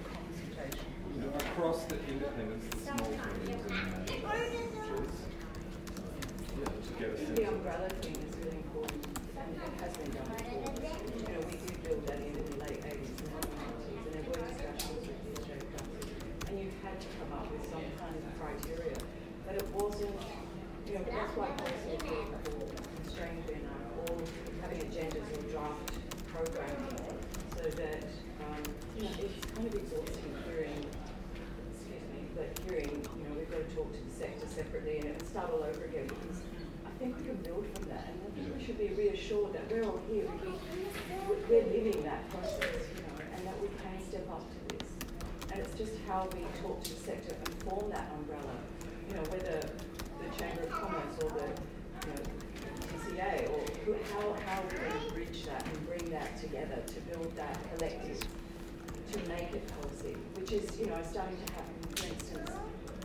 you 1.14 1.20
know, 1.20 1.28
across 1.36 1.84
the 1.84 1.96
independents, 2.08 2.66
the 2.70 2.78
small 2.80 2.96
teams 3.04 3.62
and 3.68 3.76
managers, 3.92 5.12
yeah, 6.56 6.64
to 6.64 6.92
get 6.98 7.08
a 7.10 7.16
sense 7.18 7.38
The 7.38 7.48
umbrella 7.48 7.88
thing 8.00 8.16
is 8.16 8.32
really 8.40 8.56
important, 8.64 9.02
and 9.36 9.48
it 9.60 9.74
has 9.82 9.92
been 9.98 10.10
done 10.16 10.28
before. 10.32 10.72
You 10.80 11.22
know, 11.34 11.40
we 11.44 11.56
did 11.60 11.76
build 11.84 12.06
that 12.06 12.16
in 12.16 12.32
in 12.32 12.44
the 12.48 12.56
late 12.64 12.80
eighties 12.86 13.12
and 13.20 13.28
early 13.36 13.52
nineties, 13.60 14.00
and 14.00 14.12
there 14.14 14.24
were 14.24 14.40
discussions 14.48 15.02
with 15.04 15.18
the 15.24 15.30
Australian 15.40 15.68
council, 15.74 16.00
and 16.48 16.54
you 16.60 16.68
had 16.82 16.96
to 17.00 17.08
come 17.18 17.32
up 17.34 17.50
with 17.50 17.64
some 17.70 17.82
kind 18.04 18.16
of 18.20 18.24
criteria, 18.36 18.96
but 19.46 19.56
it 19.56 19.66
wasn't, 19.72 20.20
you 20.86 20.94
know, 20.94 21.04
that's 21.08 21.32
why 21.36 21.48
policy 21.56 21.96
people 22.04 22.68
constrained 23.00 23.48
in 23.48 23.64
are 23.64 23.88
all 24.04 24.20
having 24.60 24.80
agendas 24.84 25.24
or 25.32 25.42
draft 25.48 25.88
programming, 26.28 27.00
so 27.56 27.64
that, 27.80 28.04
um, 28.44 28.62
you 28.96 29.04
know, 29.04 29.14
it's 29.24 29.40
kind 29.56 29.66
of 29.66 29.74
exhausting 29.74 30.36
hearing 30.44 30.84
excuse 31.72 32.04
me, 32.12 32.28
but 32.36 32.52
hearing, 32.68 32.92
you 33.16 33.24
know, 33.24 33.32
we've 33.36 33.50
got 33.50 33.64
to 33.64 33.74
talk 33.74 33.88
to 33.92 34.00
the 34.04 34.12
sector 34.12 34.46
separately 34.46 34.98
and 34.98 35.06
it 35.08 35.16
would 35.16 35.28
start 35.28 35.50
all 35.50 35.62
over 35.64 35.84
again 35.84 36.06
because 36.06 36.42
I 36.84 36.90
think 36.98 37.16
we 37.18 37.24
can 37.24 37.36
build 37.40 37.66
from 37.72 37.88
that 37.88 38.12
and 38.12 38.20
I 38.20 38.28
think 38.36 38.56
we 38.56 38.64
should 38.64 38.78
be 38.78 38.92
reassured 38.92 39.52
that 39.54 39.70
we're 39.70 39.84
all 39.84 40.00
here 40.10 40.28
because 40.36 40.60
we're 41.48 41.64
living 41.72 42.02
that 42.04 42.28
process, 42.30 42.84
you 42.92 43.00
know, 43.02 43.16
and 43.32 43.46
that 43.46 43.56
we 43.60 43.68
can 43.80 43.96
step 44.08 44.28
up 44.30 44.44
to 44.44 44.76
this. 44.76 44.88
And 45.52 45.60
it's 45.60 45.76
just 45.78 45.92
how 46.06 46.28
we 46.34 46.42
talk 46.62 46.82
to 46.82 46.94
the 46.94 47.00
sector 47.00 47.34
form 47.68 47.90
that 47.90 48.10
umbrella, 48.18 48.56
you 49.08 49.14
know, 49.14 49.22
whether 49.30 49.60
the 49.60 50.28
Chamber 50.38 50.62
of 50.62 50.70
Commerce 50.70 51.16
or 51.22 51.30
the, 51.30 51.48
you 51.48 52.12
know, 52.12 52.22
TCA 52.92 53.48
or 53.50 53.60
who, 53.84 53.96
how, 54.12 54.36
how 54.46 54.60
to 54.60 55.14
bridge 55.14 55.44
that 55.46 55.64
and 55.66 55.86
bring 55.86 56.10
that 56.10 56.36
together 56.40 56.82
to 56.86 57.00
build 57.12 57.34
that 57.36 57.58
collective 57.74 58.20
to 59.12 59.18
make 59.28 59.52
it 59.52 59.62
policy, 59.80 60.16
which 60.34 60.52
is, 60.52 60.78
you 60.78 60.86
know, 60.86 60.98
starting 61.08 61.36
to 61.46 61.52
happen, 61.52 61.74
for 61.94 62.06
instance, 62.06 62.50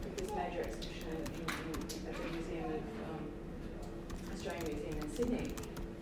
with 0.03 0.17
this 0.17 0.29
major 0.35 0.61
exhibition 0.65 1.13
in, 1.13 1.43
in, 1.45 1.73
at 2.07 2.15
the 2.17 2.27
Museum 2.33 2.65
of, 2.65 2.83
um, 3.07 3.21
Australian 4.33 4.65
Museum 4.65 4.97
in 4.97 5.15
Sydney, 5.15 5.51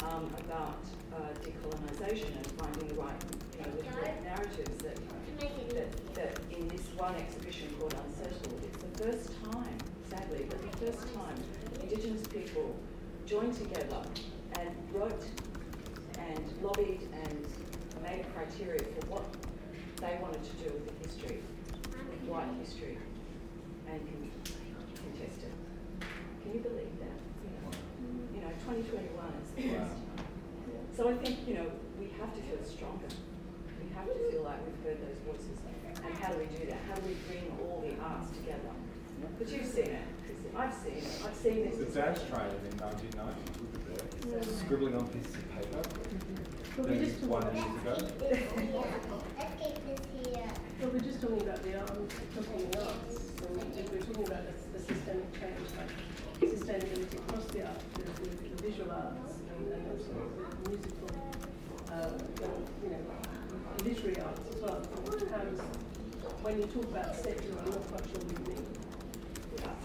um, 0.04 0.32
about, 0.40 0.80
uh, 1.14 1.34
decolonisation 1.44 2.32
and 2.38 2.48
finding 2.56 2.88
the 2.88 2.96
right, 2.96 3.24
you 3.58 3.66
know, 3.66 3.72
the 3.76 4.24
narratives 4.24 4.78
that, 4.84 4.96
that, 5.74 6.07
that 6.18 6.34
in 6.52 6.68
this 6.70 6.82
one 6.98 7.16
exhibition 7.16 7.70
called 7.80 7.94
Unsettled, 7.94 8.60
it's 8.64 8.78
the 8.84 9.04
first 9.04 9.30
time, 9.44 9.78
sadly, 10.10 10.46
but 10.50 10.60
the 10.72 10.78
first 10.86 11.14
time 11.14 11.38
Indigenous 11.82 12.26
people 12.28 12.76
joined 13.28 13.54
together 13.54 14.02
and 14.60 14.70
wrote 14.92 15.24
and 16.18 16.44
lobbied 16.64 17.02
and 17.24 17.46
made 18.04 18.26
criteria 18.34 18.80
for 18.80 19.06
what 19.14 19.26
they 19.98 20.18
wanted 20.22 20.44
to 20.44 20.52
do 20.58 20.74
with 20.74 20.86
the 20.88 21.08
history, 21.08 21.40
with 22.10 22.22
white 22.30 22.50
history, 22.60 22.98
and 23.90 24.00
con- 24.02 24.32
contest 24.96 25.44
it. 25.44 25.54
Can 26.42 26.54
you 26.54 26.60
believe 26.62 26.98
that? 27.00 27.18
You 28.34 28.42
know, 28.42 28.50
2021 28.66 29.34
is 29.44 29.50
the 29.56 29.62
first 29.78 29.94
time. 29.94 30.26
So 30.96 31.10
I 31.10 31.16
think, 31.18 31.48
you 31.48 31.54
know, 31.56 31.72
we 32.00 32.10
have 32.20 32.34
to 32.34 32.42
feel 32.42 32.64
stronger 32.66 33.06
have 33.98 34.14
to 34.14 34.32
feel 34.32 34.44
like 34.44 34.60
we've 34.66 34.84
heard 34.86 35.00
those 35.02 35.18
voices. 35.26 35.58
And 36.06 36.14
how 36.16 36.32
do 36.34 36.40
we 36.40 36.46
do 36.46 36.66
that? 36.68 36.80
How 36.88 36.96
do 36.96 37.02
we 37.08 37.16
bring 37.28 37.52
all 37.62 37.82
the 37.82 37.98
arts 38.02 38.30
together? 38.38 38.72
But 39.38 39.50
you've 39.50 39.66
seen 39.66 39.98
it. 39.98 40.06
I've 40.56 40.74
seen 40.74 40.94
it. 40.94 41.06
I've 41.26 41.36
seen 41.36 41.70
this. 41.70 41.78
The 41.78 41.86
Dash 41.86 42.18
tried 42.30 42.52
it 42.54 42.62
in 42.72 42.78
1990 42.78 43.58
with 44.32 44.60
scribbling 44.60 44.96
on 44.96 45.08
pieces 45.08 45.36
of 45.36 45.50
paper. 45.56 45.82
But 46.78 46.90
we're 46.90 47.06
just 47.06 47.22
one. 47.24 47.42
Well, 50.80 50.92
we're 50.94 51.00
just 51.00 51.22
talking 51.22 51.42
about 51.42 51.64
the 51.64 51.80
arts, 51.80 52.14
talking 52.36 52.70
arts, 52.78 53.32
and 53.42 53.90
we're 53.90 54.06
talking 54.06 54.28
about 54.28 54.46
the, 54.46 54.54
the 54.78 54.80
systemic 54.86 55.34
change, 55.34 55.74
like 55.74 55.90
sustainability 56.52 57.18
across 57.18 57.46
the 57.46 57.66
arts, 57.66 57.84
the, 57.96 58.04
the 58.30 58.62
visual 58.62 58.92
arts, 58.92 59.42
and, 59.58 59.74
and 59.74 59.84
also 59.90 60.14
the 60.64 60.70
musical, 60.70 61.10
um, 61.92 62.14
you 62.84 62.90
know, 62.90 63.02
literary 63.84 64.20
arts 64.22 64.42
as 64.50 64.62
well. 64.62 64.82
Sometimes 65.06 65.62
when 66.42 66.60
you 66.60 66.66
talk 66.68 66.84
about 66.86 67.16
secular, 67.16 67.60
I'm 67.62 67.72
not 67.72 67.88
quite 67.88 68.06
sure 68.10 68.20
what 68.20 68.32
you 68.32 68.56
mean. 68.56 68.66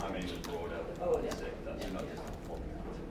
I 0.01 0.13
mean 0.13 0.23
just 0.23 0.43
broader. 0.43 0.81
Oh, 1.01 1.21
yeah. 1.23 1.31
That's 1.65 1.85
yeah. 1.85 1.93
not 1.93 2.05
just 2.11 2.23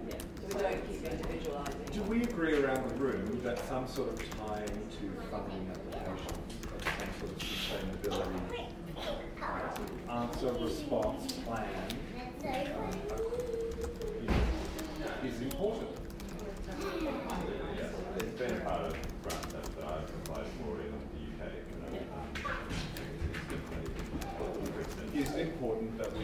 yeah. 0.09 0.17
So 0.49 0.57
we 0.57 0.63
don't 0.63 0.91
keep 0.91 1.03
individualising. 1.03 1.93
Do 1.93 2.01
we 2.03 2.23
agree 2.23 2.63
around 2.63 2.89
the 2.89 2.95
room 2.95 3.41
that 3.43 3.59
some 3.67 3.87
sort 3.87 4.09
of 4.09 4.19
time 4.39 4.67
to 4.67 5.21
funding 5.29 5.71
applications, 5.71 6.53
some 6.83 7.11
sort 7.19 7.31
of 7.31 7.37
sustainability 7.37 8.67
answer 10.09 10.53
response 10.53 11.33
plan 11.33 11.67
um, 12.45 12.89
is 15.25 15.41
important? 15.41 15.89
Yeah, 17.01 17.87
it's 18.17 18.39
been 18.39 18.61
part 18.61 18.81
of 18.81 19.10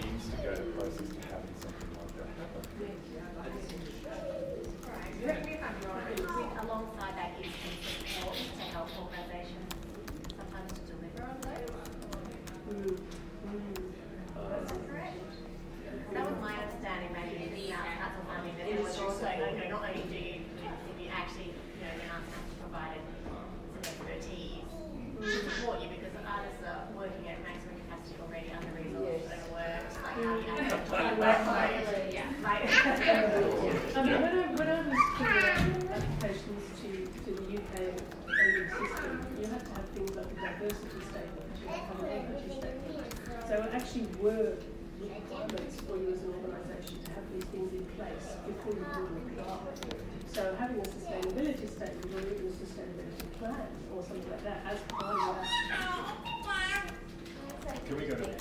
we 0.04 0.12
to 0.30 0.38
go 0.38 0.54
to 0.56 1.16
we 57.98 58.06
go. 58.06 58.14
to 58.14 58.37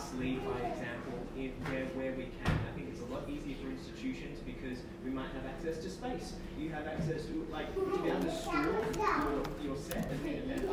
us 0.00 0.12
lead 0.18 0.40
by 0.48 0.58
example 0.68 1.20
in 1.36 1.52
where, 1.68 1.84
where 1.92 2.12
we 2.16 2.32
can. 2.40 2.56
I 2.64 2.72
think 2.72 2.88
it's 2.88 3.04
a 3.04 3.10
lot 3.12 3.28
easier 3.28 3.56
for 3.60 3.68
institutions 3.68 4.40
because 4.48 4.80
we 5.04 5.10
might 5.10 5.28
have 5.36 5.44
access 5.44 5.82
to 5.84 5.90
space. 5.90 6.32
You 6.56 6.70
have 6.70 6.86
access 6.86 7.28
to, 7.28 7.44
like, 7.52 7.68
to 7.74 7.84
be 8.00 8.08
able 8.08 8.24
to 8.24 8.32
store 8.32 8.80
your, 8.96 9.44
your 9.60 9.76
set 9.76 10.08
as 10.08 10.20
an 10.24 10.64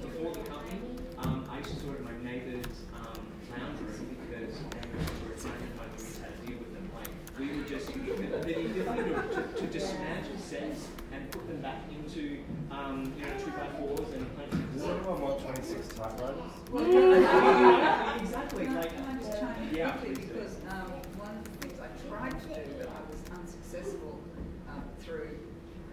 before 0.00 0.32
the 0.32 0.44
company. 0.48 0.80
Um, 1.18 1.44
I 1.52 1.58
used 1.58 1.70
to 1.70 1.76
store 1.84 1.94
it 1.96 2.00
in 2.00 2.08
my 2.08 2.16
neighbour's 2.24 2.80
um, 2.96 3.20
lounge 3.52 3.80
room 3.80 4.16
because 4.24 4.56
they 4.56 4.84
were 5.28 5.36
trying 5.36 5.60
to 5.60 5.72
find 5.76 5.92
ways 5.92 6.20
how 6.20 6.32
to 6.32 6.38
deal 6.48 6.56
with 6.56 6.72
them. 6.72 6.88
Like, 6.96 7.12
we 7.36 7.52
would 7.52 7.68
just, 7.68 7.92
the, 7.92 8.00
the 8.00 8.56
to, 8.56 9.40
to 9.60 9.66
dismantle 9.68 10.38
sets 10.40 10.88
and 11.26 11.32
put 11.32 11.48
them 11.48 11.60
back 11.60 11.82
into, 11.90 12.38
um, 12.70 13.12
you 13.18 13.24
know, 13.24 13.32
two 13.44 13.50
by 13.50 13.66
fours 13.78 14.14
and 14.14 14.26
plenty 14.36 14.64
Does 14.74 14.84
anyone 14.84 15.20
want 15.20 15.40
26 15.40 15.88
typewriters? 15.88 16.52
exactly. 18.22 18.66
Like, 18.68 18.94
Can 18.94 19.04
I 19.04 19.18
just 19.18 19.40
chime 19.40 19.68
in 19.68 19.74
yeah, 19.74 19.90
quickly 19.96 20.26
because 20.26 20.56
um, 20.70 20.86
one 21.18 21.36
of 21.36 21.44
the 21.44 21.66
things 21.66 21.80
I 21.80 21.88
tried 22.08 22.30
to 22.30 22.46
do 22.46 22.70
but 22.78 22.88
I 22.88 23.00
was 23.10 23.40
unsuccessful 23.40 24.20
um, 24.68 24.82
through, 25.00 25.36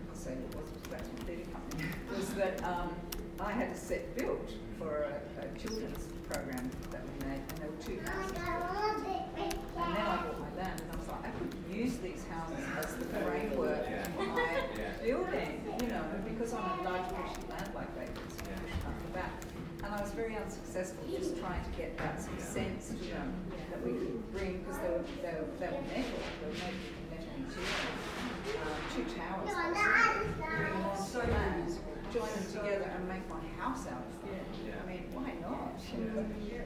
I'll 0.10 0.16
say 0.16 0.34
it 0.34 0.56
wasn't 0.56 0.92
back 0.92 1.02
to 1.02 1.24
theatre 1.26 1.50
company, 1.52 1.90
was 2.16 2.30
that 2.36 2.64
um, 2.64 2.92
I 3.40 3.52
had 3.52 3.72
a 3.72 3.78
set 3.78 4.16
built 4.16 4.52
for 4.78 5.10
a, 5.10 5.46
a 5.46 5.60
children's 5.60 6.08
program 6.30 6.70
that 6.92 7.02
we 7.04 7.28
made 7.28 7.42
and 7.50 7.58
there 7.58 7.70
were 7.70 7.84
two 7.84 8.00
houses. 8.06 8.38
And 9.76 9.96
then 9.96 10.06
I 10.06 10.24
bought 10.24 10.40
my 10.40 10.62
land 10.62 10.82
I 10.92 10.96
was 10.96 11.08
like, 11.08 11.26
I 11.26 11.30
could 11.32 11.54
use 11.76 11.98
these 11.98 12.24
houses 12.30 12.64
as 12.78 12.96
the 12.96 13.06
framework 13.06 13.86
for 14.16 14.24
my 14.24 14.46
building, 15.04 15.64
you 15.82 15.88
know, 15.88 16.04
because 16.28 16.54
on 16.54 16.80
a 16.80 16.84
large 16.84 17.10
piece 17.10 17.38
of 17.38 17.50
land 17.50 17.70
like 17.76 17.96
that, 17.96 18.10
it's 18.10 18.36
pushed 18.36 18.86
up 18.86 19.02
the 19.02 19.14
back. 19.14 19.32
And 19.94 20.02
I 20.02 20.06
was 20.06 20.14
very 20.14 20.36
unsuccessful 20.36 21.06
just 21.06 21.38
trying 21.38 21.64
to 21.64 21.70
get 21.78 21.96
that 22.00 22.20
sort 22.20 22.34
of 22.34 22.42
sense 22.42 22.88
to 22.88 22.96
them 23.14 23.30
that 23.70 23.78
we 23.86 23.92
could 23.94 24.34
bring, 24.34 24.66
because 24.66 24.82
they 24.82 24.90
were, 24.90 25.06
they 25.22 25.38
were, 25.38 25.46
they 25.62 25.70
were 25.70 25.86
metal, 25.86 26.18
they 26.42 26.50
were 26.50 26.58
made 26.66 26.82
from 26.82 27.06
metal 27.14 27.30
material. 27.38 27.94
Um, 28.58 28.74
two 28.90 29.06
towers, 29.14 29.54
basically. 29.54 30.34
bring 30.50 30.82
them 30.82 30.98
so 30.98 31.20
land, 31.22 31.78
join 32.10 32.26
them 32.26 32.46
together 32.50 32.90
and 32.90 33.06
make 33.08 33.22
my 33.30 33.46
house 33.62 33.86
out 33.86 34.02
of 34.02 34.18
them. 34.26 34.42
I 34.82 34.90
mean, 34.90 35.06
why 35.14 35.30
not? 35.46 35.78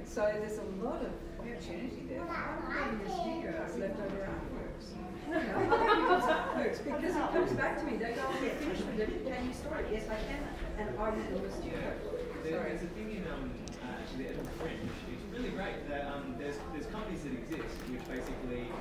So 0.07 0.23
there's 0.23 0.59
a 0.59 0.67
lot 0.79 1.03
of 1.03 1.11
opportunity 1.35 2.07
there. 2.07 2.23
It's 2.23 3.75
leftover 3.75 4.23
artworks. 4.23 4.95
artworks 5.27 6.79
because 6.79 7.15
it 7.15 7.31
comes 7.35 7.51
back 7.59 7.77
to 7.79 7.83
me. 7.83 7.97
They 7.97 8.13
go, 8.15 8.23
"Oh, 8.23 8.37
we're 8.39 8.55
finished 8.55 8.85
with 8.85 8.99
it. 9.01 9.25
Can 9.27 9.47
you 9.47 9.53
store 9.53 9.79
it? 9.79 9.87
Yes, 9.91 10.07
I 10.07 10.15
can. 10.15 10.47
And 10.79 10.97
I 10.97 11.09
will 11.09 11.41
list 11.41 11.63
you. 11.65 11.71
There, 11.71 11.97
Sorry. 12.01 12.06
There's 12.51 12.83
a 12.83 12.87
thing 12.95 13.11
in 13.11 13.23
um, 13.27 13.51
uh, 13.83 13.99
the 14.17 14.23
Fringe. 14.55 14.87
It's 15.11 15.25
really 15.35 15.49
great. 15.49 15.87
That, 15.89 16.07
um, 16.07 16.35
there's 16.39 16.55
there's 16.71 16.87
companies 16.87 17.23
that 17.23 17.33
exist 17.33 17.75
which 17.91 18.03
basically 18.07 18.71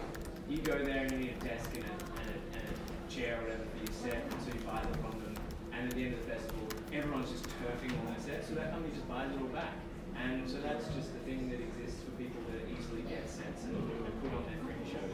you 0.48 0.58
go 0.62 0.78
there 0.78 1.02
and 1.02 1.12
you 1.12 1.18
need 1.18 1.34
a 1.42 1.44
desk 1.44 1.70
and 1.74 1.82
a, 1.82 1.94
and 2.22 2.28
a, 2.30 2.38
and 2.54 2.62
a 2.62 3.10
chair 3.10 3.38
or 3.38 3.50
whatever 3.50 3.66
for 3.66 3.78
your 3.82 3.96
set, 3.98 4.22
and 4.22 4.38
so 4.38 4.54
you 4.54 4.62
buy 4.62 4.78
them 4.86 4.94
from 5.02 5.18
them. 5.18 5.34
And 5.74 5.90
at 5.90 5.94
the 5.98 6.04
end 6.06 6.14
of 6.14 6.22
the 6.22 6.30
festival, 6.30 6.62
everyone's 6.94 7.30
just 7.30 7.44
turfing 7.58 7.90
on 7.98 8.06
their 8.06 8.22
set, 8.22 8.46
so 8.46 8.54
that 8.54 8.70
company 8.70 8.94
just 8.94 9.08
buys 9.10 9.30
it 9.34 9.38
all 9.42 9.50
back. 9.50 9.74
And 10.14 10.48
so 10.48 10.62
that's 10.62 10.86
just 10.94 11.12
the 11.12 11.20
thing 11.26 11.50
that 11.50 11.60
exists 11.60 12.00
for 12.06 12.14
people 12.16 12.40
that 12.54 12.64
easily 12.70 13.02
get 13.04 13.28
sets 13.28 13.66
and, 13.66 13.76
and 13.76 14.14
put 14.22 14.32
on 14.32 14.46
their 14.46 14.58
fringe 14.62 14.88
shows. 14.88 15.12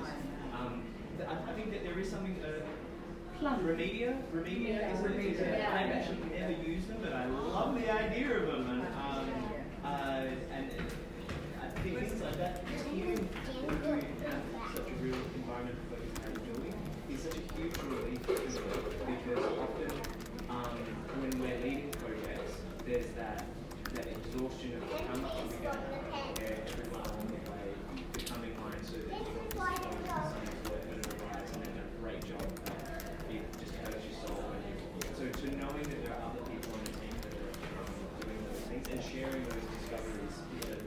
Um, 0.54 0.84
I, 1.24 1.50
I 1.50 1.52
think 1.56 1.72
that 1.72 1.82
there 1.88 1.98
is 1.98 2.10
something. 2.12 2.36
Uh, 2.44 2.68
Remedia, 3.42 4.16
Remedia 4.32 4.92
is, 4.92 5.00
a, 5.00 5.20
is 5.20 5.40
a, 5.40 5.44
Yeah. 5.44 5.74
I've 5.74 5.90
actually 5.90 6.18
never 6.38 6.52
used 6.52 6.88
them, 6.88 6.98
but 7.02 7.12
I 7.12 7.26
love 7.26 7.74
the 7.74 7.90
idea 7.92 8.38
of 8.38 8.46
them. 8.46 8.70
And, 8.70 8.82
um, 8.94 9.44
uh, 9.84 10.26
and 10.54 10.70
uh, 10.70 11.64
I 11.64 11.68
think 11.80 11.98
things 11.98 12.22
like 12.22 12.36
that, 12.36 12.64
just 12.70 12.86
hearing 12.86 13.18
people 13.18 13.68
who 13.78 13.92
have 13.94 14.42
such 14.74 14.86
a 14.88 14.94
real 15.02 15.16
environment 15.34 15.76
for 15.90 15.96
accountability 15.98 16.72
is 17.10 17.22
such 17.22 17.36
a 17.36 17.54
huge 17.54 17.76
relief 17.90 18.26
to 18.26 18.32
me 18.32 19.18
because 19.24 19.44
often 19.58 19.90
um, 20.48 20.78
when 21.20 21.40
we're 21.40 21.58
leading 21.64 21.90
projects, 21.98 22.58
there's 22.86 23.06
that 23.16 23.44
that 23.94 24.06
exhaustion 24.06 24.72
of 24.80 24.82
how 24.88 25.16
much 25.20 25.34
we 25.50 25.56
going 25.60 25.76
to 25.76 25.92
have 25.92 26.08
to 26.08 26.16
prepare 26.32 26.56
everyone 26.64 27.04
along 27.04 27.28
the 27.28 27.50
way, 27.50 27.66
becoming 28.16 28.54
mine 28.56 28.80
so 28.86 28.96
that 28.96 29.20
you 29.20 29.28
can 29.28 29.44
just 29.44 29.52
focus 29.52 30.08
on 30.08 30.32
something's 30.32 30.64
work 30.70 30.84
and 30.88 31.04
rise 31.28 31.50
and 31.52 31.60
then 31.60 31.76
a 31.76 31.86
great 32.00 32.22
job. 32.24 32.40
It 33.28 33.44
just 33.60 33.76
hurts 33.84 34.00
your 34.00 34.16
soul. 34.24 34.40
And 34.48 34.64
you, 34.64 34.76
so 35.12 35.24
to 35.28 35.44
knowing 35.60 35.84
that 35.92 36.00
there 36.08 36.16
are 36.16 36.24
other 36.24 36.40
people 36.48 36.72
on 36.72 36.80
the 36.88 36.94
team 37.04 37.12
that 37.20 37.36
are 37.36 37.52
um, 37.84 37.92
doing 38.24 38.40
those 38.48 38.64
things 38.64 38.86
and 38.88 39.00
sharing 39.04 39.44
those 39.44 39.66
discoveries 39.76 40.36
is 40.56 40.72
a 40.72 40.80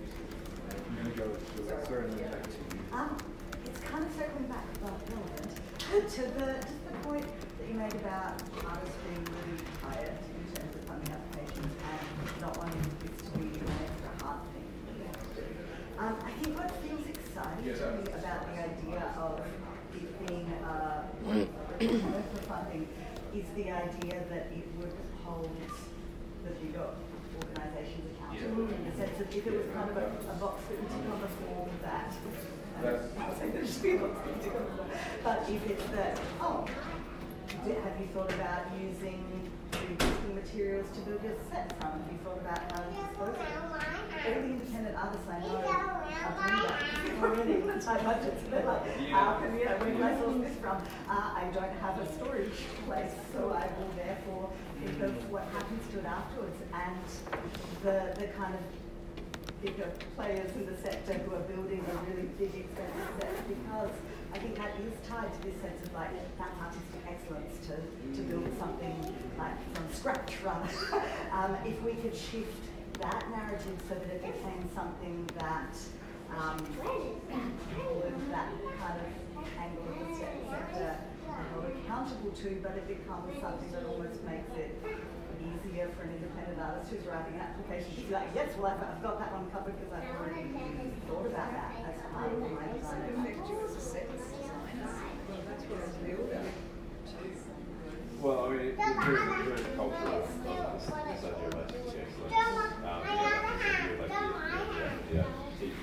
I'm 0.74 0.94
going 0.98 1.12
to 1.14 1.18
go 1.22 1.26
with 1.30 1.46
Alexa 1.62 1.94
and 1.94 2.14
then 2.18 2.32
back 2.34 2.50
to 2.50 2.58
you. 2.74 2.82
Um, 2.90 3.18
it's 3.66 3.80
kind 3.86 4.02
of 4.02 4.10
circling 4.18 4.50
back, 4.50 4.66
but 4.82 4.98
relevant, 5.14 5.54
to 6.10 6.22
the, 6.42 6.58
just 6.58 6.82
the 6.90 6.98
point 7.06 7.26
that 7.26 7.68
you 7.70 7.76
made 7.78 7.94
about 8.02 8.42
artists 8.66 8.98
being 9.06 9.22
really 9.30 9.62
tired 9.82 10.18
in 10.18 10.44
terms 10.58 10.74
of 10.74 10.82
funding 10.90 11.14
applications 11.14 11.70
and 11.70 12.35
not 12.46 12.58
wanting 12.60 12.82
this 13.02 13.18
to 13.26 13.40
be 13.40 13.58
an 13.58 13.66
extra 13.82 14.12
hard 14.22 14.42
thing. 14.54 14.70
Um, 15.98 16.16
I 16.22 16.32
think 16.38 16.54
what 16.60 16.70
feels 16.86 17.02
exciting 17.10 17.66
to 17.66 17.86
me 17.98 18.06
about 18.14 18.46
the 18.46 18.56
idea 18.70 19.02
of 19.18 19.42
it 19.98 20.28
being 20.28 20.46
uh, 20.62 21.10
funding 22.46 22.88
is 23.34 23.46
the 23.56 23.72
idea 23.72 24.22
that 24.30 24.54
it 24.54 24.68
would 24.78 24.94
hold 25.26 25.50
the 26.44 26.52
bigger 26.62 26.86
organisations 27.42 28.14
accountable. 28.14 28.70
In 28.70 28.92
the 28.92 28.96
sense 28.96 29.18
that 29.18 29.36
if 29.36 29.48
it 29.48 29.54
was 29.54 29.66
kind 29.74 29.90
of 29.90 29.98
a, 29.98 30.06
a 30.06 30.36
box 30.38 30.62
that 30.70 30.78
would 30.78 30.90
tick 30.94 31.14
on 31.14 31.22
the 31.22 31.32
form 31.42 31.70
that 31.82 32.14
That's- 32.84 33.10
I'll 33.18 33.36
say 33.40 33.50
there's 33.50 33.82
two 33.82 33.98
boxes 33.98 34.22
that 34.22 34.44
tick 34.44 34.54
on 34.54 34.66
the 34.70 34.72
form, 34.78 34.90
but 35.24 35.50
if 35.50 35.70
it's 35.72 35.86
that, 35.98 36.20
oh, 36.42 36.68
have 37.66 38.00
you 38.00 38.08
thought 38.14 38.32
about 38.34 38.66
using 38.80 39.50
materials 40.46 40.86
to 40.94 41.00
build 41.02 41.24
your 41.24 41.34
set 41.50 41.74
from? 41.80 42.02
if 42.06 42.12
you 42.12 42.20
thought 42.24 42.38
about 42.38 42.60
how 42.72 42.78
to 42.78 42.90
dispose 42.94 43.30
of 43.30 43.42
it? 43.42 44.26
All 44.26 44.42
the 44.42 44.50
independent 44.50 44.96
artists 44.96 45.28
I 45.30 45.40
know 45.40 45.56
are 45.56 45.64
doing 45.64 46.14
that. 46.14 47.24
Already 47.24 47.54
with 47.62 47.86
tight 47.86 48.04
budgets, 48.04 48.44
they're 48.50 48.66
like, 48.66 48.98
how 49.10 49.40
can, 49.40 49.58
you 49.58 49.66
know, 49.66 49.78
where 49.78 49.94
do 49.94 50.04
I 50.04 50.18
source 50.20 50.38
this 50.42 50.56
from? 50.58 50.78
Uh, 51.10 51.42
I 51.42 51.50
don't 51.54 51.74
have 51.80 52.00
a 52.00 52.14
storage 52.14 52.62
place, 52.86 53.14
so 53.34 53.52
I 53.52 53.66
will 53.78 53.92
therefore 53.96 54.52
think 54.82 55.02
of 55.02 55.32
what 55.32 55.44
happens 55.54 55.82
to 55.94 56.00
it 56.00 56.06
afterwards. 56.06 56.58
And 56.74 57.02
the, 57.82 58.14
the 58.20 58.28
kind 58.38 58.54
of 58.54 58.62
bigger 59.62 59.90
players 60.16 60.52
in 60.56 60.66
the 60.66 60.78
sector 60.78 61.14
who 61.14 61.36
are 61.36 61.46
building 61.50 61.84
a 61.90 61.96
really 62.12 62.30
big 62.38 62.54
expensive 62.54 63.10
sets 63.20 63.42
because 63.48 63.90
I 64.36 64.38
think 64.38 64.56
that 64.58 64.72
is 64.84 64.92
tied 65.08 65.32
to 65.32 65.42
this 65.48 65.56
sense 65.62 65.82
of 65.88 65.94
like 65.94 66.12
that 66.12 66.52
artistic 66.60 67.00
excellence 67.08 67.56
to, 67.68 67.76
to 68.18 68.22
build 68.28 68.52
something 68.60 69.16
like 69.40 69.56
from 69.74 69.88
scratch 69.94 70.36
rather. 70.44 70.68
um, 71.32 71.56
if 71.64 71.82
we 71.84 71.94
could 72.04 72.14
shift 72.14 72.52
that 73.00 73.24
narrative 73.32 73.80
so 73.88 73.96
that 73.96 74.12
it 74.12 74.20
became 74.20 74.68
something 74.76 75.26
that 75.40 75.72
um, 76.36 76.60
was 77.96 78.12
that 78.30 78.52
kind 78.76 79.00
of 79.00 79.48
angle 79.58 79.88
of 79.88 80.00
the 80.10 80.16
se- 80.20 80.44
sector 80.52 80.98
held 81.54 81.66
accountable 81.72 82.32
to, 82.32 82.60
but 82.62 82.76
it 82.76 82.88
becomes 82.90 83.40
something 83.40 83.72
that 83.72 83.86
almost 83.86 84.22
makes 84.26 84.52
it 84.58 84.76
easier 85.46 85.90
for 85.96 86.04
an 86.04 86.12
independent 86.16 86.60
artist 86.60 86.92
who's 86.92 87.06
writing 87.06 87.36
an 87.36 87.42
application 87.42 87.96
to 87.96 88.02
be 88.02 88.14
like, 88.14 88.30
yes, 88.34 88.50
well, 88.58 88.72
I've, 88.72 88.84
I've 88.84 89.04
got 89.04 89.20
that 89.20 89.32
one 89.34 89.50
covered 89.52 89.76
because 89.80 89.94
I've 89.94 90.10
already 90.16 90.48
thought 91.08 91.26
about 91.26 91.52
that 91.52 91.72
as 91.88 91.98
part 92.12 92.32
of 92.34 92.40
my 92.40 92.66
design. 92.74 93.14
Affect 93.20 93.50
you 93.50 93.60
as 93.64 93.76
a 93.76 93.80
set 93.80 94.08
designer. 94.12 94.34
That's 94.82 94.94
what 94.96 95.12
a 95.12 95.16
builder 95.28 95.56
too. 95.62 95.65
Well, 98.22 98.46
I 98.46 98.50
mean, 98.50 98.74
of, 100.10 100.26
idea 101.22 101.50
of. 102.26 102.34
Um, 102.86 103.06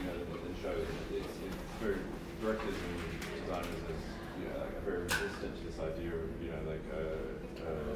know, 0.07 0.17
the, 0.19 0.39
the 0.43 0.55
it's, 0.63 0.87
very, 1.79 1.99
directors 2.43 2.75
and 2.75 2.95
designers 3.43 3.83
you 4.39 4.51
know, 4.51 4.59
like, 4.59 4.83
very 4.83 5.07
resistant 5.07 5.55
to 5.55 5.63
this 5.67 5.79
idea 5.79 6.15
of, 6.19 6.31
you 6.43 6.51
know, 6.51 6.63
like, 6.67 6.83
uh, 6.91 7.63
uh, 7.63 7.95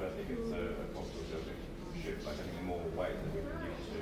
but 0.00 0.08
I 0.08 0.12
think 0.16 0.28
it's 0.32 0.52
a, 0.56 0.62
like, 0.80 0.92
more 2.64 2.80
weight 2.96 3.16
that 3.18 3.32
we 3.34 3.44
can 3.44 3.60
to 3.92 4.00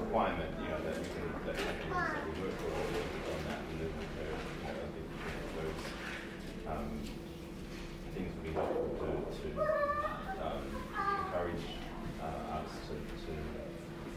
requirement, 0.00 0.52
you 0.62 0.68
know, 0.72 0.80
that 0.80 0.96
we 0.96 1.04
can, 1.04 1.26
that 1.46 1.56
to, 8.52 8.60
to 8.60 9.48
um, 10.44 10.64
encourage 11.24 11.64
uh, 12.20 12.60
us 12.60 12.68
to, 12.88 12.94
to 13.00 13.32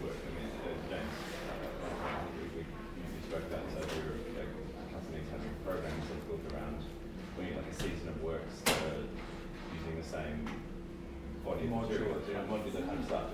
work. 0.04 0.18
I 0.20 0.30
mean, 0.36 0.52
uh, 0.60 0.76
James, 0.92 1.16
uh, 1.48 2.20
we, 2.36 2.60
we 2.60 3.20
spoke 3.24 3.48
about 3.48 3.64
this 3.72 3.80
earlier, 3.80 4.20
like, 4.36 4.52
uh, 4.52 4.76
uh, 4.76 4.92
companies 4.92 5.28
having 5.32 5.56
programs 5.64 6.04
that 6.12 6.20
built 6.28 6.44
around 6.52 6.84
doing 7.38 7.56
like 7.56 7.68
a 7.72 7.76
season 7.76 8.10
of 8.10 8.22
works 8.24 8.60
using 9.72 9.96
the 9.96 10.08
same 10.08 10.44
body 11.46 11.66
of 11.66 11.72
material, 11.72 12.20
modular 12.50 12.86
kind 12.88 13.00
of 13.00 13.06
stuff 13.06 13.32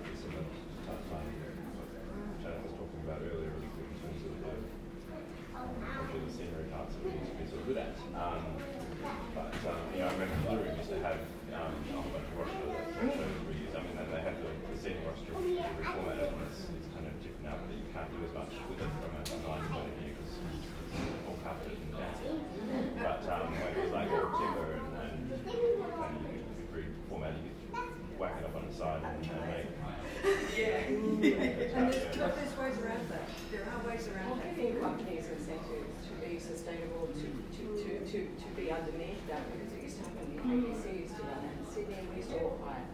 Yeah. 30.58 30.86
And 31.82 31.94
there's, 31.94 32.18
but 32.18 32.36
there's 32.36 32.56
ways 32.58 32.78
around 32.84 33.10
that. 33.10 33.26
There 33.52 33.66
are 33.66 33.80
ways 33.90 34.08
around 34.10 34.40
that. 34.40 34.56
giving 34.56 34.80
companies 34.80 35.26
incentives 35.28 35.92
to 36.06 36.12
to 36.12 36.30
be 36.30 36.40
sustainable, 36.40 37.08
to, 37.08 37.28
to, 37.58 37.64
to, 37.84 37.92
to, 38.06 38.18
to 38.28 38.48
be 38.56 38.72
underneath 38.72 39.24
that, 39.28 39.42
because 39.52 39.74
it 39.74 39.84
used 39.84 39.98
to 39.98 40.04
happen 40.10 40.28
in 40.30 40.40
ABC 40.40 41.08
used 41.08 41.16
to 41.16 41.24
run 41.24 41.40
that 41.42 41.56
in 41.58 41.66
Sydney, 41.66 41.96
we 42.12 42.18
used 42.18 42.30
to 42.32 42.38
all 42.38 42.60
hire 42.66 42.86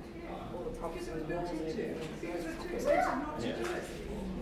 all 0.54 0.64
the 0.64 0.76
props 0.78 1.08
and 1.08 1.28
walls 1.30 1.50
and 1.50 1.62
everything. 1.62 1.96
Because 2.22 2.46
it's 2.46 2.64
too 2.64 2.76
expensive 2.76 3.18
not 3.18 3.40
to 3.42 3.48
do 3.48 3.64
it. 3.64 3.84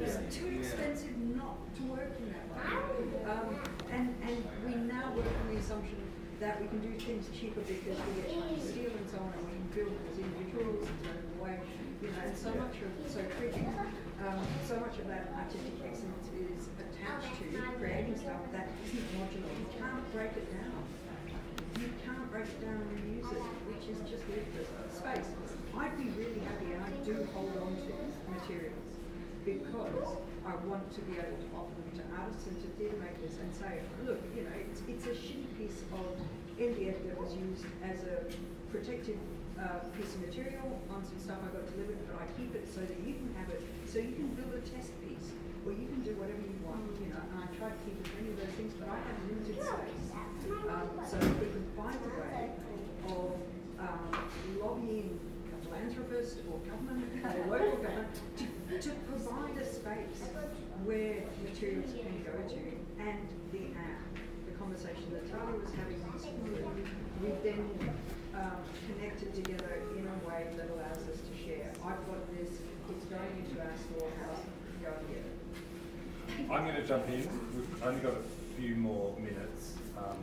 It's 0.01 0.35
too 0.35 0.47
expensive 0.59 1.17
not 1.35 1.57
to 1.75 1.81
work 1.83 2.11
in 2.19 2.27
that 2.33 2.45
way. 2.51 2.65
Um, 3.29 3.47
and, 3.91 4.15
and 4.21 4.37
we 4.65 4.75
now 4.75 5.13
work 5.15 5.25
on 5.25 5.53
the 5.53 5.59
assumption 5.59 5.97
that 6.39 6.61
we 6.61 6.67
can 6.67 6.79
do 6.81 6.91
things 6.99 7.29
cheaper 7.31 7.61
because 7.61 7.95
we 7.95 8.21
get 8.21 8.33
Chinese 8.33 8.69
steel 8.69 8.91
and 8.91 9.07
so 9.09 9.17
on, 9.23 9.31
and 9.39 9.45
we 9.47 9.55
can 9.55 9.67
build 9.71 9.95
as 10.11 10.19
individuals 10.19 10.83
and 10.83 10.97
so 11.01 11.24
away. 11.45 11.59
You 12.01 12.09
know, 12.09 12.25
so 12.33 12.49
much 12.57 12.75
of, 12.81 12.91
so 13.09 13.21
treating, 13.37 13.69
um, 14.25 14.41
so 14.65 14.77
much 14.81 14.97
of 14.97 15.07
that 15.07 15.29
artistic 15.37 15.73
excellence 15.85 16.27
is 16.33 16.69
attached 16.81 17.33
to 17.39 17.45
creating 17.77 18.17
stuff 18.17 18.41
that 18.51 18.69
isn't 18.85 19.05
modular. 19.17 19.53
You 19.53 19.69
can't 19.77 20.05
break 20.13 20.33
it 20.33 20.49
down. 20.51 20.81
You 21.79 21.89
can't 22.05 22.31
break 22.31 22.45
it 22.45 22.61
down 22.61 22.81
and 22.81 22.91
reuse 22.99 23.31
it, 23.31 23.45
which 23.69 23.85
is 23.89 23.99
just 24.09 24.23
ludicrous. 24.29 24.69
Space. 24.91 25.29
I'd 25.77 25.97
be 25.97 26.07
really 26.15 26.39
happy, 26.47 26.71
and 26.71 26.81
I 26.83 26.91
do 27.03 27.27
hold 27.33 27.51
on 27.59 27.75
to 27.75 27.93
materials 28.31 28.89
because 29.43 30.07
I 30.47 30.55
want 30.65 30.87
to 30.95 31.01
be 31.01 31.19
able 31.19 31.35
to 31.35 31.49
offer 31.53 31.75
them 31.75 31.99
to 31.99 32.03
artists 32.17 32.47
and 32.47 32.57
to 32.63 32.67
theatre 32.79 32.97
makers 32.97 33.37
and 33.37 33.49
say, 33.53 33.83
look, 34.07 34.17
you 34.35 34.43
know, 34.43 34.55
it's, 34.55 34.81
it's 34.87 35.05
a 35.05 35.13
shitty 35.13 35.45
piece 35.57 35.83
of 35.93 36.15
MDF 36.57 36.95
that 37.05 37.19
was 37.19 37.35
used 37.35 37.65
as 37.83 38.07
a 38.07 38.23
protective 38.71 39.19
uh, 39.59 39.87
piece 39.95 40.13
of 40.15 40.21
material 40.27 40.79
on 40.91 41.03
some 41.05 41.19
stuff 41.19 41.39
I 41.39 41.49
got 41.55 41.63
delivered, 41.71 41.99
but 42.07 42.19
I 42.19 42.27
keep 42.35 42.55
it 42.55 42.67
so 42.67 42.81
that 42.83 42.99
you 43.03 43.15
can 43.15 43.31
have 43.39 43.49
it, 43.49 43.63
so 43.87 43.99
you 43.99 44.11
can 44.11 44.27
build 44.35 44.51
a 44.51 44.63
test 44.67 44.91
piece, 45.03 45.31
or 45.63 45.71
you 45.71 45.87
can 45.87 46.03
do 46.03 46.11
whatever 46.19 46.43
you 46.43 46.59
want, 46.67 46.83
you 46.99 47.07
know, 47.07 47.21
and 47.23 47.37
I 47.39 47.47
try 47.55 47.71
to 47.71 47.79
keep 47.87 47.95
as 48.03 48.09
many 48.19 48.35
of 48.35 48.37
those 48.39 48.53
things, 48.59 48.73
but 48.75 48.91
I 48.91 48.99
have 48.99 49.17
limited 49.31 49.55
space. 49.55 50.05
Um, 50.67 50.87
so 51.07 51.17
if 51.17 51.35
we 51.39 51.47
can 51.49 51.65
find 51.73 51.97
a 52.03 52.11
way 52.21 52.51
of 53.09 53.33
um, 53.79 54.11
lobbying 54.59 55.19
a 55.51 55.57
philanthropist 55.65 56.43
or 56.51 56.59
government 56.67 57.07
or 57.23 57.57
local 57.57 57.79
government 57.79 58.15
to, 58.37 58.45
to 58.79 58.89
provide 59.07 59.57
a 59.57 59.65
space 59.65 60.21
where 60.83 61.23
materials 61.41 61.91
can 61.95 62.21
go 62.27 62.35
to 62.45 62.61
and 62.99 63.25
the 63.51 63.71
app, 63.79 64.03
the 64.45 64.53
conversation 64.59 65.09
that 65.13 65.25
Talia 65.31 65.57
was 65.57 65.71
having 65.73 65.97
this 66.13 66.27
morning, 66.61 66.85
we 67.21 67.29
then 67.43 67.63
um, 68.45 68.61
connected 68.87 69.33
together 69.33 69.81
in 69.97 70.05
a 70.05 70.27
way 70.27 70.45
that 70.57 70.69
allows 70.69 71.01
us 71.09 71.17
to 71.17 71.33
share. 71.45 71.71
I've 71.83 72.05
got 72.05 72.21
this, 72.37 72.49
it's 72.89 73.05
going 73.05 73.33
into 73.41 73.61
our 73.61 73.73
storehouse, 73.89 74.41
go 74.81 74.89
and 74.99 75.07
get 75.09 75.23
it. 75.25 76.51
I'm 76.51 76.63
going 76.65 76.75
to 76.75 76.87
jump 76.87 77.07
in. 77.09 77.27
We've 77.55 77.83
only 77.83 78.01
got 78.01 78.13
a 78.13 78.61
few 78.61 78.75
more 78.75 79.15
minutes. 79.19 79.73
Um, 79.97 80.17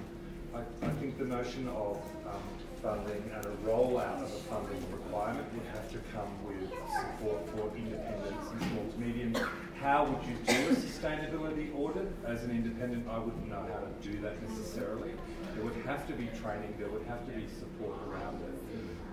I, 0.55 0.87
I 0.87 0.91
think 1.01 1.19
the 1.19 1.25
notion 1.25 1.67
of 1.69 1.97
um, 2.27 2.43
funding 2.83 3.23
and 3.35 3.47
a 3.47 3.57
rollout 3.65 4.23
of 4.23 4.25
a 4.25 4.43
funding 4.51 4.85
requirement 4.93 5.47
would 5.55 5.67
have 5.73 5.91
to 5.93 5.99
come 6.13 6.31
with 6.47 6.71
support 6.71 7.49
for 7.51 7.77
independents 7.77 8.51
and 8.51 8.61
small 8.71 8.85
to 8.93 9.01
medium. 9.01 9.37
How 9.81 10.05
would 10.05 10.23
you 10.29 10.37
do 10.47 10.71
a 10.71 10.75
sustainability 10.75 11.75
audit? 11.75 12.13
As 12.27 12.45
an 12.45 12.51
independent, 12.51 13.09
I 13.09 13.19
wouldn't 13.19 13.49
know 13.49 13.65
how 13.73 13.81
to 13.81 14.09
do 14.09 14.21
that 14.21 14.41
necessarily. 14.49 15.13
There 15.55 15.65
would 15.65 15.77
have 15.87 16.07
to 16.07 16.13
be 16.15 16.29
training, 16.41 16.75
there 16.79 16.89
would 16.89 17.05
have 17.07 17.25
to 17.27 17.33
be 17.33 17.47
support 17.59 17.97
around 18.09 18.41
it. 18.43 18.55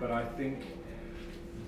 But 0.00 0.10
I 0.10 0.24
think 0.24 0.62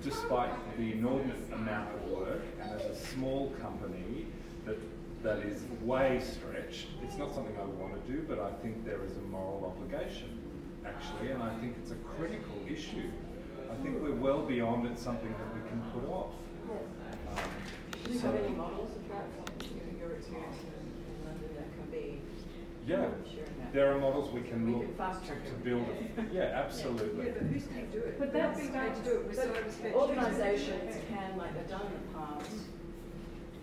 despite 0.03 0.51
the 0.77 0.91
enormous 0.91 1.39
amount 1.53 1.89
of 1.95 2.11
work, 2.11 2.41
and 2.61 2.71
as 2.71 2.85
a 2.85 2.95
small 2.95 3.51
company 3.61 4.25
that 4.65 4.77
that 5.23 5.39
is 5.39 5.63
way 5.81 6.21
stretched, 6.21 6.87
it's 7.03 7.17
not 7.17 7.33
something 7.33 7.55
I 7.57 7.63
want 7.63 7.93
to 8.05 8.11
do, 8.11 8.25
but 8.27 8.39
I 8.39 8.51
think 8.61 8.83
there 8.85 9.03
is 9.05 9.15
a 9.15 9.21
moral 9.21 9.73
obligation, 9.73 10.37
actually, 10.85 11.31
and 11.31 11.41
I 11.41 11.55
think 11.59 11.75
it's 11.81 11.91
a 11.91 11.99
critical 12.17 12.55
issue. 12.67 13.09
I 13.71 13.75
think 13.81 14.01
we're 14.03 14.11
well 14.13 14.41
beyond 14.41 14.85
it 14.85 14.99
something 14.99 15.31
that 15.31 15.55
we 15.55 15.69
can 15.69 15.81
put 15.93 16.09
off. 16.11 16.33
Um, 16.69 17.37
Do 18.05 18.11
you 18.11 18.19
so- 18.19 18.27
have 18.27 18.35
any 18.35 18.53
models 18.55 18.89
of 18.95 19.07
that 19.09 19.25
your, 19.63 20.09
your 20.09 20.17
experience 20.17 20.57
in, 20.59 21.25
London 21.25 21.49
that 21.55 21.71
can 21.73 21.89
be 21.89 22.19
Yeah, 22.85 22.97
that? 22.97 23.13
There 23.73 23.91
are 23.91 23.99
models 23.99 24.31
we 24.31 24.41
can 24.41 24.65
We 24.65 24.73
look 24.73 24.85
can 24.85 24.93
fast 24.95 25.21
to, 25.21 25.27
track 25.27 25.43
to 25.45 25.51
it. 25.51 25.63
build. 25.63 25.81
A, 25.89 26.33
yeah, 26.33 26.63
absolutely. 26.63 27.25
Yeah, 27.25 27.31
but 27.33 27.47
who's 27.47 27.63
going 27.63 27.87
to 27.87 27.91
do 27.91 27.97
it? 28.05 28.19
But 28.19 28.31
that's 28.31 28.59
not 28.59 28.71
being 28.71 28.83
paid 28.83 28.95
to 28.95 29.01
do 29.01 29.11
it. 29.17 29.25
We're 29.25 29.33
so. 29.33 29.99
Organisations 29.99 30.95
can, 31.09 31.37
like 31.37 31.55
they've 31.55 31.67
done 31.69 31.81
in 31.87 31.93
the 31.93 32.19
past, 32.19 32.51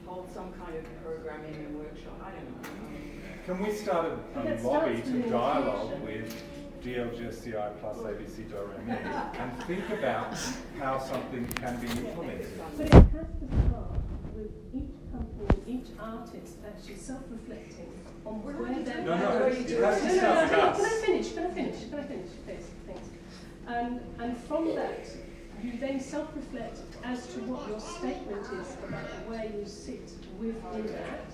hold 0.04 0.28
some 0.34 0.52
kind 0.54 0.76
of 0.76 0.84
programming 1.04 1.54
and 1.54 1.78
workshop. 1.78 2.20
I 2.24 2.30
don't 2.32 2.62
know. 2.62 2.68
Can 3.46 3.62
we 3.62 3.72
start 3.72 4.06
a, 4.34 4.40
a 4.40 4.54
lobby 4.62 5.00
to 5.00 5.30
dialogue 5.30 6.00
with 6.02 6.34
DLGSCI 6.84 7.80
plus 7.80 7.96
ABC 7.98 8.48
Do 8.50 8.56
Re 8.86 8.94
and 9.38 9.62
think 9.64 9.88
about 9.90 10.36
how 10.78 10.98
something 10.98 11.46
can 11.54 11.80
be 11.80 11.86
implemented? 11.86 12.48
But 12.76 12.86
it 12.86 12.92
has 12.92 13.02
to 13.12 13.68
start 13.68 13.92
with 14.34 14.50
each 14.74 14.90
company, 15.12 15.62
each 15.66 15.86
artist 16.00 16.56
actually 16.66 16.96
self-reflecting 16.96 17.92
on 18.26 18.42
where 18.42 18.82
they're 18.84 19.02
No, 19.04 19.16
no, 19.16 19.38
going. 19.38 19.64
it 19.64 19.70
has 19.80 20.00
to 20.00 20.06
no, 20.06 20.12
no, 20.12 20.18
start 20.18 20.34
no, 20.36 20.42
with 20.42 20.50
can, 20.50 20.60
I- 20.60 20.68
us. 20.68 20.76
can 20.76 20.84
I 20.86 21.06
finish? 21.06 21.32
Can 21.34 21.46
I 21.46 21.50
finish? 21.50 21.90
Can 21.90 21.98
I 21.98 22.02
finish, 22.04 22.30
please? 22.46 22.66
Thanks. 22.86 23.08
And, 23.66 23.86
um, 23.98 24.00
and 24.18 24.36
from 24.36 24.74
that, 24.74 25.06
you 25.62 25.72
then 25.78 26.00
self-reflect 26.00 26.78
as 27.04 27.26
to 27.34 27.40
what 27.40 27.68
your 27.68 27.80
statement 27.80 28.46
is 28.60 28.76
about 28.88 29.08
where 29.28 29.44
you 29.44 29.64
sit 29.66 30.10
within 30.38 30.86
that, 30.86 31.26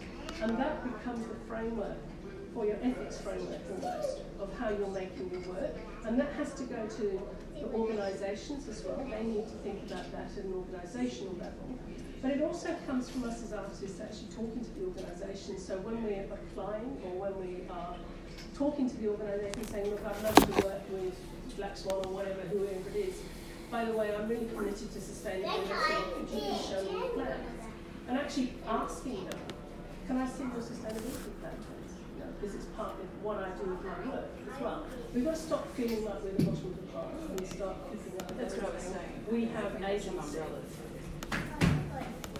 and 0.43 0.59
that 0.59 0.83
becomes 0.83 1.27
the 1.29 1.35
framework 1.47 1.97
for 2.53 2.67
your 2.67 2.77
ethics 2.83 3.21
framework 3.21 3.61
almost 3.71 4.19
of 4.41 4.51
how 4.59 4.71
you're 4.71 4.89
making 4.89 5.31
your 5.31 5.43
work, 5.55 5.77
and 6.07 6.19
that 6.19 6.33
has 6.33 6.55
to 6.55 6.65
go 6.65 6.87
to 6.87 7.21
the 7.55 7.67
organisations 7.73 8.67
as 8.69 8.83
well. 8.85 8.97
They 9.09 9.23
need 9.23 9.45
to 9.47 9.57
think 9.63 9.85
about 9.91 10.11
that 10.13 10.31
at 10.37 10.45
an 10.45 10.53
organisational 10.53 11.39
level. 11.39 11.79
But 12.23 12.31
it 12.33 12.43
also 12.43 12.75
comes 12.87 13.09
from 13.11 13.25
us 13.25 13.43
as 13.45 13.53
artists 13.53 14.01
actually 14.01 14.29
talking 14.35 14.65
to 14.65 14.71
the 14.79 14.87
organisation. 14.87 15.59
So 15.59 15.77
when 15.79 16.03
we're 16.03 16.25
applying 16.33 16.99
or 17.05 17.13
when 17.21 17.35
we 17.39 17.63
are 17.71 17.97
talking 18.57 18.89
to 18.91 18.97
the 18.97 19.09
organisation 19.09 19.65
saying, 19.69 19.91
look, 19.91 20.01
I'd 20.05 20.23
love 20.23 20.35
to 20.35 20.67
work 20.67 20.83
with 20.91 21.15
Black 21.57 21.77
Swan 21.77 22.05
or 22.07 22.13
whatever, 22.13 22.41
whoever 22.51 22.89
it 22.91 22.97
is. 22.97 23.15
By 23.71 23.85
the 23.85 23.93
way, 23.93 24.15
I'm 24.15 24.29
really 24.29 24.47
committed 24.47 24.91
to 24.93 24.99
sustainability. 24.99 25.69
Could 26.15 26.31
you 26.31 26.41
please 26.41 26.67
show 26.67 26.83
me 26.85 26.91
your 26.93 27.09
plan? 27.11 27.41
And 28.09 28.19
actually 28.19 28.55
asking 28.67 29.25
them, 29.29 29.41
can 30.07 30.17
I 30.19 30.27
see 30.29 30.45
your 30.45 30.63
sustainability 30.63 31.35
plan, 31.41 31.57
please? 31.59 31.95
Because 32.41 32.55
it's 32.55 32.67
part 32.77 32.93
of 33.01 33.09
what 33.23 33.39
I 33.39 33.49
do 33.59 33.71
with 33.71 33.83
my 33.83 33.99
work 34.11 34.29
as 34.55 34.61
well. 34.61 34.85
We've 35.15 35.25
got 35.25 35.35
to 35.35 35.41
stop 35.41 35.75
feeling 35.75 36.05
like 36.05 36.23
we're 36.23 36.33
the 36.33 36.45
bottom 36.45 36.67
of 36.67 36.77
the 36.77 36.87
class 36.93 37.13
and 37.29 37.47
start 37.49 37.77
picking 37.91 38.21
up. 38.21 38.39
That's 38.39 38.55
what 38.57 38.71
I 38.71 38.75
was 38.75 38.83
saying. 38.85 39.25
We 39.31 39.47
have 39.47 39.73
Bring 39.79 39.85
in 39.91 40.01
some 40.03 40.15
agency. 40.19 40.39
umbrellas. 40.39 40.73
It's 40.73 40.81
easy. 40.83 41.27
Can 41.27 41.33
I 41.33 41.33
just 41.33 41.45
say 41.87 42.03
a 42.03 42.03
tiny 42.03 42.03
thing? 42.03 42.03
Yeah, 42.03 42.03
jump. 42.07 42.36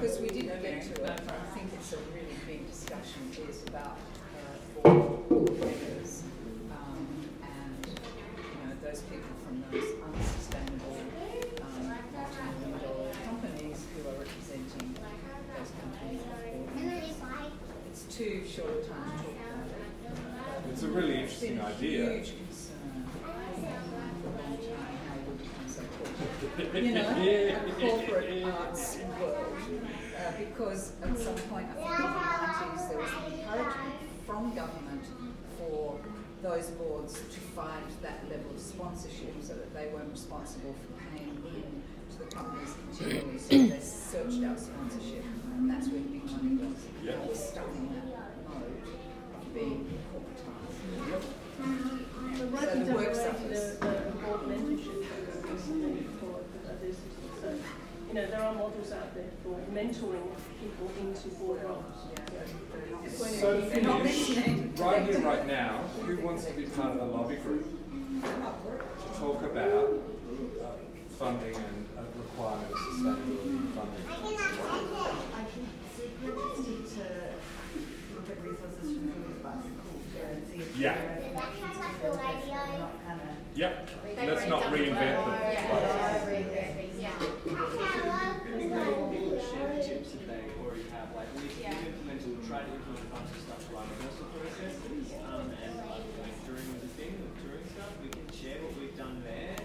Because 0.00 0.20
we 0.20 0.28
didn't 0.28 0.62
get 0.62 0.82
to 0.82 1.04
it, 1.04 1.10
I 1.10 1.46
think 1.54 1.72
it's 1.74 1.92
a 1.92 1.98
really 2.14 2.36
big 2.46 2.66
discussion, 2.66 3.30
is 3.48 3.62
about 3.68 3.98
uh, 4.82 4.88
for 4.88 4.90
um, 6.72 7.06
and, 7.42 7.86
you 7.86 7.92
know, 7.92 8.74
those 8.82 9.02
people 9.02 9.34
from 9.44 9.62
those 9.70 9.90
unsustainable 10.02 10.96
um, 11.60 11.92
multi-million 12.14 12.78
dollar 12.82 13.12
companies 13.24 13.78
who 13.94 14.00
are 14.08 14.14
representing 14.18 14.88
those 14.94 15.70
companies. 15.80 16.22
It's 17.90 18.02
too 18.16 18.42
short 18.48 18.70
a 18.70 18.88
time 18.88 19.18
to 19.18 19.24
talk 19.24 20.16
about 20.16 20.64
it. 20.64 20.70
It's 20.72 20.82
a 20.82 20.88
really 20.88 21.14
interesting 21.16 21.60
idea. 21.60 22.14
huge 22.14 22.32
concern 22.38 23.04
for 23.12 23.28
a 23.28 23.30
long 23.30 23.62
time 23.68 24.96
how 25.08 25.16
we 25.28 25.32
become 25.44 25.68
so 25.68 25.82
corporate. 25.98 26.39
You 26.58 26.92
know, 26.94 27.08
a 27.08 27.72
corporate 27.80 28.44
arts 28.44 28.98
world. 29.18 29.56
Uh, 30.16 30.32
because 30.38 30.92
at 31.02 31.18
some 31.18 31.34
point, 31.48 31.66
I 31.70 31.74
think 31.74 31.90
in 31.90 32.02
the 32.02 32.10
nineties, 32.10 32.88
there 32.88 32.98
was 32.98 33.10
an 33.10 33.32
encouragement 33.38 33.94
from 34.26 34.54
government 34.54 35.04
for 35.58 35.98
those 36.42 36.70
boards 36.70 37.14
to 37.14 37.40
find 37.40 37.84
that 38.02 38.24
level 38.30 38.50
of 38.54 38.60
sponsorship 38.60 39.34
so 39.42 39.54
that 39.54 39.72
they 39.74 39.88
weren't 39.92 40.10
responsible 40.10 40.74
for 40.74 41.16
paying 41.16 41.36
in 41.44 41.82
to 42.12 42.18
the 42.24 42.34
companies 42.34 42.74
continually. 42.88 43.38
So 43.38 43.48
they 43.48 43.80
searched 43.80 44.44
out 44.44 44.58
sponsorship 44.58 45.24
and 45.56 45.70
that's 45.70 45.88
where 45.88 46.00
big 46.00 46.24
money 46.24 46.56
was. 46.56 46.76
Yeah. 47.04 47.16
We're 47.26 47.34
stuck 47.34 47.68
in 47.76 47.88
that 47.94 48.48
mode 48.48 48.82
of 49.36 49.54
being 49.54 49.98
corporatized. 50.12 51.22
So 52.36 52.38
So 52.38 52.46
Rosie 52.46 52.84
the 52.84 52.92
work 52.94 53.08
does 53.12 53.20
stuff 53.20 53.42
the, 53.42 53.52
is. 53.52 53.78
the 53.78 53.86
board 53.86 54.40
mentorship 54.48 55.04
program 55.08 55.54
recently 55.54 56.06
for 56.20 56.40
for 56.64 56.74
this. 56.80 56.96
So, 57.42 57.48
you 58.10 58.16
know, 58.16 58.26
there 58.26 58.42
are 58.42 58.54
models 58.54 58.90
out 58.90 59.14
there 59.14 59.30
for 59.44 59.54
mentoring 59.72 60.26
people 60.60 60.90
into 61.00 61.28
board 61.38 61.62
roles. 61.62 61.84
So 63.08 63.60
to 63.60 63.66
finish, 63.66 64.36
right 64.80 65.02
here, 65.02 65.20
right 65.20 65.46
now, 65.46 65.78
who 66.04 66.16
wants 66.18 66.46
to 66.46 66.52
be 66.54 66.64
part 66.64 66.90
of 66.92 66.96
the 66.98 67.04
lobby 67.04 67.36
group? 67.36 67.64
To 68.22 69.18
talk 69.20 69.42
about 69.42 70.02
uh, 70.60 70.66
funding 71.18 71.54
and 71.54 71.86
uh, 71.96 72.00
a 72.00 72.18
requirement 72.18 72.72
of 72.72 72.78
sustainability 72.78 73.72
funding. 73.74 74.04
I 74.08 75.44
think 75.44 75.68
super 75.96 76.30
interested 76.32 76.86
to 76.96 77.04
look 78.16 78.28
at 78.28 78.42
resources 78.42 78.98
from 78.98 79.22
the 79.22 79.38
bicycle 79.40 79.94
and 80.30 80.42
see 80.50 80.58
if 80.58 80.76
Yeah. 80.76 80.94
there 80.94 81.12
are 81.12 81.16
connections 81.16 81.76
between 81.78 82.10
the 82.10 82.16
best 82.16 82.48
and 82.50 82.78
not 82.80 83.06
kind 83.06 83.20
of. 83.20 83.56
Yep, 83.56 83.88
let's 84.26 84.46
not 84.48 84.62
reinvent 84.64 85.24
the 85.24 85.32
share 85.54 86.79
tips 89.90 90.14
and 95.10 95.76
like, 95.76 96.04
like 96.20 96.46
during 96.46 96.66
the 96.80 96.88
thing, 96.96 97.12
the 97.20 97.28
touring 97.42 97.66
stuff, 97.74 97.92
we 98.02 98.08
can 98.08 98.26
share 98.32 98.58
what 98.62 98.72
we've 98.80 98.96
done 98.96 99.22
there. 99.24 99.56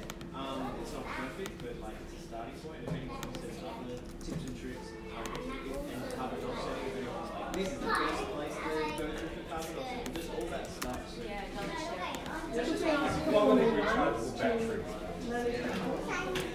It's 0.81 0.93
not 0.93 1.05
perfect, 1.17 1.57
but 1.63 1.79
like 1.81 1.95
it's 2.05 2.13
a 2.21 2.27
starting 2.27 2.53
point. 2.61 2.79
If 2.85 2.93
anyone 2.93 3.17
wants 3.23 3.39
to 3.41 3.49
set 3.49 3.65
other 3.65 3.97
tips 4.21 4.43
and 4.45 4.55
tricks, 4.59 4.87
and 4.93 6.01
carbon 6.13 6.39
offsetting, 6.45 6.85
if 6.85 6.95
anyone's 6.99 7.31
like, 7.33 7.49
this 7.55 7.69
is 7.73 7.79
the 7.79 7.87
best 7.87 8.23
place 8.35 8.55
to 8.55 8.69
go 8.99 9.05
to 9.09 9.25
for 9.25 9.43
carbon 9.49 9.73
offsetting, 9.79 10.13
just 10.13 10.29
all 10.35 10.45
that 10.51 10.65
stuff. 10.69 11.01
So 11.09 11.23
Yeah, 11.25 11.49
knowledge 11.55 11.81
sharing. 11.81 13.25
quality 13.31 13.65
rechargeable 13.65 14.33
batteries. 14.37 14.85
manage 15.25 15.65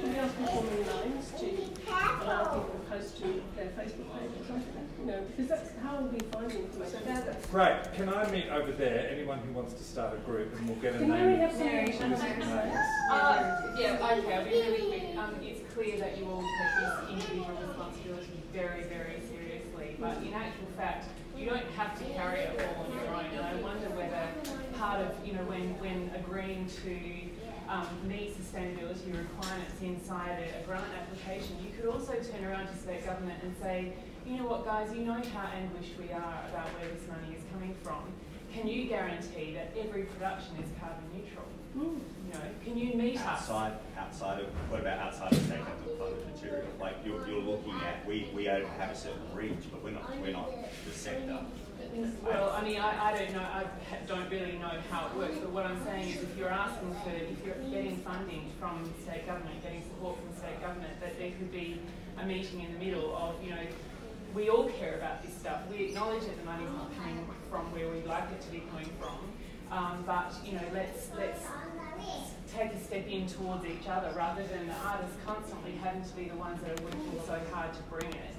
we 0.01 0.16
ask 0.16 0.34
people 0.38 0.62
in 0.70 0.86
lines 0.86 1.26
to 1.41 1.49
allow 2.22 2.45
people 2.55 2.70
to 2.70 2.82
post 2.91 3.11
to 3.18 3.28
their 3.57 3.70
Facebook 3.74 4.09
page 4.14 4.34
or 4.38 4.45
something, 4.47 4.86
you 5.01 5.07
know, 5.07 5.20
because 5.41 5.61
that's 5.61 5.82
how 5.82 6.01
we 6.03 6.18
find 6.18 6.53
information. 6.53 7.01
Great, 7.51 7.95
can 7.95 8.09
I 8.09 8.30
meet 8.30 8.49
over 8.49 8.72
there, 8.72 9.09
anyone 9.11 9.38
who 9.38 9.53
wants 9.53 9.74
to 9.74 9.82
start 9.82 10.14
a 10.14 10.18
group 10.18 10.55
and 10.57 10.68
we'll 10.68 10.78
get 10.78 10.95
a 10.95 10.99
Can 10.99 11.09
Mary 11.09 11.32
name. 11.32 11.41
have 11.41 11.53
some 11.53 11.66
Mary, 11.66 11.93
can 11.93 12.11
List 12.11 12.22
of 12.22 12.38
names. 12.38 12.76
Uh, 13.11 13.76
yeah, 13.78 13.95
okay, 13.95 14.34
I'll 14.34 14.45
be 14.45 14.51
really 14.51 14.88
quick. 14.88 15.16
Um, 15.16 15.34
it's 15.43 15.72
clear 15.72 15.99
that 15.99 16.18
you 16.18 16.26
all 16.26 16.43
take 16.43 16.74
this 16.80 17.11
individual 17.11 17.59
responsibility 17.66 18.43
very, 18.53 18.84
very 18.84 19.20
seriously, 19.20 19.97
but 19.99 20.18
in 20.18 20.34
actual 20.34 20.66
fact, 20.76 21.07
you 21.36 21.47
don't 21.47 21.64
have 21.76 21.99
to 21.99 22.05
carry 22.12 22.41
it 22.41 22.61
all 22.76 22.84
on 22.84 22.93
your 22.93 23.09
own. 23.14 23.24
And 23.24 23.47
I 23.47 23.55
wonder 23.62 23.88
whether 23.97 24.28
part 24.78 25.01
of, 25.01 25.26
you 25.26 25.32
know, 25.32 25.45
when, 25.45 25.78
when 25.80 26.11
agreeing 26.14 26.68
to 26.84 26.97
um, 27.68 27.86
meet 28.05 28.36
sustainability 28.36 29.16
requirements 29.16 29.80
inside 29.80 30.36
a, 30.43 30.61
a 30.61 30.66
grant 30.66 30.84
application, 31.01 31.57
you 31.64 31.70
could 31.70 31.88
also 31.88 32.12
turn 32.12 32.45
around 32.45 32.66
to 32.66 32.76
state 32.76 33.07
government 33.07 33.43
and 33.43 33.55
say, 33.62 33.95
you 34.27 34.37
know 34.37 34.47
what, 34.47 34.64
guys, 34.64 34.93
you 34.95 35.05
know 35.05 35.21
how 35.35 35.49
anguished 35.55 35.99
we 35.99 36.12
are 36.12 36.45
about 36.49 36.68
where 36.79 36.89
this 36.89 37.07
money 37.09 37.37
is 37.37 37.43
coming 37.53 37.75
from. 37.83 38.12
Can 38.53 38.66
you 38.66 38.87
guarantee 38.87 39.55
that 39.55 39.73
every 39.79 40.05
production 40.05 40.57
is 40.62 40.71
carbon 40.81 41.05
neutral? 41.14 41.47
Mm. 41.77 42.01
You 42.27 42.35
know, 42.35 42.41
can 42.64 42.77
you 42.77 42.95
meet 42.95 43.16
us? 43.16 43.27
Outside, 43.27 43.73
outside 43.97 44.41
of, 44.41 44.47
what 44.71 44.81
about 44.81 44.99
outside 44.99 45.33
of 45.33 45.39
state 45.39 45.64
government 45.64 45.99
funded 45.99 46.27
material? 46.35 46.66
Like 46.81 46.97
you're, 47.05 47.27
you're 47.29 47.43
looking 47.43 47.75
at, 47.87 48.07
we, 48.07 48.29
we 48.35 48.45
have 48.45 48.91
a 48.91 48.97
certain 48.97 49.23
reach, 49.35 49.71
but 49.71 49.83
we're 49.83 49.91
not, 49.91 50.21
we're 50.21 50.33
not 50.33 50.51
the 50.85 50.93
sector. 50.93 51.39
Well, 52.23 52.51
I 52.51 52.62
mean, 52.62 52.79
I, 52.81 53.11
I 53.11 53.18
don't 53.18 53.33
know, 53.33 53.41
I 53.41 53.64
don't 54.07 54.31
really 54.31 54.59
know 54.59 54.73
how 54.91 55.07
it 55.07 55.16
works, 55.16 55.39
but 55.41 55.51
what 55.51 55.66
I'm 55.66 55.83
saying 55.85 56.11
is 56.11 56.23
if 56.23 56.37
you're 56.37 56.51
asking 56.51 56.95
for, 57.03 57.11
if 57.11 57.45
you're 57.45 57.71
getting 57.71 57.97
funding 57.99 58.51
from 58.61 58.93
state 59.03 59.27
government, 59.27 59.62
getting 59.62 59.82
support 59.82 60.19
from 60.19 60.36
state 60.36 60.61
government, 60.61 61.01
that 61.01 61.19
there 61.19 61.31
could 61.31 61.51
be 61.51 61.81
a 62.19 62.27
meeting 62.27 62.61
in 62.61 62.73
the 62.74 62.85
middle 62.85 63.16
of, 63.16 63.43
you 63.43 63.51
know, 63.51 63.62
we 64.35 64.48
all 64.48 64.69
care 64.69 64.94
about 64.97 65.23
this 65.23 65.35
stuff. 65.35 65.61
We 65.70 65.86
acknowledge 65.86 66.24
that 66.24 66.39
the 66.39 66.44
money's 66.44 66.70
not 66.70 66.97
coming 66.97 67.27
from 67.51 67.73
where 67.73 67.89
we'd 67.89 68.07
like 68.07 68.31
it 68.31 68.40
to 68.43 68.51
be 68.51 68.62
coming 68.70 68.90
from, 69.01 69.19
um, 69.70 70.05
but, 70.07 70.32
you 70.44 70.52
know, 70.52 70.66
let's, 70.73 71.09
let's 71.16 71.40
take 72.52 72.73
a 72.73 72.81
step 72.81 73.07
in 73.07 73.27
towards 73.27 73.65
each 73.65 73.86
other 73.89 74.12
rather 74.16 74.43
than 74.44 74.66
the 74.66 74.74
artists 74.85 75.16
constantly 75.24 75.73
having 75.82 76.02
to 76.05 76.12
be 76.15 76.24
the 76.24 76.36
ones 76.36 76.61
that 76.62 76.78
are 76.78 76.85
working 76.85 77.20
so 77.27 77.39
hard 77.52 77.73
to 77.74 77.82
bring 77.90 78.11
it. 78.11 78.35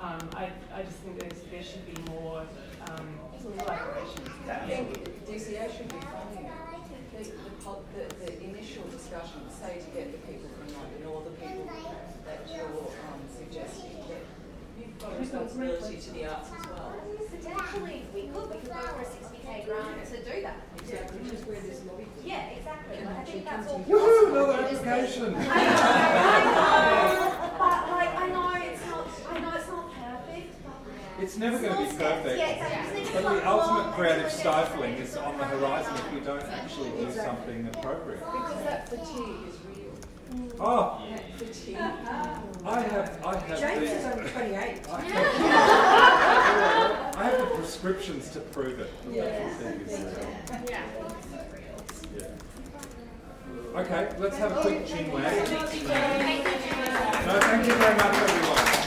Um, 0.00 0.18
I, 0.34 0.50
I 0.74 0.82
just 0.82 0.98
think 0.98 1.18
there's, 1.20 1.42
there 1.50 1.62
should 1.62 1.86
be 1.86 1.94
more 2.10 2.42
um, 2.90 3.06
collaboration. 3.40 4.22
I 4.50 4.66
think 4.66 5.26
DCA 5.26 5.70
should 5.76 5.88
be 5.88 5.98
funding. 6.10 6.50
The, 7.12 7.28
the, 7.28 8.14
the, 8.18 8.24
the 8.24 8.42
initial 8.42 8.82
discussion, 8.90 9.46
say 9.50 9.78
to 9.78 9.90
get 9.94 10.10
the 10.10 10.18
people 10.26 10.48
from 10.58 10.74
London 10.74 11.06
or 11.06 11.22
the 11.22 11.30
people 11.30 11.70
that 12.24 12.40
you're 12.50 12.66
um, 12.66 13.20
suggesting, 13.30 13.94
that 14.08 14.24
got 15.02 15.12
a 15.12 15.18
responsibility 15.18 15.96
to 15.96 16.10
the 16.12 16.26
arts 16.26 16.48
as 16.56 16.66
well. 16.66 16.94
Potentially, 17.30 18.02
we 18.14 18.22
could, 18.22 18.50
we 18.50 18.56
could 18.58 18.70
go 18.70 18.78
for 18.78 19.02
a 19.02 19.04
sixty 19.04 19.38
K 19.44 19.64
grant 19.66 20.06
to 20.06 20.16
do 20.22 20.42
that. 20.42 20.56
Exactly, 20.78 21.18
which 21.18 21.32
is 21.32 21.42
where 21.46 21.60
this 21.60 21.80
lobby. 21.86 22.06
Yeah, 22.24 22.50
exactly, 22.50 23.04
like, 23.04 23.16
I 23.16 23.24
think 23.24 23.44
that's 23.44 23.68
all 23.68 23.80
Woohoo, 23.80 23.98
possible. 23.98 24.50
another 24.50 24.62
application. 24.62 25.34
I 25.34 25.38
know, 26.46 27.50
but 27.58 27.80
like, 27.90 28.14
I 28.14 28.26
know 28.30 28.54
it's 28.62 28.86
not, 28.86 29.06
I 29.26 29.40
know 29.40 29.52
it's 29.58 29.68
not 29.68 29.90
perfect, 29.90 30.54
but. 30.62 31.22
It's 31.22 31.36
never 31.36 31.58
going 31.58 31.72
to 31.72 31.78
be 31.82 31.98
perfect. 31.98 32.38
Yeah, 32.38 32.48
exactly. 32.48 33.02
But 33.12 33.22
the 33.22 33.48
ultimate 33.48 33.92
creative 33.94 34.30
stifling 34.30 34.94
is 34.94 35.16
on 35.16 35.36
the 35.38 35.44
horizon 35.44 35.94
if 35.96 36.12
we 36.14 36.20
don't 36.20 36.42
actually 36.42 36.90
do 36.90 37.10
something 37.10 37.68
appropriate. 37.74 38.20
Because 38.20 38.62
that 38.64 38.88
fatigue 38.88 39.06
is 39.08 39.10
real. 39.18 39.51
Oh, 40.64 41.02
That 41.10 41.24
fatigue. 41.38 41.76
I 41.76 42.80
have, 42.82 43.20
I 43.26 43.36
have 43.36 43.58
James 43.58 43.90
the, 43.90 43.96
is 43.96 44.04
only 44.04 44.30
twenty-eight. 44.30 44.88
I 44.88 45.00
have, 45.00 45.36
I 47.16 47.18
have 47.24 47.38
the 47.40 47.46
prescriptions 47.56 48.30
to 48.30 48.38
prove 48.38 48.78
it. 48.78 48.92
Yeah. 49.10 49.24
that 49.24 49.58
fatigue 49.58 49.88
is 49.88 49.98
real. 49.98 50.28
Yeah. 50.70 50.84
Yeah. 52.16 53.80
Okay, 53.80 54.14
let's 54.20 54.36
have 54.36 54.52
a 54.56 54.60
quick 54.60 54.86
chin 54.86 55.10
wag. 55.10 55.24
No, 55.24 55.58
thank 57.40 57.66
you 57.66 57.74
very 57.74 57.96
much, 57.96 58.14
everyone. 58.14 58.81